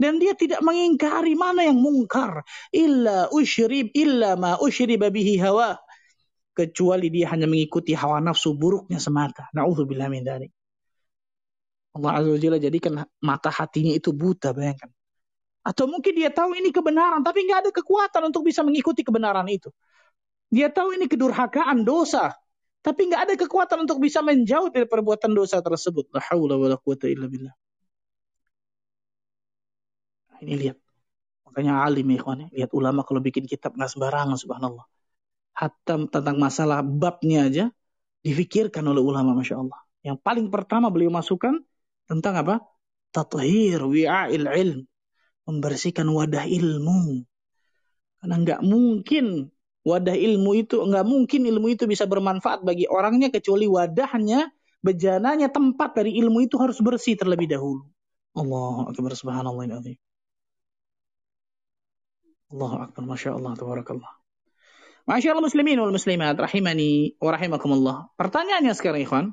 Dan 0.00 0.16
dia 0.18 0.32
tidak 0.32 0.64
mengingkari 0.64 1.36
mana 1.36 1.68
yang 1.68 1.78
mungkar. 1.78 2.42
Illa 2.72 3.28
usyrib, 3.28 3.92
illa 3.92 4.34
ma 4.40 4.56
usyriba 4.58 5.12
bihi 5.12 5.36
hawa. 5.38 5.76
Kecuali 6.56 7.12
dia 7.12 7.30
hanya 7.30 7.46
mengikuti 7.46 7.92
hawa 7.92 8.18
nafsu 8.18 8.56
buruknya 8.56 8.98
semata. 8.98 9.52
Na'udzubillah 9.52 10.08
min 10.08 10.24
dhalik. 10.24 10.50
Allah 11.92 12.10
Azza 12.20 12.30
wa 12.32 12.40
Jalla 12.40 12.58
jadikan 12.58 12.92
mata 13.20 13.50
hatinya 13.52 13.92
itu 13.92 14.16
buta, 14.16 14.56
bayangkan. 14.56 14.88
Atau 15.62 15.86
mungkin 15.86 16.16
dia 16.16 16.32
tahu 16.32 16.56
ini 16.58 16.72
kebenaran, 16.74 17.22
tapi 17.22 17.46
nggak 17.46 17.68
ada 17.68 17.70
kekuatan 17.70 18.32
untuk 18.32 18.42
bisa 18.48 18.64
mengikuti 18.66 19.04
kebenaran 19.06 19.46
itu. 19.46 19.70
Dia 20.50 20.72
tahu 20.72 20.96
ini 20.96 21.06
kedurhakaan, 21.06 21.84
dosa. 21.86 22.34
Tapi 22.82 23.06
nggak 23.06 23.22
ada 23.30 23.34
kekuatan 23.38 23.86
untuk 23.86 24.02
bisa 24.02 24.20
menjauh 24.26 24.74
dari 24.74 24.90
perbuatan 24.90 25.30
dosa 25.32 25.62
tersebut. 25.62 26.10
La 26.10 26.20
haula 26.32 26.58
wa 26.58 26.66
la 26.66 26.76
quwata 26.76 27.06
illa 27.06 27.30
billah. 27.30 27.54
Ini 30.42 30.54
lihat. 30.58 30.78
Makanya 31.46 31.86
alim 31.86 32.10
ya 32.10 32.16
ikhwan. 32.18 32.38
Lihat 32.50 32.70
ulama 32.74 33.06
kalau 33.06 33.22
bikin 33.22 33.46
kitab 33.46 33.78
nggak 33.78 33.86
sembarangan 33.86 34.34
subhanallah. 34.34 34.82
Hatta 35.54 36.10
tentang 36.10 36.36
masalah 36.42 36.82
babnya 36.82 37.46
aja 37.46 37.64
difikirkan 38.26 38.82
oleh 38.82 38.98
ulama 38.98 39.30
Masya 39.38 39.62
Allah. 39.62 39.78
Yang 40.02 40.18
paling 40.26 40.50
pertama 40.50 40.90
beliau 40.90 41.14
masukkan 41.14 41.54
tentang 42.06 42.34
apa? 42.38 42.54
Tathir 43.12 43.82
wi'a'il 43.82 44.46
ilm. 44.48 44.80
Membersihkan 45.48 46.06
wadah 46.06 46.46
ilmu. 46.46 47.26
Karena 48.22 48.34
nggak 48.38 48.60
mungkin 48.62 49.50
wadah 49.82 50.14
ilmu 50.14 50.50
itu, 50.62 50.78
nggak 50.78 51.02
mungkin 51.02 51.42
ilmu 51.42 51.74
itu 51.74 51.90
bisa 51.90 52.06
bermanfaat 52.06 52.62
bagi 52.62 52.86
orangnya 52.86 53.34
kecuali 53.34 53.66
wadahnya, 53.66 54.46
bejananya, 54.78 55.50
tempat 55.50 55.98
dari 55.98 56.14
ilmu 56.22 56.46
itu 56.46 56.54
harus 56.62 56.78
bersih 56.78 57.18
terlebih 57.18 57.50
dahulu. 57.50 57.82
Allah 58.32 58.94
akbar 58.94 59.12
subhanallah 59.12 59.66
ini. 59.66 59.98
Allah 62.52 62.88
akbar 62.88 63.02
masya 63.04 63.34
Allah 63.34 63.52
tabarakallah. 63.58 64.12
Masya 65.02 65.34
Allah 65.34 65.44
muslimin 65.44 65.82
wal 65.82 65.90
muslimat 65.90 66.38
rahimani 66.38 67.18
wa 67.18 67.30
rahimakumullah. 67.34 67.96
Pertanyaannya 68.14 68.72
sekarang 68.78 69.02
ikhwan. 69.02 69.26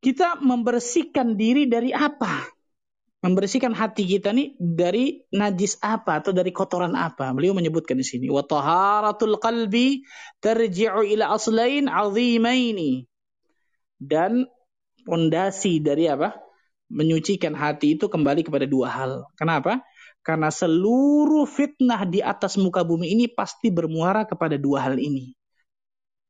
Kita 0.00 0.38
membersihkan 0.38 1.34
diri 1.34 1.66
dari 1.66 1.90
apa? 1.90 2.46
Membersihkan 3.24 3.74
hati 3.74 4.06
kita 4.06 4.30
nih 4.30 4.54
dari 4.60 5.24
najis 5.34 5.80
apa 5.82 6.22
atau 6.22 6.30
dari 6.30 6.54
kotoran 6.54 6.94
apa? 6.94 7.32
Beliau 7.34 7.56
menyebutkan 7.56 7.98
di 7.98 8.06
sini. 8.06 8.30
Wa 8.30 8.46
taharatul 8.46 9.40
qalbi 9.42 10.04
tarji'u 10.38 11.02
ila 11.16 11.34
aslain 11.34 11.90
'azimaini. 11.90 13.08
Dan 13.96 14.46
pondasi 15.02 15.82
dari 15.82 16.06
apa? 16.06 16.38
Menyucikan 16.86 17.56
hati 17.56 17.98
itu 17.98 18.06
kembali 18.06 18.46
kepada 18.46 18.62
dua 18.68 18.94
hal. 18.94 19.26
Kenapa? 19.34 19.82
Karena 20.22 20.52
seluruh 20.52 21.50
fitnah 21.50 22.06
di 22.06 22.22
atas 22.22 22.54
muka 22.58 22.86
bumi 22.86 23.10
ini 23.10 23.26
pasti 23.26 23.74
bermuara 23.74 24.22
kepada 24.22 24.54
dua 24.54 24.86
hal 24.86 25.02
ini. 25.02 25.34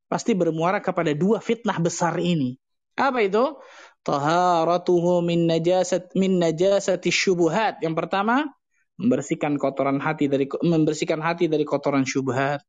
Pasti 0.09 0.33
bermuara 0.33 0.81
kepada 0.81 1.13
dua 1.13 1.45
fitnah 1.45 1.77
besar 1.77 2.17
ini. 2.23 2.57
Apa 2.97 3.21
itu? 3.21 3.61
Taharatuhu 4.03 5.21
min 5.21 5.45
najasat 5.45 6.17
min 6.17 6.41
najasati 6.41 7.13
syubuhat. 7.13 7.85
Yang 7.85 7.95
pertama, 8.05 8.49
membersihkan 8.97 9.61
kotoran 9.61 10.01
hati 10.01 10.27
dari 10.33 10.49
membersihkan 10.49 11.21
hati 11.21 11.47
dari 11.53 11.69
kotoran 11.69 12.09
syubhat. 12.09 12.65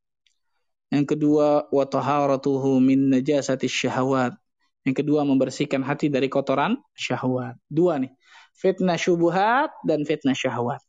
Yang 0.92 1.16
kedua, 1.16 1.68
wa 1.68 1.84
taharatuhu 1.88 2.80
min 2.80 3.08
najasati 3.12 3.68
syahwat. 3.68 4.36
Yang 4.84 5.04
kedua, 5.04 5.24
membersihkan 5.24 5.80
hati 5.84 6.12
dari 6.12 6.28
kotoran 6.28 6.76
syahwat. 6.96 7.56
Dua 7.68 8.00
nih. 8.00 8.12
Fitnah 8.58 8.98
syubhat 8.98 9.72
dan 9.84 10.04
fitnah 10.04 10.36
syahwat. 10.36 10.82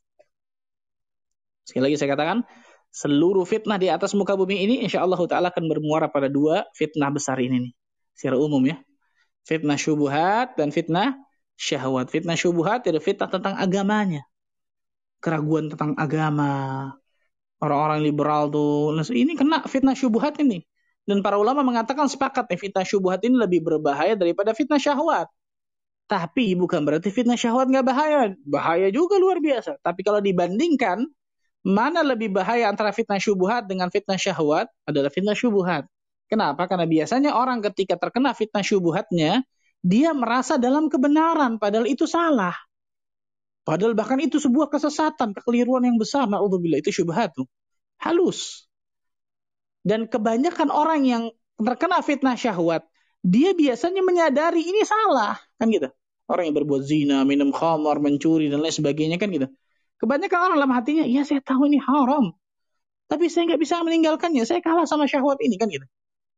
Sekali 1.64 1.86
lagi 1.86 1.96
saya 2.00 2.16
katakan, 2.16 2.42
seluruh 2.90 3.46
fitnah 3.46 3.78
di 3.78 3.86
atas 3.86 4.12
muka 4.18 4.34
bumi 4.34 4.66
ini 4.66 4.74
insya 4.82 5.06
Allah 5.06 5.20
Ta'ala 5.22 5.54
akan 5.54 5.70
bermuara 5.70 6.10
pada 6.10 6.26
dua 6.26 6.66
fitnah 6.74 7.14
besar 7.14 7.38
ini 7.38 7.70
nih. 7.70 7.72
Secara 8.18 8.36
umum 8.40 8.58
ya. 8.66 8.82
Fitnah 9.48 9.78
syubuhat 9.80 10.56
dan 10.56 10.70
fitnah 10.70 11.16
syahwat. 11.56 12.12
Fitnah 12.12 12.36
syubuhat 12.38 12.86
itu 12.86 13.00
fitnah 13.00 13.28
tentang 13.28 13.54
agamanya. 13.56 14.22
Keraguan 15.20 15.68
tentang 15.72 15.96
agama. 15.96 16.52
Orang-orang 17.60 18.00
liberal 18.00 18.48
tuh. 18.48 18.96
Ini 19.12 19.36
kena 19.36 19.64
fitnah 19.68 19.96
syubuhat 19.96 20.40
ini. 20.40 20.64
Dan 21.04 21.20
para 21.24 21.36
ulama 21.36 21.64
mengatakan 21.64 22.06
sepakat 22.06 22.48
nih, 22.48 22.60
fitnah 22.60 22.86
syubuhat 22.86 23.20
ini 23.26 23.36
lebih 23.36 23.60
berbahaya 23.64 24.16
daripada 24.16 24.56
fitnah 24.56 24.80
syahwat. 24.80 25.28
Tapi 26.08 26.58
bukan 26.58 26.82
berarti 26.82 27.12
fitnah 27.12 27.36
syahwat 27.36 27.68
nggak 27.68 27.86
bahaya. 27.86 28.32
Bahaya 28.46 28.88
juga 28.88 29.20
luar 29.20 29.38
biasa. 29.42 29.78
Tapi 29.82 30.00
kalau 30.06 30.20
dibandingkan 30.24 31.04
Mana 31.60 32.00
lebih 32.00 32.32
bahaya 32.32 32.72
antara 32.72 32.88
fitnah 32.88 33.20
syubuhat 33.20 33.68
dengan 33.68 33.92
fitnah 33.92 34.16
syahwat 34.16 34.64
adalah 34.88 35.12
fitnah 35.12 35.36
syubuhat. 35.36 35.84
Kenapa? 36.30 36.70
Karena 36.70 36.86
biasanya 36.86 37.34
orang 37.34 37.58
ketika 37.58 37.98
terkena 37.98 38.30
fitnah 38.30 38.62
syubuhatnya, 38.62 39.42
dia 39.82 40.14
merasa 40.14 40.54
dalam 40.54 40.86
kebenaran, 40.86 41.58
padahal 41.58 41.90
itu 41.90 42.06
salah. 42.06 42.54
Padahal 43.66 43.98
bahkan 43.98 44.22
itu 44.22 44.38
sebuah 44.38 44.70
kesesatan, 44.70 45.34
kekeliruan 45.36 45.84
yang 45.84 45.98
besar. 45.98 46.30
Na'udzubillah, 46.30 46.80
itu 46.80 46.94
syubhat. 46.94 47.34
Halus. 47.98 48.70
Dan 49.82 50.06
kebanyakan 50.06 50.70
orang 50.70 51.02
yang 51.04 51.22
terkena 51.58 52.00
fitnah 52.00 52.38
syahwat, 52.38 52.86
dia 53.20 53.52
biasanya 53.52 54.00
menyadari 54.00 54.64
ini 54.64 54.86
salah. 54.86 55.36
Kan 55.58 55.68
gitu. 55.74 55.90
Orang 56.30 56.46
yang 56.46 56.56
berbuat 56.62 56.82
zina, 56.86 57.26
minum 57.26 57.50
khamar, 57.50 57.98
mencuri, 57.98 58.46
dan 58.48 58.62
lain 58.62 58.70
sebagainya 58.70 59.18
kan 59.18 59.34
gitu. 59.34 59.50
Kebanyakan 59.98 60.38
orang 60.46 60.56
dalam 60.62 60.72
hatinya, 60.72 61.04
ya 61.04 61.26
saya 61.26 61.42
tahu 61.42 61.68
ini 61.68 61.82
haram. 61.82 62.32
Tapi 63.10 63.26
saya 63.26 63.50
nggak 63.50 63.60
bisa 63.60 63.82
meninggalkannya. 63.82 64.46
Saya 64.46 64.62
kalah 64.62 64.86
sama 64.86 65.10
syahwat 65.10 65.42
ini 65.42 65.58
kan 65.58 65.66
gitu. 65.66 65.84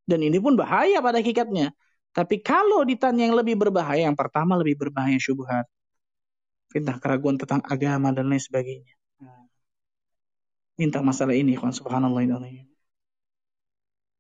Dan 0.03 0.21
ini 0.27 0.39
pun 0.43 0.59
bahaya 0.59 0.99
pada 0.99 1.23
hakikatnya. 1.23 1.71
Tapi 2.13 2.45
kalau 2.45 2.85
ditanya 2.85 3.31
yang 3.31 3.37
lebih 3.39 3.57
berbahaya, 3.57 4.05
yang 4.11 4.19
pertama 4.19 4.59
lebih 4.61 4.77
berbahaya 4.77 5.17
syubhat. 5.17 5.65
Fitnah 6.69 7.01
keraguan 7.01 7.41
tentang 7.41 7.65
agama 7.65 8.13
dan 8.13 8.29
lain 8.29 8.41
sebagainya. 8.41 8.95
Minta 10.77 11.05
masalah 11.05 11.37
ini, 11.37 11.57
kan 11.57 11.73
subhanallah. 11.73 12.25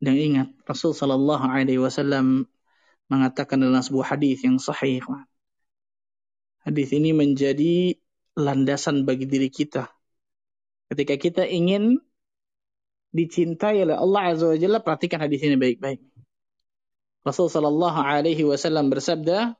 Dan 0.03 0.14
ingat, 0.16 0.49
Rasul 0.68 0.92
Sallallahu 0.92 1.45
Alaihi 1.49 1.81
Wasallam 1.81 2.45
mengatakan 3.09 3.61
dalam 3.61 3.81
sebuah 3.81 4.16
hadis 4.16 4.40
yang 4.45 4.57
sahih. 4.57 5.05
Hadis 6.62 6.88
ini 6.95 7.11
menjadi 7.12 7.97
landasan 8.38 9.05
bagi 9.05 9.29
diri 9.29 9.53
kita. 9.53 9.90
Ketika 10.88 11.16
kita 11.16 11.42
ingin 11.49 12.01
dicintai 13.12 13.85
oleh 13.85 13.96
Allah 13.96 14.33
Azza 14.33 14.48
wa 14.48 14.57
Jalla, 14.57 14.81
perhatikan 14.81 15.20
hadis 15.20 15.44
ini 15.44 15.61
baik-baik. 15.61 16.01
Rasul 17.22 17.46
sallallahu 17.46 18.03
alaihi 18.03 18.42
wasallam 18.42 18.90
bersabda, 18.90 19.55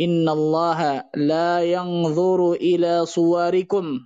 "Inna 0.00 0.34
Allah 0.34 1.06
la 1.14 1.62
yanzuru 1.62 2.58
ila 2.58 3.06
suwarikum 3.06 4.02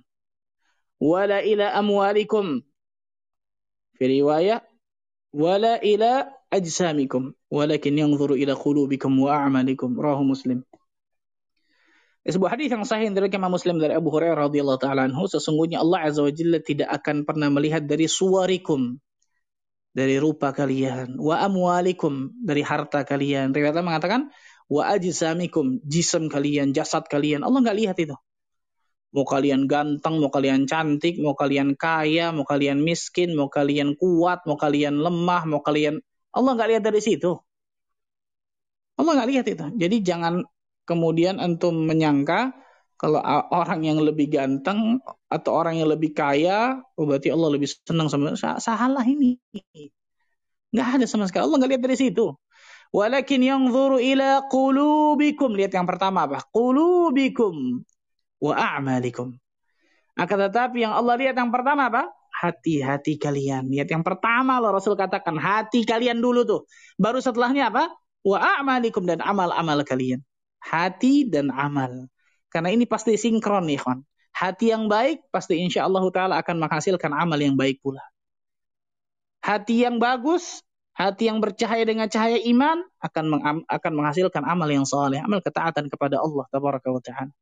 wala 1.01 1.41
ila 1.41 1.73
amwalikum." 1.73 2.61
Fi 3.97 4.03
riwayah, 4.05 4.61
"Wala 5.33 5.81
ila 5.81 6.29
ajsamikum, 6.53 7.33
walakin 7.49 7.97
yanzuru 7.97 8.37
ila 8.37 8.53
qulubikum 8.53 9.09
wa 9.17 9.41
a'malikum." 9.41 9.97
Rawahu 9.97 10.27
Muslim. 10.37 10.61
Sebuah 12.21 12.53
hadis 12.53 12.69
yang 12.69 12.85
sahih 12.85 13.09
dari 13.09 13.33
Imam 13.33 13.49
Muslim 13.49 13.81
dari 13.81 13.97
Abu 13.97 14.13
Hurairah 14.13 14.45
radhiyallahu 14.45 14.77
taala 14.77 15.09
anhu, 15.09 15.25
sesungguhnya 15.25 15.81
Allah 15.81 16.05
azza 16.05 16.21
wajalla 16.21 16.61
tidak 16.61 16.89
akan 17.01 17.25
pernah 17.25 17.49
melihat 17.49 17.81
dari 17.81 18.05
suwarikum 18.05 19.01
dari 19.91 20.21
rupa 20.21 20.53
kalian, 20.53 21.17
wa 21.17 21.41
amwalikum 21.41 22.29
dari 22.37 22.61
harta 22.61 23.01
kalian. 23.03 23.51
Riwayatnya 23.51 23.81
mengatakan 23.81 24.29
wa 24.69 24.87
ajsamikum, 24.93 25.81
jism 25.81 26.29
kalian, 26.29 26.77
jasad 26.77 27.09
kalian. 27.09 27.41
Allah 27.41 27.59
nggak 27.59 27.77
lihat 27.81 27.97
itu. 27.97 28.13
Mau 29.11 29.27
kalian 29.27 29.67
ganteng, 29.67 30.23
mau 30.23 30.31
kalian 30.31 30.69
cantik, 30.69 31.19
mau 31.19 31.35
kalian 31.35 31.75
kaya, 31.75 32.31
mau 32.31 32.47
kalian 32.47 32.79
miskin, 32.79 33.35
mau 33.35 33.51
kalian 33.51 33.99
kuat, 33.99 34.47
mau 34.47 34.55
kalian 34.55 34.95
lemah, 34.95 35.43
mau 35.49 35.59
kalian 35.59 35.99
Allah 36.31 36.51
nggak 36.55 36.69
lihat 36.69 36.83
dari 36.85 37.01
situ. 37.03 37.33
Allah 38.95 39.11
nggak 39.19 39.29
lihat 39.33 39.45
itu. 39.51 39.65
Jadi 39.75 39.95
jangan 40.05 40.45
kemudian 40.85 41.37
antum 41.37 41.87
menyangka 41.87 42.55
kalau 43.01 43.17
orang 43.49 43.81
yang 43.81 43.97
lebih 43.97 44.29
ganteng 44.29 45.01
atau 45.25 45.51
orang 45.57 45.81
yang 45.81 45.89
lebih 45.89 46.13
kaya, 46.13 46.85
oh 46.93 47.05
berarti 47.09 47.33
Allah 47.33 47.49
lebih 47.49 47.65
senang 47.65 48.13
sama 48.13 48.37
salah 48.37 49.01
ini. 49.01 49.41
Nggak 50.69 50.87
ada 51.01 51.05
sama 51.09 51.25
sekali. 51.25 51.49
Allah 51.49 51.57
nggak 51.57 51.71
lihat 51.73 51.83
dari 51.83 51.97
situ. 51.97 52.29
Walakin 52.93 53.41
yang 53.41 53.61
zuru 53.73 53.97
ila 53.97 54.45
qulubikum. 54.53 55.57
Lihat 55.57 55.73
yang 55.73 55.89
pertama 55.89 56.29
apa? 56.29 56.45
Qulubikum 56.53 57.81
wa 58.37 58.53
a'malikum. 58.53 59.33
Akan 60.13 60.37
tetapi 60.37 60.85
yang 60.85 60.93
Allah 60.93 61.17
lihat 61.17 61.33
yang 61.33 61.49
pertama 61.49 61.89
apa? 61.89 62.05
Hati-hati 62.37 63.17
kalian. 63.17 63.65
Lihat 63.73 63.89
yang 63.89 64.05
pertama 64.05 64.61
Allah 64.61 64.77
Rasul 64.77 64.93
katakan 64.93 65.41
hati 65.41 65.89
kalian 65.89 66.21
dulu 66.21 66.45
tuh. 66.45 66.61
Baru 67.01 67.17
setelahnya 67.17 67.73
apa? 67.73 67.89
wa 68.21 68.37
a'malikum 68.37 69.09
dan 69.09 69.17
amal-amal 69.25 69.81
kalian. 69.81 70.21
Hati 70.61 71.27
dan 71.27 71.49
amal. 71.49 72.07
Karena 72.53 72.69
ini 72.69 72.85
pasti 72.85 73.17
sinkron 73.17 73.65
nih, 73.65 73.81
kawan. 73.81 74.05
Hati 74.31 74.71
yang 74.71 74.87
baik 74.87 75.27
pasti 75.27 75.59
insya 75.59 75.85
Allah 75.85 76.07
Ta'ala 76.07 76.39
akan 76.39 76.55
menghasilkan 76.63 77.11
amal 77.11 77.35
yang 77.35 77.59
baik 77.59 77.83
pula. 77.83 77.99
Hati 79.43 79.83
yang 79.83 79.99
bagus, 79.99 80.63
hati 80.95 81.27
yang 81.27 81.43
bercahaya 81.43 81.83
dengan 81.83 82.07
cahaya 82.07 82.39
iman 82.47 82.85
akan 83.03 83.25
akan 83.67 83.91
menghasilkan 83.91 84.43
amal 84.47 84.69
yang 84.71 84.87
soleh, 84.87 85.19
amal 85.19 85.43
ketaatan 85.43 85.91
kepada 85.91 86.21
Allah 86.23 86.45
Ta'ala. 86.47 87.33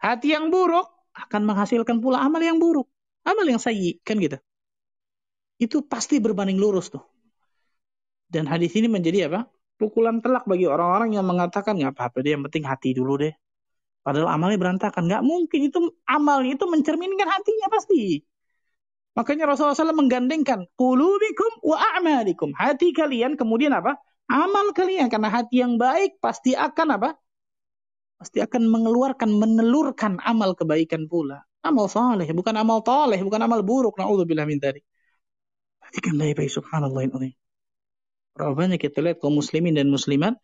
Hati 0.00 0.28
yang 0.32 0.48
buruk 0.48 0.88
akan 1.14 1.42
menghasilkan 1.46 2.00
pula 2.02 2.22
amal 2.24 2.40
yang 2.42 2.58
buruk, 2.58 2.88
amal 3.22 3.46
yang 3.46 3.60
sayyi, 3.60 4.00
kan 4.02 4.16
gitu. 4.18 4.38
Itu 5.60 5.86
pasti 5.86 6.18
berbanding 6.18 6.58
lurus 6.58 6.90
tuh. 6.90 7.04
Dan 8.26 8.50
hadis 8.50 8.74
ini 8.74 8.90
menjadi 8.90 9.30
apa? 9.30 9.46
Pukulan 9.74 10.22
telak 10.22 10.46
bagi 10.46 10.70
orang-orang 10.70 11.18
yang 11.18 11.26
mengatakan 11.26 11.74
nggak 11.74 11.98
apa-apa 11.98 12.22
deh, 12.22 12.32
yang 12.38 12.44
penting 12.46 12.64
hati 12.64 12.94
dulu 12.94 13.18
deh. 13.18 13.34
Padahal 14.04 14.36
amalnya 14.36 14.60
berantakan. 14.60 15.08
Nggak 15.08 15.22
mungkin 15.24 15.60
itu 15.66 15.78
amal 16.06 16.44
itu 16.44 16.64
mencerminkan 16.68 17.26
hatinya 17.26 17.66
pasti. 17.72 18.20
Makanya 19.14 19.48
Rasulullah 19.48 19.78
SAW 19.78 19.94
menggandengkan 19.94 20.66
kulubikum 20.74 21.62
wa 21.62 21.78
a'malikum. 21.78 22.50
Hati 22.54 22.90
kalian 22.90 23.38
kemudian 23.38 23.70
apa? 23.70 23.96
Amal 24.26 24.74
kalian 24.74 25.06
karena 25.06 25.30
hati 25.30 25.62
yang 25.62 25.78
baik 25.78 26.18
pasti 26.18 26.52
akan 26.58 26.98
apa? 26.98 27.10
Pasti 28.18 28.38
akan 28.42 28.62
mengeluarkan, 28.66 29.30
menelurkan 29.36 30.18
amal 30.22 30.58
kebaikan 30.58 31.06
pula. 31.06 31.46
Amal 31.64 31.86
saleh, 31.88 32.28
bukan 32.34 32.54
amal 32.58 32.84
toleh, 32.84 33.20
bukan 33.22 33.40
amal 33.40 33.60
buruk. 33.64 33.96
Na'udzubillah 33.96 34.44
min 34.44 34.58
dzalik. 34.60 34.84
Perhatikan 35.80 36.14
baik-baik 36.20 36.50
subhanallah 36.52 37.02
ini. 37.06 37.30
Berapa 38.34 38.52
banyak 38.54 38.82
kita 38.82 38.98
lihat 38.98 39.22
kaum 39.22 39.38
muslimin 39.38 39.78
dan 39.78 39.88
muslimat 39.88 40.34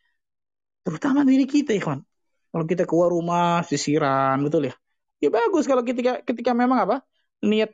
terutama 0.86 1.26
diri 1.26 1.44
kita 1.44 1.76
ikhwan 1.76 2.06
kalau 2.50 2.66
kita 2.66 2.82
keluar 2.82 3.14
rumah 3.14 3.62
sisiran, 3.62 4.42
betul 4.42 4.66
ya? 4.66 4.74
Ya 5.22 5.30
bagus 5.30 5.70
kalau 5.70 5.86
ketika 5.86 6.18
ketika 6.26 6.50
memang 6.50 6.82
apa? 6.82 6.96
Niat 7.46 7.70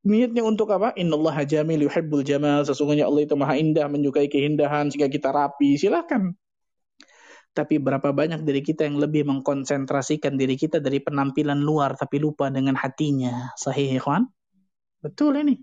niatnya 0.00 0.40
untuk 0.40 0.72
apa? 0.72 0.96
Innallaha 0.96 1.44
jamil 1.44 1.84
yuhibbul 1.84 2.24
jamal. 2.24 2.64
Sesungguhnya 2.64 3.04
Allah 3.04 3.28
itu 3.28 3.36
maha 3.36 3.60
indah, 3.60 3.92
menyukai 3.92 4.32
keindahan 4.32 4.88
sehingga 4.88 5.12
kita 5.12 5.28
rapi. 5.28 5.76
Silahkan. 5.76 6.32
Tapi 7.52 7.76
berapa 7.82 8.14
banyak 8.14 8.46
dari 8.46 8.64
kita 8.64 8.88
yang 8.88 8.96
lebih 8.96 9.26
mengkonsentrasikan 9.28 10.38
diri 10.38 10.56
kita 10.56 10.80
dari 10.80 11.02
penampilan 11.02 11.60
luar 11.60 11.92
tapi 11.98 12.16
lupa 12.22 12.48
dengan 12.48 12.80
hatinya. 12.80 13.52
Sahih, 13.60 14.00
ikhwan? 14.00 14.24
Betul 15.04 15.44
ini. 15.44 15.60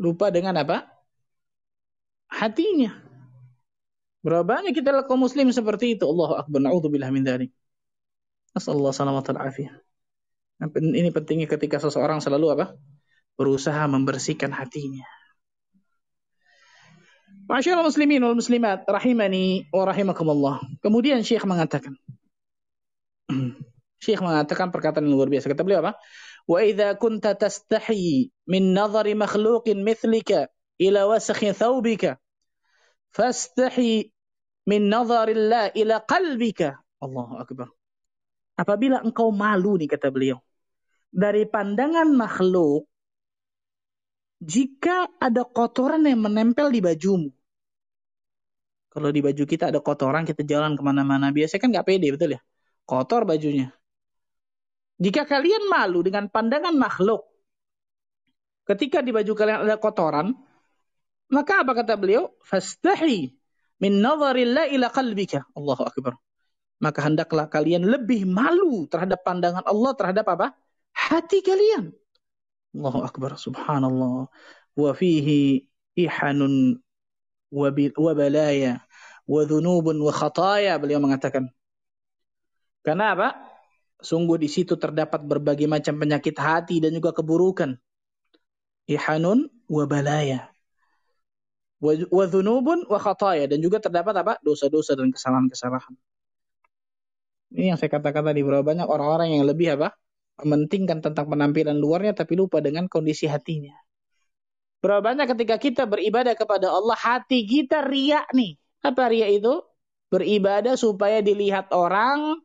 Lupa 0.00 0.32
dengan 0.32 0.56
apa? 0.56 0.95
Hatinya. 2.30 2.92
Berapa 4.26 4.42
banyak 4.42 4.74
kita 4.74 5.06
kaum 5.06 5.22
muslim 5.22 5.50
seperti 5.54 5.94
itu. 5.94 6.04
Allah 6.06 6.42
akbar. 6.42 6.58
Na'udzubillah 6.58 7.10
min 7.14 7.22
dzalik. 7.22 7.50
Nasallahu 8.56 8.90
salamat 8.90 9.22
al-afiyah. 9.22 9.74
Nah, 10.56 10.68
ini 10.72 11.12
pentingnya 11.12 11.46
ketika 11.46 11.78
seseorang 11.78 12.18
selalu 12.18 12.56
apa? 12.56 12.66
Berusaha 13.36 13.84
membersihkan 13.86 14.50
hatinya. 14.50 15.04
Masyaallah 17.46 17.86
muslimin 17.86 18.18
wal 18.26 18.34
muslimat 18.34 18.82
rahimani 18.90 19.70
wa 19.70 19.86
rahimakumullah. 19.86 20.58
Kemudian 20.82 21.22
Syekh 21.22 21.46
mengatakan 21.46 21.94
Syekh 24.02 24.18
mengatakan 24.18 24.74
perkataan 24.74 25.06
yang 25.06 25.14
luar 25.14 25.30
biasa. 25.30 25.46
Kata 25.54 25.62
beliau 25.62 25.86
apa? 25.86 25.94
Wa 26.50 26.66
idza 26.66 26.98
kunta 26.98 27.38
tastahi 27.38 28.34
min 28.50 28.74
nadhari 28.74 29.14
makhluqin 29.14 29.86
mithlika 29.86 30.50
ila 30.76 31.08
wasakhi 31.08 31.52
thawbika 31.56 32.20
fastahi 33.16 34.12
min 34.68 34.92
nazarillah 34.92 35.72
ila 35.72 35.96
qalbika. 36.04 36.76
Allahu 37.00 37.40
Akbar. 37.40 37.68
Apabila 38.56 39.00
engkau 39.04 39.32
malu 39.32 39.76
nih 39.80 39.88
kata 39.88 40.12
beliau. 40.12 40.40
Dari 41.12 41.48
pandangan 41.48 42.08
makhluk. 42.12 42.84
Jika 44.36 45.16
ada 45.16 45.48
kotoran 45.48 46.04
yang 46.04 46.20
menempel 46.20 46.68
di 46.68 46.84
bajumu. 46.84 47.32
Kalau 48.92 49.08
di 49.12 49.20
baju 49.20 49.44
kita 49.48 49.72
ada 49.72 49.80
kotoran, 49.80 50.24
kita 50.28 50.44
jalan 50.44 50.76
ke 50.76 50.82
mana-mana. 50.84 51.32
Biasanya 51.32 51.60
kan 51.60 51.68
nggak 51.72 51.86
pede, 51.88 52.08
betul 52.12 52.36
ya? 52.36 52.40
Kotor 52.84 53.28
bajunya. 53.28 53.72
Jika 54.96 55.28
kalian 55.28 55.68
malu 55.68 56.00
dengan 56.00 56.28
pandangan 56.32 56.72
makhluk, 56.76 57.28
ketika 58.64 59.04
di 59.04 59.12
baju 59.12 59.32
kalian 59.36 59.68
ada 59.68 59.76
kotoran, 59.76 60.32
maka 61.26 61.66
apa 61.66 61.72
kata 61.74 61.98
beliau? 61.98 62.30
Fastahi 62.46 63.34
min 63.82 63.98
nazarillah 63.98 64.70
ila 64.70 64.86
qalbika. 64.90 65.42
Allahu 65.58 65.82
akbar. 65.82 66.14
Maka 66.78 67.08
hendaklah 67.08 67.48
kalian 67.48 67.88
lebih 67.88 68.28
malu 68.28 68.84
terhadap 68.86 69.24
pandangan 69.24 69.64
Allah 69.64 69.92
terhadap 69.96 70.26
apa? 70.28 70.46
Hati 70.92 71.40
kalian. 71.42 71.90
Allahu 72.76 73.02
akbar. 73.02 73.34
Subhanallah. 73.40 74.28
Wa 74.76 74.90
fihi 74.92 75.66
ihanun 75.96 76.78
wa 77.48 78.12
balaya 78.12 78.84
wa 79.24 79.40
dhunubun 79.42 79.96
wa 79.98 80.12
khataya 80.12 80.76
beliau 80.78 81.00
mengatakan. 81.02 81.50
Karena 82.84 83.18
apa? 83.18 83.28
Sungguh 83.98 84.36
di 84.36 84.46
situ 84.46 84.76
terdapat 84.76 85.24
berbagai 85.24 85.66
macam 85.66 85.96
penyakit 85.96 86.36
hati 86.36 86.78
dan 86.78 86.94
juga 86.94 87.16
keburukan. 87.16 87.74
Ihanun 88.86 89.50
wa 89.66 89.84
balaya 89.88 90.54
wa 91.80 92.24
dzunubun 92.24 92.88
wa 92.88 92.98
khataya 93.00 93.44
dan 93.50 93.60
juga 93.60 93.82
terdapat 93.82 94.14
apa? 94.16 94.32
dosa-dosa 94.40 94.96
dan 94.96 95.12
kesalahan-kesalahan. 95.12 95.94
Ini 97.52 97.74
yang 97.74 97.78
saya 97.78 97.92
katakan 97.92 98.26
tadi 98.26 98.40
berapa 98.42 98.64
banyak 98.64 98.88
orang-orang 98.88 99.36
yang 99.36 99.44
lebih 99.44 99.76
apa? 99.76 99.94
mementingkan 100.36 101.00
tentang 101.00 101.32
penampilan 101.32 101.80
luarnya 101.80 102.12
tapi 102.12 102.36
lupa 102.36 102.60
dengan 102.60 102.92
kondisi 102.92 103.24
hatinya. 103.24 103.72
Berapa 104.84 105.00
banyak 105.00 105.32
ketika 105.32 105.56
kita 105.56 105.82
beribadah 105.88 106.36
kepada 106.36 106.68
Allah 106.68 106.96
hati 106.96 107.48
kita 107.48 107.88
riak 107.88 108.28
nih. 108.36 108.60
Apa 108.84 109.08
riak 109.08 109.40
itu? 109.40 109.64
Beribadah 110.12 110.76
supaya 110.76 111.24
dilihat 111.24 111.72
orang, 111.72 112.38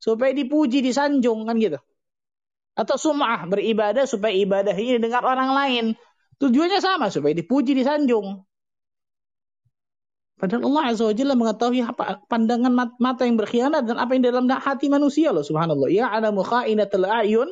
supaya 0.00 0.32
dipuji, 0.32 0.80
disanjung 0.80 1.46
kan 1.46 1.60
gitu. 1.60 1.78
Atau 2.74 2.98
sum'ah, 2.98 3.46
beribadah 3.46 4.02
supaya 4.08 4.34
ibadah 4.34 4.74
ini 4.74 4.98
dengar 4.98 5.22
orang 5.22 5.54
lain. 5.54 5.84
Tujuannya 6.42 6.80
sama, 6.82 7.06
supaya 7.12 7.30
dipuji, 7.36 7.78
disanjung. 7.78 8.42
Padahal 10.34 10.66
Allah 10.66 10.84
Azza 10.90 11.04
wa 11.06 11.14
Jalla 11.14 11.34
mengetahui 11.38 11.80
apa 11.86 12.18
pandangan 12.26 12.72
mata 12.98 13.22
yang 13.22 13.38
berkhianat 13.38 13.86
dan 13.86 13.96
apa 14.02 14.18
yang 14.18 14.22
dalam 14.26 14.44
hati 14.50 14.90
manusia 14.90 15.30
loh 15.30 15.46
subhanallah. 15.46 15.86
Ya 15.88 16.10
alamu 16.10 16.42
kha'inatul 16.42 17.06
a'yun 17.06 17.48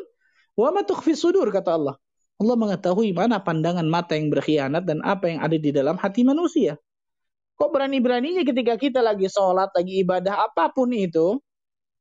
wa 0.58 0.68
ma 0.74 0.82
sudur 1.14 1.46
kata 1.54 1.70
Allah. 1.78 1.94
Allah 2.42 2.56
mengetahui 2.58 3.14
mana 3.14 3.38
pandangan 3.38 3.86
mata 3.86 4.18
yang 4.18 4.34
berkhianat 4.34 4.82
dan 4.82 4.98
apa 5.06 5.30
yang 5.30 5.38
ada 5.46 5.54
di 5.54 5.70
dalam 5.70 5.94
hati 5.94 6.26
manusia. 6.26 6.74
Kok 7.54 7.70
berani-beraninya 7.70 8.42
ketika 8.42 8.74
kita 8.74 8.98
lagi 8.98 9.30
sholat, 9.30 9.70
lagi 9.70 10.02
ibadah 10.02 10.50
apa 10.50 10.74
pun 10.74 10.90
itu, 10.90 11.38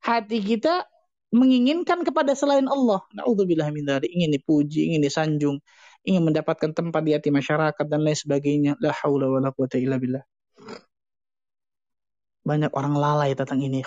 hati 0.02 0.42
kita 0.42 0.90
menginginkan 1.30 2.02
kepada 2.02 2.34
selain 2.34 2.66
Allah. 2.66 3.06
Na'udzubillah 3.14 3.70
min 3.70 3.86
ingin 3.86 4.34
dipuji, 4.34 4.90
ingin 4.90 5.06
disanjung, 5.06 5.62
ingin 6.02 6.26
mendapatkan 6.26 6.74
tempat 6.74 7.02
di 7.06 7.14
hati 7.14 7.30
masyarakat 7.30 7.86
dan 7.86 8.02
lain 8.02 8.18
sebagainya. 8.18 8.72
La 8.82 8.90
haula 9.06 9.30
wala 9.30 9.54
quwata 9.54 9.78
illa 9.78 10.02
billah. 10.02 10.26
Banyak 12.42 12.72
orang 12.74 12.94
lalai 12.98 13.38
tentang 13.38 13.62
ini. 13.62 13.86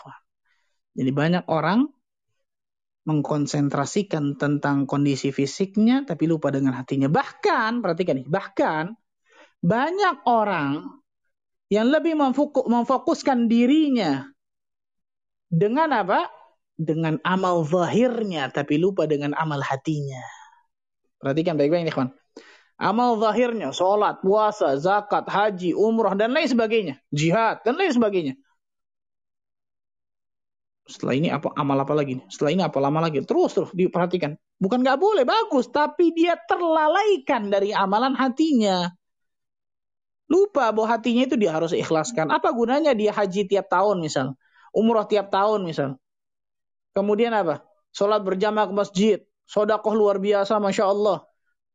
Jadi 0.94 1.10
banyak 1.10 1.44
orang 1.50 1.90
mengkonsentrasikan 3.04 4.40
tentang 4.40 4.88
kondisi 4.88 5.28
fisiknya 5.28 6.08
tapi 6.08 6.24
lupa 6.24 6.48
dengan 6.48 6.72
hatinya. 6.72 7.12
Bahkan, 7.12 7.84
perhatikan 7.84 8.24
nih, 8.24 8.28
bahkan 8.28 8.96
banyak 9.60 10.24
orang 10.24 11.00
yang 11.68 11.88
lebih 11.88 12.16
memfokuskan 12.68 13.48
dirinya 13.48 14.28
dengan 15.48 15.92
apa? 15.92 16.28
Dengan 16.74 17.22
amal 17.22 17.62
zahirnya 17.62 18.50
tapi 18.50 18.82
lupa 18.82 19.06
dengan 19.06 19.30
amal 19.38 19.62
hatinya. 19.62 20.18
Perhatikan 21.22 21.54
baik-baik 21.54 21.86
nih, 21.86 21.94
kawan. 21.94 22.10
Amal 22.74 23.14
zahirnya, 23.22 23.70
sholat, 23.70 24.18
puasa, 24.18 24.74
zakat, 24.74 25.30
haji, 25.30 25.70
umrah, 25.78 26.18
dan 26.18 26.34
lain 26.34 26.50
sebagainya. 26.50 26.98
Jihad, 27.14 27.62
dan 27.62 27.78
lain 27.78 27.94
sebagainya. 27.94 28.34
Setelah 30.84 31.14
ini 31.16 31.28
apa 31.32 31.48
amal 31.56 31.80
apa 31.80 31.96
lagi? 31.96 32.20
Setelah 32.28 32.50
ini 32.52 32.62
apa 32.64 32.78
lama 32.80 33.00
lagi? 33.00 33.24
Terus 33.24 33.56
terus 33.56 33.70
diperhatikan. 33.72 34.36
Bukan 34.60 34.84
nggak 34.84 35.00
boleh, 35.00 35.24
bagus. 35.24 35.72
Tapi 35.72 36.12
dia 36.12 36.36
terlalaikan 36.44 37.48
dari 37.48 37.72
amalan 37.72 38.12
hatinya. 38.12 38.92
Lupa 40.28 40.72
bahwa 40.72 40.88
hatinya 40.88 41.24
itu 41.24 41.36
dia 41.40 41.56
harus 41.56 41.72
ikhlaskan. 41.72 42.28
Apa 42.28 42.52
gunanya 42.52 42.92
dia 42.92 43.12
haji 43.12 43.48
tiap 43.48 43.68
tahun 43.72 44.04
misal. 44.04 44.36
Umrah 44.76 45.08
tiap 45.08 45.32
tahun 45.32 45.64
misal. 45.64 45.96
Kemudian 46.92 47.32
apa? 47.32 47.64
Sholat 47.96 48.20
berjamaah 48.20 48.68
ke 48.68 48.74
masjid. 48.74 49.18
Sodakoh 49.44 49.92
luar 49.92 50.20
biasa, 50.20 50.56
Masya 50.56 50.84
Allah 50.88 51.24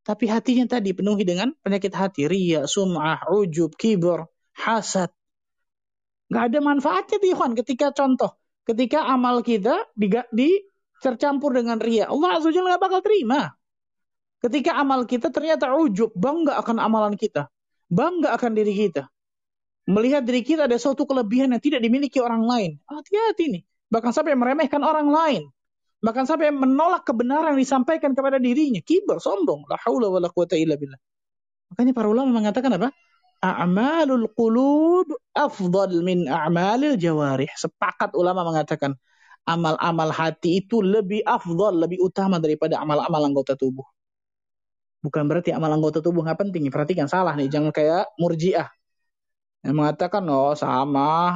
tapi 0.09 0.25
hatinya 0.25 0.65
tadi 0.65 0.97
penuhi 0.97 1.21
dengan 1.21 1.53
penyakit 1.61 1.93
hati, 1.93 2.25
ria, 2.25 2.65
sum'ah, 2.65 3.29
ujub, 3.29 3.77
kibur, 3.77 4.25
hasad. 4.57 5.13
Nggak 6.33 6.43
ada 6.49 6.59
manfaatnya 6.65 7.17
tuh 7.21 7.29
ikhwan 7.29 7.53
ketika 7.53 7.93
contoh. 7.93 8.33
Ketika 8.69 9.01
amal 9.09 9.41
kita 9.41 9.89
tercampur 11.01 11.57
dengan 11.57 11.81
ria. 11.81 12.05
Allah 12.05 12.37
Azza 12.37 12.53
Jalla 12.53 12.77
nggak 12.77 12.83
bakal 12.85 13.01
terima. 13.01 13.49
Ketika 14.45 14.77
amal 14.77 15.09
kita 15.09 15.33
ternyata 15.33 15.73
ujub, 15.73 16.13
bangga 16.13 16.53
akan 16.61 16.77
amalan 16.77 17.17
kita. 17.17 17.49
Bangga 17.89 18.37
akan 18.37 18.53
diri 18.53 18.77
kita. 18.77 19.09
Melihat 19.89 20.21
diri 20.21 20.45
kita 20.45 20.69
ada 20.69 20.77
suatu 20.77 21.09
kelebihan 21.09 21.49
yang 21.49 21.63
tidak 21.63 21.81
dimiliki 21.81 22.21
orang 22.21 22.45
lain. 22.45 22.71
Hati-hati 22.85 23.57
nih. 23.57 23.63
Bahkan 23.89 24.13
sampai 24.13 24.37
meremehkan 24.37 24.85
orang 24.85 25.09
lain. 25.09 25.49
Bahkan 26.05 26.29
sampai 26.29 26.53
menolak 26.53 27.09
kebenaran 27.09 27.57
yang 27.57 27.61
disampaikan 27.65 28.13
kepada 28.13 28.37
dirinya. 28.37 28.85
Kibar, 28.85 29.17
sombong. 29.17 29.65
La 29.65 29.81
haula 29.81 30.13
wa 30.13 30.21
la 30.21 30.29
quwata. 30.29 30.55
Makanya 31.73 31.91
para 31.97 32.05
ulama 32.05 32.29
mengatakan 32.37 32.69
apa? 32.77 32.93
A'malul 33.39 34.27
qulub 34.35 35.07
afdal 35.35 36.03
min 36.03 36.27
a'malil 36.27 36.99
jawarih. 36.99 37.49
Sepakat 37.55 38.13
ulama 38.15 38.43
mengatakan 38.43 38.95
amal-amal 39.47 40.11
hati 40.11 40.63
itu 40.63 40.83
lebih 40.83 41.23
afdal, 41.25 41.79
lebih 41.79 41.99
utama 42.03 42.37
daripada 42.37 42.77
amal-amal 42.79 43.21
anggota 43.25 43.55
tubuh. 43.55 43.85
Bukan 44.99 45.31
berarti 45.31 45.55
amal 45.55 45.71
anggota 45.71 46.03
tubuh 46.03 46.21
nggak 46.27 46.39
penting. 46.43 46.67
Perhatikan 46.67 47.07
salah 47.07 47.31
nih, 47.39 47.47
jangan 47.47 47.71
kayak 47.71 48.11
murjiah 48.19 48.67
yang 49.63 49.75
mengatakan 49.75 50.23
oh 50.31 50.55
sama 50.55 51.35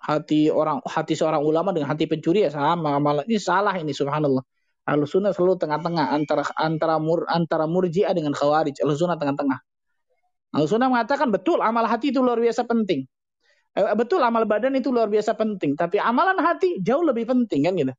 hati 0.00 0.48
orang 0.48 0.80
hati 0.88 1.12
seorang 1.12 1.44
ulama 1.44 1.68
dengan 1.74 1.92
hati 1.92 2.08
pencuri 2.08 2.48
ya 2.48 2.50
sama 2.54 2.96
amal 2.96 3.24
ini 3.28 3.36
salah 3.40 3.74
ini 3.76 3.92
subhanallah. 3.92 4.44
Al-sunnah 4.88 5.36
selalu 5.36 5.60
tengah-tengah 5.60 6.16
antara 6.16 6.48
antara 6.56 6.96
mur 6.96 7.28
antara 7.28 7.68
murjiah 7.68 8.12
dengan 8.16 8.32
khawarij. 8.32 8.80
Al-sunnah 8.80 9.20
tengah-tengah. 9.20 9.67
Al-Sunnah 10.54 10.88
mengatakan 10.88 11.28
betul 11.28 11.60
amal 11.60 11.84
hati 11.84 12.12
itu 12.12 12.24
luar 12.24 12.40
biasa 12.40 12.64
penting. 12.64 13.04
Eh, 13.76 13.94
betul 13.94 14.24
amal 14.24 14.48
badan 14.48 14.74
itu 14.74 14.88
luar 14.88 15.12
biasa 15.12 15.36
penting. 15.36 15.76
Tapi 15.76 16.00
amalan 16.00 16.40
hati 16.40 16.80
jauh 16.80 17.04
lebih 17.04 17.28
penting 17.28 17.68
kan 17.68 17.74
gitu. 17.76 17.94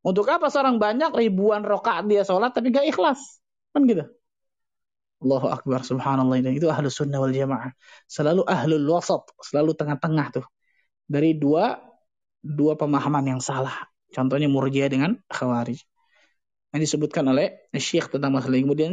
Untuk 0.00 0.24
apa 0.32 0.48
seorang 0.48 0.80
banyak 0.80 1.12
ribuan 1.12 1.60
rokaat 1.60 2.08
dia 2.08 2.24
sholat 2.24 2.56
tapi 2.56 2.72
gak 2.72 2.88
ikhlas? 2.88 3.42
Kan 3.76 3.84
gitu. 3.84 4.06
Allahu 5.20 5.52
Akbar 5.52 5.84
subhanallah 5.84 6.40
ini 6.40 6.56
itu 6.56 6.72
ahlus 6.72 6.96
sunnah 6.96 7.20
wal 7.20 7.34
jamaah. 7.34 7.76
Selalu 8.08 8.48
ahlul 8.48 8.88
wasat, 8.88 9.20
selalu 9.44 9.76
tengah-tengah 9.76 10.40
tuh. 10.40 10.46
Dari 11.04 11.36
dua 11.36 11.76
dua 12.40 12.72
pemahaman 12.80 13.36
yang 13.36 13.40
salah. 13.44 13.76
Contohnya 14.10 14.48
murjiah 14.48 14.88
dengan 14.88 15.20
khawarij. 15.28 15.84
Yang 16.72 16.80
disebutkan 16.88 17.28
oleh 17.28 17.68
Syekh 17.76 18.08
tentang 18.08 18.32
masalah 18.32 18.56
ini. 18.56 18.64
Kemudian 18.64 18.92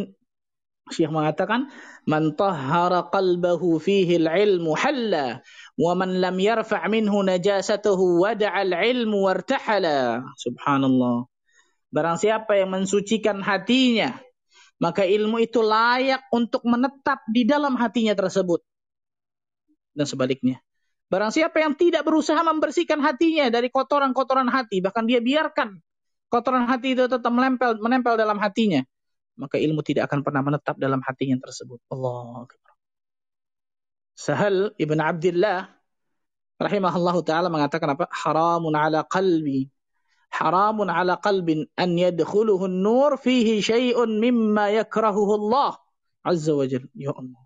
Syekh 0.88 1.12
mengatakan 1.12 1.68
man 2.08 2.36
tahhara 2.36 3.12
qalbahu 3.12 3.80
fihi 3.80 4.20
al-ilmu 4.24 4.72
halla 4.76 5.44
wa 5.76 5.92
man 5.94 6.24
lam 6.24 6.36
yarfa' 6.40 6.88
minhu 6.88 7.24
najasatuhu 7.28 8.24
wada'a 8.24 8.64
al-ilmu 8.64 9.28
wartahala. 9.28 10.24
Subhanallah. 10.40 11.28
Barang 11.92 12.20
siapa 12.20 12.56
yang 12.60 12.72
mensucikan 12.72 13.40
hatinya, 13.44 14.16
maka 14.80 15.08
ilmu 15.08 15.40
itu 15.44 15.64
layak 15.64 16.24
untuk 16.32 16.64
menetap 16.68 17.24
di 17.32 17.48
dalam 17.48 17.76
hatinya 17.80 18.16
tersebut. 18.16 18.64
Dan 19.96 20.06
sebaliknya. 20.06 20.60
Barang 21.08 21.32
siapa 21.32 21.64
yang 21.64 21.76
tidak 21.80 22.04
berusaha 22.04 22.40
membersihkan 22.44 23.00
hatinya 23.00 23.48
dari 23.48 23.72
kotoran-kotoran 23.72 24.52
hati, 24.52 24.84
bahkan 24.84 25.08
dia 25.08 25.24
biarkan 25.24 25.80
kotoran 26.28 26.68
hati 26.68 26.96
itu 26.96 27.08
tetap 27.08 27.32
menempel 27.32 27.80
menempel 27.80 28.20
dalam 28.20 28.36
hatinya, 28.40 28.84
maka 29.38 29.62
ilmu 29.62 29.86
tidak 29.86 30.10
akan 30.10 30.26
pernah 30.26 30.42
menetap 30.42 30.76
dalam 30.82 31.00
hatinya 31.06 31.38
tersebut. 31.38 31.80
Allah 31.94 32.50
Sahal 34.18 34.74
ibn 34.82 34.98
Abdullah 34.98 35.70
rahimahullahu 36.58 37.22
taala 37.22 37.54
mengatakan 37.54 37.94
apa? 37.94 38.10
Haramun 38.10 38.74
ala 38.74 39.06
qalbi. 39.06 39.70
Haramun 40.34 40.90
ala 40.90 41.22
qalbin 41.22 41.70
an 41.78 41.94
yadkhuluhu 41.96 42.66
an-nur 42.66 43.16
fihi 43.22 43.62
syai'un 43.62 44.18
mimma 44.18 44.74
yakrahuhu 44.84 45.38
Allah 45.46 45.78
azza 46.26 46.58
wa. 46.58 46.66
Ya 46.66 47.14
Allah. 47.14 47.44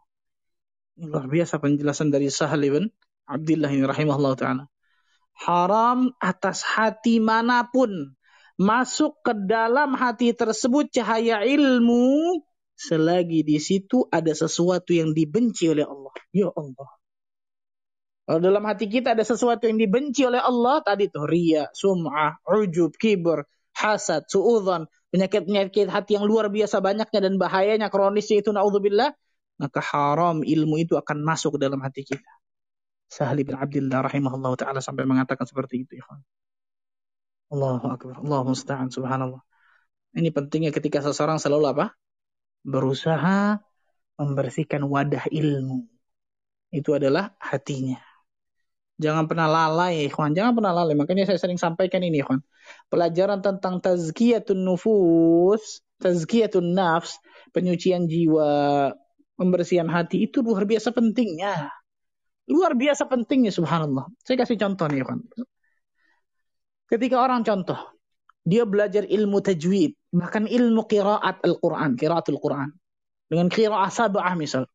Ini 0.96 1.06
luar 1.12 1.28
biasa 1.28 1.60
penjelasan 1.60 2.08
dari 2.08 2.32
Sahal 2.32 2.64
ibn 2.64 2.88
Abdullah 3.28 3.70
ini 3.72 3.84
rahimahullahu 3.84 4.39
taala. 4.39 4.72
Haram 5.44 6.16
atas 6.24 6.64
hati 6.64 7.20
mana 7.20 7.68
pun 7.68 8.16
masuk 8.60 9.20
ke 9.24 9.34
dalam 9.47 9.95
hati 9.95 10.36
tersebut 10.36 10.89
cahaya 10.91 11.43
ilmu 11.43 12.39
selagi 12.82 13.45
di 13.45 13.62
situ 13.62 14.10
ada 14.10 14.34
sesuatu 14.34 14.91
yang 14.91 15.14
dibenci 15.14 15.70
oleh 15.70 15.86
Allah. 15.86 16.14
Ya 16.34 16.49
Allah. 16.49 16.89
Kalau 18.26 18.39
dalam 18.39 18.64
hati 18.64 18.88
kita 18.88 19.14
ada 19.14 19.26
sesuatu 19.28 19.68
yang 19.68 19.76
dibenci 19.76 20.24
oleh 20.24 20.39
Allah, 20.39 20.80
tadi 20.80 21.12
tuh 21.12 21.28
ria, 21.28 21.68
sum'ah, 21.76 22.39
ujub, 22.47 22.95
kibur, 22.95 23.43
hasad, 23.76 24.24
suudzon, 24.30 24.88
penyakit-penyakit 25.12 25.91
hati 25.91 26.16
yang 26.16 26.24
luar 26.24 26.47
biasa 26.47 26.80
banyaknya 26.80 27.20
dan 27.28 27.36
bahayanya 27.36 27.88
kronisnya 27.91 28.39
itu 28.39 28.56
naudzubillah, 28.56 29.12
maka 29.60 29.80
haram 29.84 30.47
ilmu 30.47 30.80
itu 30.80 30.95
akan 30.95 31.28
masuk 31.28 31.60
ke 31.60 31.68
dalam 31.68 31.82
hati 31.84 32.08
kita. 32.08 32.32
Sahli 33.12 33.43
bin 33.43 33.60
Abdullah 33.60 34.08
rahimahullah 34.08 34.56
taala 34.56 34.80
sampai 34.80 35.04
mengatakan 35.04 35.43
seperti 35.43 35.84
itu, 35.84 35.99
ya. 35.99 36.08
Allahu 37.52 37.86
Akbar. 37.91 38.16
Allah 38.24 38.41
musta'an 38.47 38.88
subhanallah. 38.88 39.43
Ini 40.16 40.32
pentingnya 40.32 40.72
ketika 40.72 41.04
seseorang 41.04 41.39
selalu 41.39 41.66
apa? 41.72 41.86
Berusaha 42.64 43.60
membersihkan 44.16 44.88
wadah 44.88 45.28
ilmu. 45.28 45.88
Itu 46.72 46.95
adalah 46.95 47.36
hatinya. 47.39 47.99
Jangan 49.02 49.26
pernah 49.26 49.49
lalai, 49.49 50.04
ya 50.04 50.04
ikhwan. 50.08 50.32
Jangan 50.32 50.54
pernah 50.56 50.72
lalai. 50.72 50.93
Makanya 50.93 51.26
saya 51.28 51.39
sering 51.41 51.58
sampaikan 51.58 52.06
ini, 52.06 52.22
ikhwan. 52.22 52.39
Pelajaran 52.88 53.41
tentang 53.41 53.82
tazkiyatun 53.82 54.62
nufus, 54.62 55.82
tazkiyatun 55.99 56.72
nafs, 56.72 57.18
penyucian 57.49 58.06
jiwa, 58.06 58.93
pembersihan 59.36 59.89
hati, 59.89 60.30
itu 60.30 60.45
luar 60.45 60.70
biasa 60.70 60.93
pentingnya. 60.93 61.74
Luar 62.45 62.78
biasa 62.78 63.10
pentingnya, 63.10 63.49
subhanallah. 63.49 64.06
Saya 64.22 64.45
kasih 64.45 64.60
contoh 64.62 64.86
nih, 64.86 65.02
ikhwan. 65.02 65.20
Ketika 66.92 67.24
orang 67.24 67.48
contoh, 67.48 67.80
dia 68.44 68.68
belajar 68.68 69.08
ilmu 69.08 69.39
tajwid, 69.39 69.96
bahkan 70.12 70.44
ilmu 70.44 70.84
qiraat 70.92 71.39
Al-Quran, 71.39 71.96
qiraatul 71.96 72.36
Quran. 72.36 72.68
Dengan 73.32 73.48
qiraat 73.48 73.96
sab'ah 73.96 74.36
misal. 74.36 74.68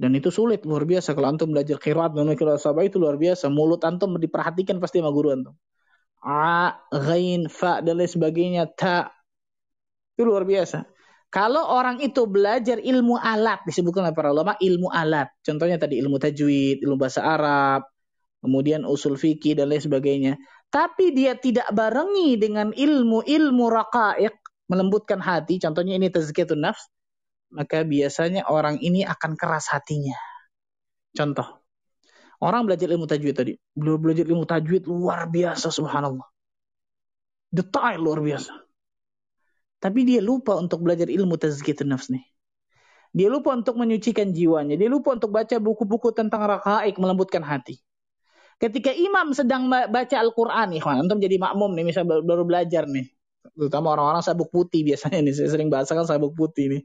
Dan 0.00 0.16
itu 0.16 0.32
sulit, 0.32 0.64
luar 0.64 0.88
biasa. 0.88 1.12
Kalau 1.12 1.28
antum 1.28 1.52
belajar 1.52 1.76
qiraat 1.76 2.16
dengan 2.16 2.32
qiraat 2.32 2.56
sab'ah 2.56 2.88
itu 2.88 2.96
luar 2.96 3.20
biasa. 3.20 3.52
Mulut 3.52 3.84
antum 3.84 4.16
diperhatikan 4.16 4.80
pasti 4.80 5.04
sama 5.04 5.12
guru 5.12 5.36
antum. 5.36 5.52
A, 6.24 6.72
ghain, 6.88 7.44
fa, 7.52 7.84
dan 7.84 8.00
lain 8.00 8.08
sebagainya, 8.08 8.64
ta. 8.72 9.12
Itu 10.16 10.24
luar 10.24 10.48
biasa. 10.48 10.88
Kalau 11.28 11.68
orang 11.68 12.00
itu 12.00 12.24
belajar 12.24 12.80
ilmu 12.80 13.20
alat, 13.20 13.60
disebutkan 13.68 14.08
oleh 14.08 14.16
para 14.16 14.32
ulama 14.32 14.56
ilmu 14.56 14.88
alat. 14.88 15.28
Contohnya 15.44 15.76
tadi 15.76 16.00
ilmu 16.00 16.16
tajwid, 16.16 16.80
ilmu 16.80 16.96
bahasa 16.96 17.20
Arab, 17.20 17.84
kemudian 18.40 18.88
usul 18.88 19.16
fikih 19.16 19.56
dan 19.56 19.68
lain 19.70 19.84
sebagainya. 19.84 20.32
Tapi 20.72 21.12
dia 21.12 21.36
tidak 21.36 21.68
barengi 21.72 22.40
dengan 22.40 22.72
ilmu-ilmu 22.72 23.64
raqaiq, 23.68 24.34
melembutkan 24.70 25.18
hati, 25.20 25.60
contohnya 25.60 25.98
ini 25.98 26.08
tazkiyatun 26.08 26.62
nafs, 26.62 26.88
maka 27.50 27.82
biasanya 27.82 28.46
orang 28.46 28.78
ini 28.80 29.02
akan 29.02 29.34
keras 29.34 29.66
hatinya. 29.68 30.14
Contoh, 31.10 31.66
orang 32.38 32.70
belajar 32.70 32.86
ilmu 32.86 33.10
tajwid 33.10 33.34
tadi, 33.34 33.52
beliau 33.74 33.98
belajar 33.98 34.24
ilmu 34.30 34.46
tajwid 34.46 34.86
luar 34.86 35.26
biasa 35.26 35.74
subhanallah. 35.74 36.26
Detail 37.50 37.98
luar 37.98 38.22
biasa. 38.22 38.54
Tapi 39.80 40.00
dia 40.06 40.22
lupa 40.22 40.54
untuk 40.54 40.86
belajar 40.86 41.10
ilmu 41.10 41.34
tazkiyatun 41.34 41.90
nafs 41.90 42.14
nih. 42.14 42.22
Dia 43.10 43.26
lupa 43.26 43.58
untuk 43.58 43.74
menyucikan 43.74 44.30
jiwanya. 44.30 44.78
Dia 44.78 44.86
lupa 44.86 45.18
untuk 45.18 45.34
baca 45.34 45.58
buku-buku 45.58 46.14
tentang 46.14 46.46
rakaik 46.46 46.94
melembutkan 46.94 47.42
hati. 47.42 47.82
Ketika 48.60 48.92
imam 48.92 49.32
sedang 49.32 49.72
baca 49.72 50.16
Al-Quran, 50.20 50.76
ikhwan, 50.76 51.00
antum 51.08 51.16
jadi 51.16 51.40
makmum 51.40 51.72
nih, 51.72 51.84
misalnya 51.88 52.20
baru 52.20 52.44
belajar 52.44 52.84
nih. 52.84 53.08
Terutama 53.56 53.96
orang-orang 53.96 54.20
sabuk 54.20 54.52
putih 54.52 54.84
biasanya 54.84 55.24
nih, 55.24 55.32
saya 55.32 55.48
sering 55.48 55.72
bahasakan 55.72 56.04
sabuk 56.04 56.36
putih 56.36 56.68
nih. 56.68 56.82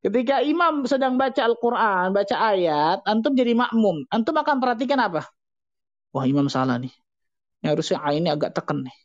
Ketika 0.00 0.40
imam 0.40 0.88
sedang 0.88 1.20
baca 1.20 1.44
Al-Quran, 1.44 2.16
baca 2.16 2.36
ayat, 2.40 3.04
antum 3.04 3.36
jadi 3.36 3.52
makmum. 3.52 4.08
Antum 4.08 4.32
akan 4.32 4.56
perhatikan 4.64 4.96
apa? 4.96 5.28
Wah 6.16 6.24
imam 6.24 6.48
salah 6.48 6.80
nih. 6.80 6.94
Ini 7.60 7.66
harusnya 7.74 7.98
A 8.00 8.16
ini 8.16 8.32
agak 8.32 8.56
tekan 8.56 8.86
nih. 8.86 8.96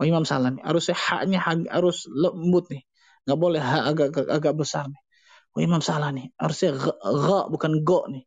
Wah 0.00 0.06
imam 0.08 0.24
salah 0.24 0.48
nih. 0.54 0.62
Harusnya 0.64 0.96
haknya 0.96 1.38
harus 1.44 2.08
lembut 2.08 2.72
nih. 2.72 2.86
Gak 3.28 3.36
boleh 3.36 3.60
H 3.60 3.72
agak, 3.92 4.08
agak, 4.16 4.54
besar 4.56 4.88
nih. 4.88 5.02
Wah 5.52 5.60
imam 5.60 5.82
salah 5.84 6.08
nih. 6.14 6.32
Harusnya 6.40 6.70
G, 6.72 6.84
G 6.96 7.28
bukan 7.52 7.72
Go 7.84 8.06
nih. 8.08 8.24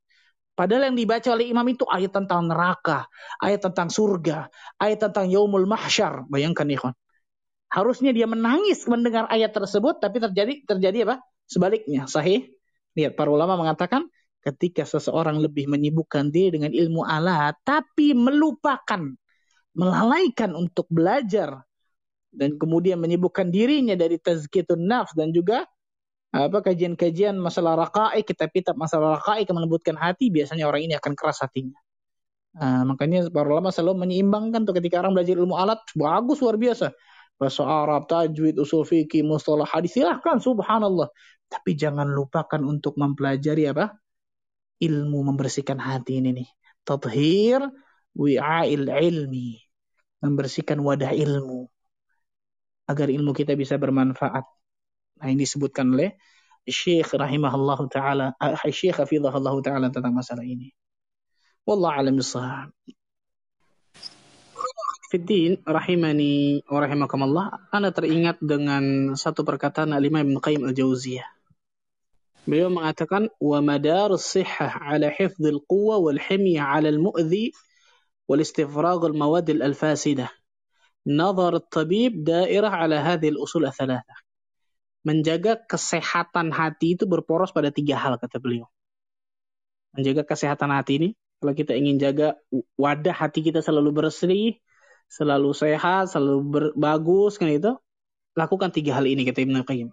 Padahal 0.52 0.92
yang 0.92 0.98
dibaca 1.00 1.30
oleh 1.32 1.48
imam 1.48 1.64
itu 1.72 1.88
ayat 1.88 2.12
tentang 2.12 2.46
neraka, 2.46 3.08
ayat 3.40 3.64
tentang 3.64 3.88
surga, 3.88 4.52
ayat 4.78 5.00
tentang 5.00 5.32
yaumul 5.32 5.64
mahsyar. 5.64 6.28
Bayangkan 6.28 6.68
ikhwan. 6.68 6.94
Harusnya 7.72 8.12
dia 8.12 8.28
menangis 8.28 8.84
mendengar 8.84 9.32
ayat 9.32 9.56
tersebut, 9.56 10.04
tapi 10.04 10.20
terjadi 10.20 10.54
terjadi 10.68 10.98
apa? 11.08 11.16
Sebaliknya, 11.48 12.04
sahih. 12.04 12.52
Lihat 13.00 13.16
para 13.16 13.32
ulama 13.32 13.56
mengatakan 13.56 14.12
ketika 14.42 14.84
seseorang 14.84 15.38
lebih 15.40 15.70
menyibukkan 15.70 16.34
diri 16.34 16.58
dengan 16.58 16.74
ilmu 16.74 17.06
alat 17.06 17.56
tapi 17.62 18.18
melupakan 18.18 19.14
melalaikan 19.78 20.58
untuk 20.58 20.90
belajar 20.90 21.62
dan 22.34 22.58
kemudian 22.58 22.98
menyibukkan 22.98 23.54
dirinya 23.54 23.94
dari 23.94 24.18
tazkiyatun 24.18 24.82
nafs 24.82 25.14
dan 25.14 25.30
juga 25.32 25.64
apa 26.32 26.64
kajian-kajian 26.64 27.36
masalah 27.36 27.76
raqaik 27.76 28.24
kitab-kitab 28.24 28.76
masalah 28.80 29.20
raqaik 29.20 29.48
yang 29.52 29.58
melembutkan 29.60 29.96
hati 30.00 30.32
biasanya 30.32 30.68
orang 30.68 30.88
ini 30.88 30.94
akan 30.98 31.14
keras 31.16 31.44
hatinya 31.44 31.78
Nah, 32.52 32.84
makanya 32.84 33.32
para 33.32 33.48
ulama 33.48 33.72
selalu 33.72 34.04
menyeimbangkan 34.04 34.68
tuh 34.68 34.76
ketika 34.76 35.00
orang 35.00 35.16
belajar 35.16 35.40
ilmu 35.40 35.56
alat 35.56 35.80
bagus 35.96 36.44
luar 36.44 36.60
biasa 36.60 36.92
bahasa 37.42 37.66
Arab, 37.66 38.06
tajwid, 38.06 38.62
usul 38.62 38.86
fikih, 38.86 39.26
mustalah 39.26 39.66
hadis 39.66 39.98
silahkan 39.98 40.38
subhanallah. 40.38 41.10
Tapi 41.50 41.74
jangan 41.74 42.06
lupakan 42.14 42.62
untuk 42.62 43.02
mempelajari 43.02 43.66
apa? 43.66 43.98
Ilmu 44.78 45.20
membersihkan 45.34 45.82
hati 45.82 46.22
ini 46.22 46.38
nih. 46.38 46.50
Tathir 46.86 47.66
wi'ail 48.14 48.86
ilmi. 48.86 49.58
Membersihkan 50.22 50.78
wadah 50.86 51.18
ilmu. 51.18 51.66
Agar 52.86 53.10
ilmu 53.10 53.34
kita 53.34 53.58
bisa 53.58 53.82
bermanfaat. 53.82 54.46
Nah 55.22 55.30
ini 55.30 55.46
disebutkan 55.46 55.94
oleh 55.94 56.18
Syekh 56.66 57.14
rahimahullah 57.14 57.80
ta'ala, 57.90 58.28
uh, 58.38 58.58
Syekh 58.70 58.98
hafizahullah 58.98 59.56
ta'ala 59.62 59.88
tentang 59.94 60.14
masalah 60.14 60.42
ini. 60.42 60.74
Wallah 61.66 61.94
alam 62.02 62.18
bisahab. 62.18 62.74
Fiddin 65.12 65.60
rahimani 65.68 66.64
wa 66.66 66.80
rahimakumullah, 66.80 67.70
Anda 67.70 67.92
teringat 67.92 68.40
dengan 68.40 69.14
satu 69.14 69.44
perkataan 69.44 69.92
Al-Imam 69.92 70.24
Ibn 70.24 70.40
Qayyim 70.40 70.64
Al-Jauziyah. 70.72 71.28
Beliau 72.48 72.74
mengatakan 72.74 73.30
wa 73.38 73.60
madar 73.62 74.10
sihah 74.18 74.82
ala 74.82 75.14
hifdzil 75.14 75.62
quwwa 75.68 76.02
wal 76.02 76.18
himya 76.18 76.66
ala 76.66 76.90
al-mu'dhi 76.90 77.54
wal 78.26 78.42
istifragh 78.42 79.04
al-mawad 79.06 79.46
al-fasidah. 79.52 80.32
Nazar 81.06 81.60
tabib 81.70 82.24
dairah 82.24 82.72
ala 82.72 83.04
hadhihi 83.04 83.36
al-usul 83.36 83.68
al-thalatha. 83.68 84.16
Menjaga 85.02 85.58
kesehatan 85.66 86.54
hati 86.54 86.94
itu 86.94 87.10
berporos 87.10 87.50
pada 87.50 87.74
tiga 87.74 87.98
hal 87.98 88.22
kata 88.22 88.38
beliau. 88.38 88.70
Menjaga 89.98 90.24
kesehatan 90.24 90.70
hati 90.70 90.94
ini 91.02 91.10
kalau 91.42 91.58
kita 91.58 91.74
ingin 91.74 91.98
jaga 91.98 92.38
wadah 92.78 93.18
hati 93.18 93.42
kita 93.42 93.66
selalu 93.66 93.90
bersih, 93.98 94.62
selalu 95.10 95.58
sehat, 95.58 96.14
selalu 96.14 96.72
bagus 96.78 97.42
kan 97.42 97.50
itu, 97.50 97.74
lakukan 98.38 98.70
tiga 98.70 99.02
hal 99.02 99.10
ini 99.10 99.26
kata 99.26 99.42
Ibnu 99.42 99.66
Qayyim. 99.66 99.90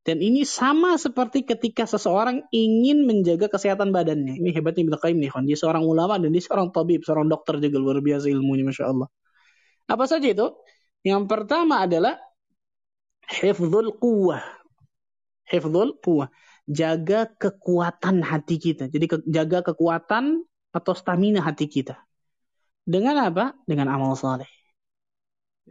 Dan 0.00 0.20
ini 0.20 0.44
sama 0.48 0.96
seperti 0.96 1.44
ketika 1.44 1.84
seseorang 1.84 2.44
ingin 2.52 3.04
menjaga 3.04 3.52
kesehatan 3.52 3.92
badannya. 3.92 4.40
Ini 4.40 4.52
hebatnya 4.52 4.88
Ibnu 4.88 4.96
Qayyim 5.00 5.18
nih, 5.24 5.32
dia 5.48 5.56
seorang 5.56 5.84
ulama 5.88 6.20
dan 6.20 6.32
dia 6.32 6.44
seorang 6.44 6.68
tabib, 6.68 7.00
seorang 7.04 7.32
dokter 7.32 7.60
juga 7.60 7.80
luar 7.80 8.04
biasa 8.04 8.28
ilmunya 8.28 8.68
Masya 8.68 8.84
Allah. 8.88 9.08
Apa 9.88 10.04
saja 10.04 10.28
itu? 10.28 10.52
Yang 11.00 11.32
pertama 11.32 11.84
adalah 11.84 12.20
hifdzul 13.30 13.94
quwwah. 13.96 14.42
Hifdzul 15.46 16.02
quwwah. 16.02 16.28
Jaga 16.66 17.30
kekuatan 17.38 18.22
hati 18.22 18.58
kita. 18.58 18.90
Jadi 18.90 19.06
ke, 19.06 19.16
jaga 19.26 19.62
kekuatan 19.62 20.42
atau 20.70 20.92
stamina 20.94 21.42
hati 21.42 21.66
kita. 21.66 21.98
Dengan 22.86 23.18
apa? 23.22 23.54
Dengan 23.66 23.90
amal 23.90 24.18
saleh. 24.18 24.50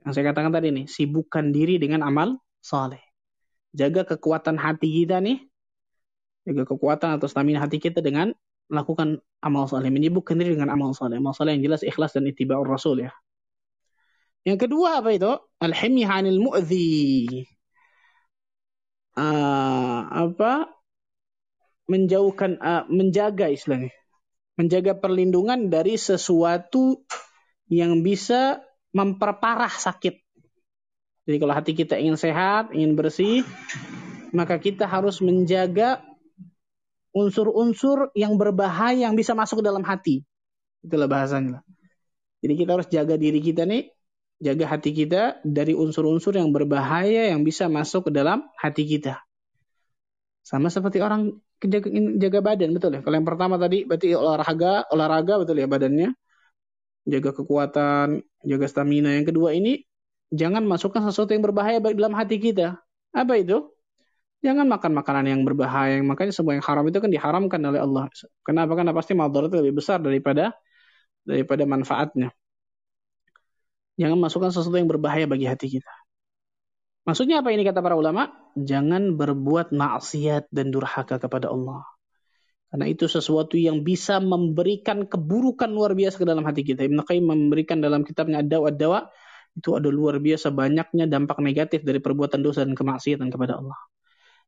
Yang 0.04 0.12
saya 0.16 0.32
katakan 0.32 0.56
tadi 0.56 0.72
nih, 0.72 0.86
sibukkan 0.88 1.52
diri 1.52 1.76
dengan 1.76 2.08
amal 2.08 2.40
saleh. 2.64 3.04
Jaga 3.76 4.08
kekuatan 4.08 4.56
hati 4.56 5.04
kita 5.04 5.20
nih, 5.20 5.44
jaga 6.48 6.64
kekuatan 6.66 7.20
atau 7.20 7.28
stamina 7.30 7.62
hati 7.62 7.78
kita 7.78 8.00
dengan 8.00 8.34
melakukan 8.72 9.20
amal 9.44 9.68
saleh, 9.68 9.92
menyibukkan 9.92 10.40
diri 10.40 10.56
dengan 10.56 10.72
amal 10.72 10.96
saleh. 10.96 11.20
Amal 11.20 11.36
saleh 11.36 11.60
yang 11.60 11.68
jelas 11.68 11.84
ikhlas 11.84 12.16
dan 12.16 12.26
ittiba'ur 12.26 12.66
rasul 12.66 13.04
ya. 13.04 13.12
Yang 14.48 14.68
kedua 14.68 15.04
apa 15.04 15.10
itu? 15.12 15.32
Al-himyah 15.60 16.10
'anil 16.10 16.40
mu'dhi. 16.40 17.44
Uh, 19.20 20.00
apa? 20.08 20.72
Menjauhkan 21.90 22.62
uh, 22.62 22.86
menjaga 22.88 23.50
istilahnya 23.50 23.92
menjaga 24.60 24.92
perlindungan 25.00 25.72
dari 25.72 25.96
sesuatu 25.96 27.08
yang 27.72 28.04
bisa 28.04 28.60
memperparah 28.92 29.72
sakit. 29.72 30.20
Jadi 31.24 31.38
kalau 31.40 31.56
hati 31.56 31.72
kita 31.72 31.96
ingin 31.96 32.20
sehat, 32.20 32.76
ingin 32.76 33.00
bersih, 33.00 33.48
maka 34.36 34.60
kita 34.60 34.84
harus 34.84 35.24
menjaga 35.24 36.04
unsur-unsur 37.16 38.12
yang 38.20 38.36
berbahaya 38.36 39.08
yang 39.08 39.16
bisa 39.16 39.32
masuk 39.32 39.64
ke 39.64 39.66
dalam 39.72 39.88
hati. 39.88 40.28
Itulah 40.84 41.08
bahasanya. 41.08 41.64
Jadi 42.44 42.54
kita 42.60 42.76
harus 42.76 42.88
jaga 42.92 43.16
diri 43.16 43.40
kita 43.40 43.64
nih, 43.64 43.88
jaga 44.40 44.66
hati 44.72 44.96
kita 44.96 45.44
dari 45.44 45.76
unsur-unsur 45.76 46.32
yang 46.40 46.50
berbahaya 46.56 47.36
yang 47.36 47.44
bisa 47.44 47.68
masuk 47.68 48.08
ke 48.08 48.12
dalam 48.16 48.48
hati 48.56 48.88
kita. 48.88 49.20
Sama 50.42 50.72
seperti 50.72 51.04
orang 51.04 51.36
jaga, 51.60 52.40
badan 52.40 52.72
betul 52.72 52.96
ya. 52.96 53.02
Kalau 53.04 53.16
yang 53.20 53.28
pertama 53.28 53.60
tadi 53.60 53.84
berarti 53.84 54.16
olahraga, 54.16 54.88
olahraga 54.90 55.34
betul 55.44 55.60
ya 55.60 55.68
badannya. 55.68 56.10
Jaga 57.04 57.36
kekuatan, 57.36 58.24
jaga 58.48 58.66
stamina. 58.66 59.12
Yang 59.14 59.36
kedua 59.36 59.52
ini 59.52 59.84
jangan 60.32 60.64
masukkan 60.64 61.04
sesuatu 61.04 61.36
yang 61.36 61.44
berbahaya 61.44 61.84
baik 61.84 62.00
dalam 62.00 62.16
hati 62.16 62.40
kita. 62.40 62.80
Apa 63.12 63.38
itu? 63.38 63.68
Jangan 64.40 64.72
makan 64.72 64.96
makanan 64.96 65.26
yang 65.28 65.42
berbahaya. 65.44 66.00
Makanya 66.00 66.32
semua 66.32 66.56
yang 66.56 66.64
haram 66.64 66.88
itu 66.88 67.04
kan 67.04 67.12
diharamkan 67.12 67.60
oleh 67.60 67.84
Allah. 67.84 68.08
Kenapa? 68.48 68.72
Karena 68.72 68.96
pasti 68.96 69.12
itu 69.12 69.56
lebih 69.60 69.84
besar 69.84 70.00
daripada 70.00 70.56
daripada 71.28 71.68
manfaatnya. 71.68 72.32
Jangan 74.00 74.16
masukkan 74.16 74.50
sesuatu 74.56 74.80
yang 74.80 74.88
berbahaya 74.88 75.28
bagi 75.28 75.44
hati 75.44 75.68
kita. 75.68 75.92
Maksudnya 77.04 77.44
apa 77.44 77.52
ini 77.52 77.68
kata 77.68 77.84
para 77.84 78.00
ulama? 78.00 78.32
Jangan 78.56 79.20
berbuat 79.20 79.76
maksiat 79.76 80.48
dan 80.56 80.72
durhaka 80.72 81.20
kepada 81.20 81.52
Allah. 81.52 81.84
Karena 82.70 82.86
itu 82.86 83.10
sesuatu 83.10 83.58
yang 83.58 83.82
bisa 83.82 84.22
memberikan 84.22 85.10
keburukan 85.10 85.68
luar 85.74 85.98
biasa 85.98 86.22
ke 86.22 86.26
dalam 86.26 86.46
hati 86.46 86.62
kita. 86.62 86.86
Ibn 86.86 87.02
Qayyim 87.02 87.26
memberikan 87.26 87.82
dalam 87.82 88.06
kitabnya 88.06 88.46
Ad-Dawa 88.46 89.10
itu 89.58 89.70
ada 89.74 89.90
luar 89.90 90.22
biasa 90.22 90.54
banyaknya 90.54 91.10
dampak 91.10 91.42
negatif 91.42 91.82
dari 91.82 91.98
perbuatan 91.98 92.46
dosa 92.46 92.62
dan 92.62 92.78
kemaksiatan 92.78 93.34
kepada 93.34 93.58
Allah. 93.58 93.80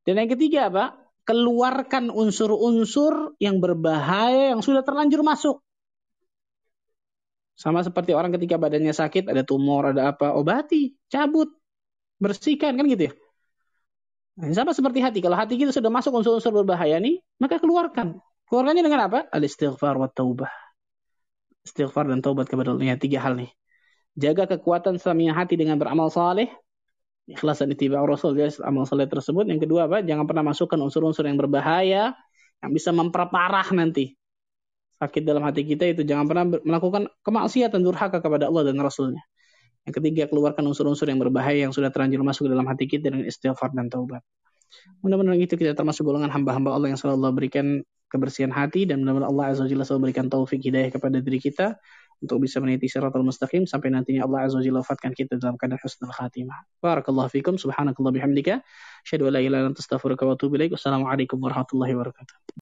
Dan 0.06 0.22
yang 0.22 0.30
ketiga 0.30 0.70
apa? 0.70 1.02
Keluarkan 1.26 2.14
unsur-unsur 2.14 3.38
yang 3.42 3.58
berbahaya 3.58 4.54
yang 4.54 4.62
sudah 4.62 4.86
terlanjur 4.86 5.26
masuk. 5.26 5.66
Sama 7.62 7.86
seperti 7.86 8.18
orang 8.18 8.34
ketika 8.34 8.58
badannya 8.58 8.90
sakit, 8.90 9.30
ada 9.30 9.46
tumor, 9.46 9.94
ada 9.94 10.18
apa, 10.18 10.34
obati, 10.34 10.98
cabut 11.14 11.54
bersihkan 12.18 12.74
kan 12.74 12.90
gitu 12.90 13.10
ya. 13.10 13.14
Nah, 14.42 14.50
sama 14.58 14.74
seperti 14.74 14.98
hati. 14.98 15.22
Kalau 15.22 15.38
hati 15.38 15.62
kita 15.62 15.70
sudah 15.70 15.94
masuk 15.94 16.10
unsur-unsur 16.18 16.50
berbahaya 16.50 16.98
nih, 16.98 17.22
maka 17.38 17.62
keluarkan. 17.62 18.18
Keluarkannya 18.50 18.82
dengan 18.82 19.06
apa? 19.06 19.30
Al-istighfar 19.30 19.94
wa 20.02 20.10
taubah. 20.10 20.50
Istighfar 21.62 22.10
dan 22.10 22.26
taubat 22.26 22.50
kepada 22.50 22.74
Allah. 22.74 22.98
Tiga 22.98 23.22
hal 23.22 23.38
nih. 23.38 23.54
Jaga 24.18 24.58
kekuatan 24.58 24.98
stamina 24.98 25.38
hati 25.38 25.54
dengan 25.54 25.78
beramal 25.78 26.10
saleh. 26.10 26.50
Ikhlas 27.30 27.62
dan 27.62 27.70
itiba 27.78 28.02
Rasul. 28.02 28.34
Jadi 28.34 28.58
amal 28.66 28.90
saleh 28.90 29.06
tersebut. 29.06 29.46
Yang 29.46 29.70
kedua 29.70 29.86
apa? 29.86 30.02
Jangan 30.02 30.26
pernah 30.26 30.50
masukkan 30.50 30.82
unsur-unsur 30.82 31.30
yang 31.30 31.38
berbahaya. 31.38 32.18
Yang 32.66 32.72
bisa 32.82 32.90
memperparah 32.90 33.70
nanti. 33.78 34.18
Sakit 35.02 35.26
dalam 35.26 35.42
hati 35.42 35.66
kita 35.66 35.90
itu 35.90 36.06
jangan 36.06 36.30
pernah 36.30 36.46
melakukan 36.62 37.10
kemaksiatan 37.26 37.82
durhaka 37.82 38.22
kepada 38.22 38.46
Allah 38.46 38.70
dan 38.70 38.78
Rasulnya. 38.78 39.26
Yang 39.90 39.98
ketiga, 39.98 40.30
keluarkan 40.30 40.62
unsur-unsur 40.70 41.10
yang 41.10 41.18
berbahaya 41.18 41.66
yang 41.66 41.74
sudah 41.74 41.90
terlanjur 41.90 42.22
masuk 42.22 42.46
ke 42.46 42.52
dalam 42.54 42.70
hati 42.70 42.86
kita 42.86 43.10
dengan 43.10 43.26
istighfar 43.26 43.74
dan 43.74 43.90
taubat. 43.90 44.22
Mudah-mudahan 45.02 45.42
itu 45.42 45.58
kita 45.58 45.74
termasuk 45.74 46.06
golongan 46.06 46.30
hamba-hamba 46.30 46.78
Allah 46.78 46.94
yang 46.94 47.00
selalu 47.02 47.16
Allah 47.18 47.32
berikan 47.34 47.68
kebersihan 48.12 48.52
hati 48.54 48.86
dan 48.86 49.02
mudah-mudahan 49.02 49.32
Allah 49.32 49.46
Azza 49.56 49.66
Jalla 49.66 49.88
selalu 49.88 50.12
berikan 50.12 50.28
taufik 50.28 50.62
hidayah 50.62 50.92
kepada 50.92 51.18
diri 51.24 51.40
kita 51.40 51.80
untuk 52.22 52.38
bisa 52.44 52.62
meniti 52.62 52.86
syaratul 52.86 53.26
mustaqim 53.26 53.66
sampai 53.66 53.90
nantinya 53.90 54.28
Allah 54.28 54.46
Azza 54.46 54.62
Jalla 54.62 54.86
wafatkan 54.86 55.18
kita 55.18 55.42
dalam 55.42 55.58
keadaan 55.58 55.82
husnul 55.82 56.14
khatimah. 56.14 56.60
Barakallahu 56.84 57.32
fikum 57.34 57.58
subhanakallah 57.58 58.14
bihamdika 58.14 58.62
asyhadu 59.08 59.32
an 59.32 59.40
la 59.40 59.42
ilaha 59.42 59.66
illa 59.66 59.70
anta 59.74 59.82
astaghfiruka 59.82 60.24
wa 60.28 60.38
atubu 60.38 60.60
ilaik. 60.60 60.78
Wassalamualaikum 60.78 61.40
warahmatullahi 61.42 61.98
wabarakatuh. 61.98 62.46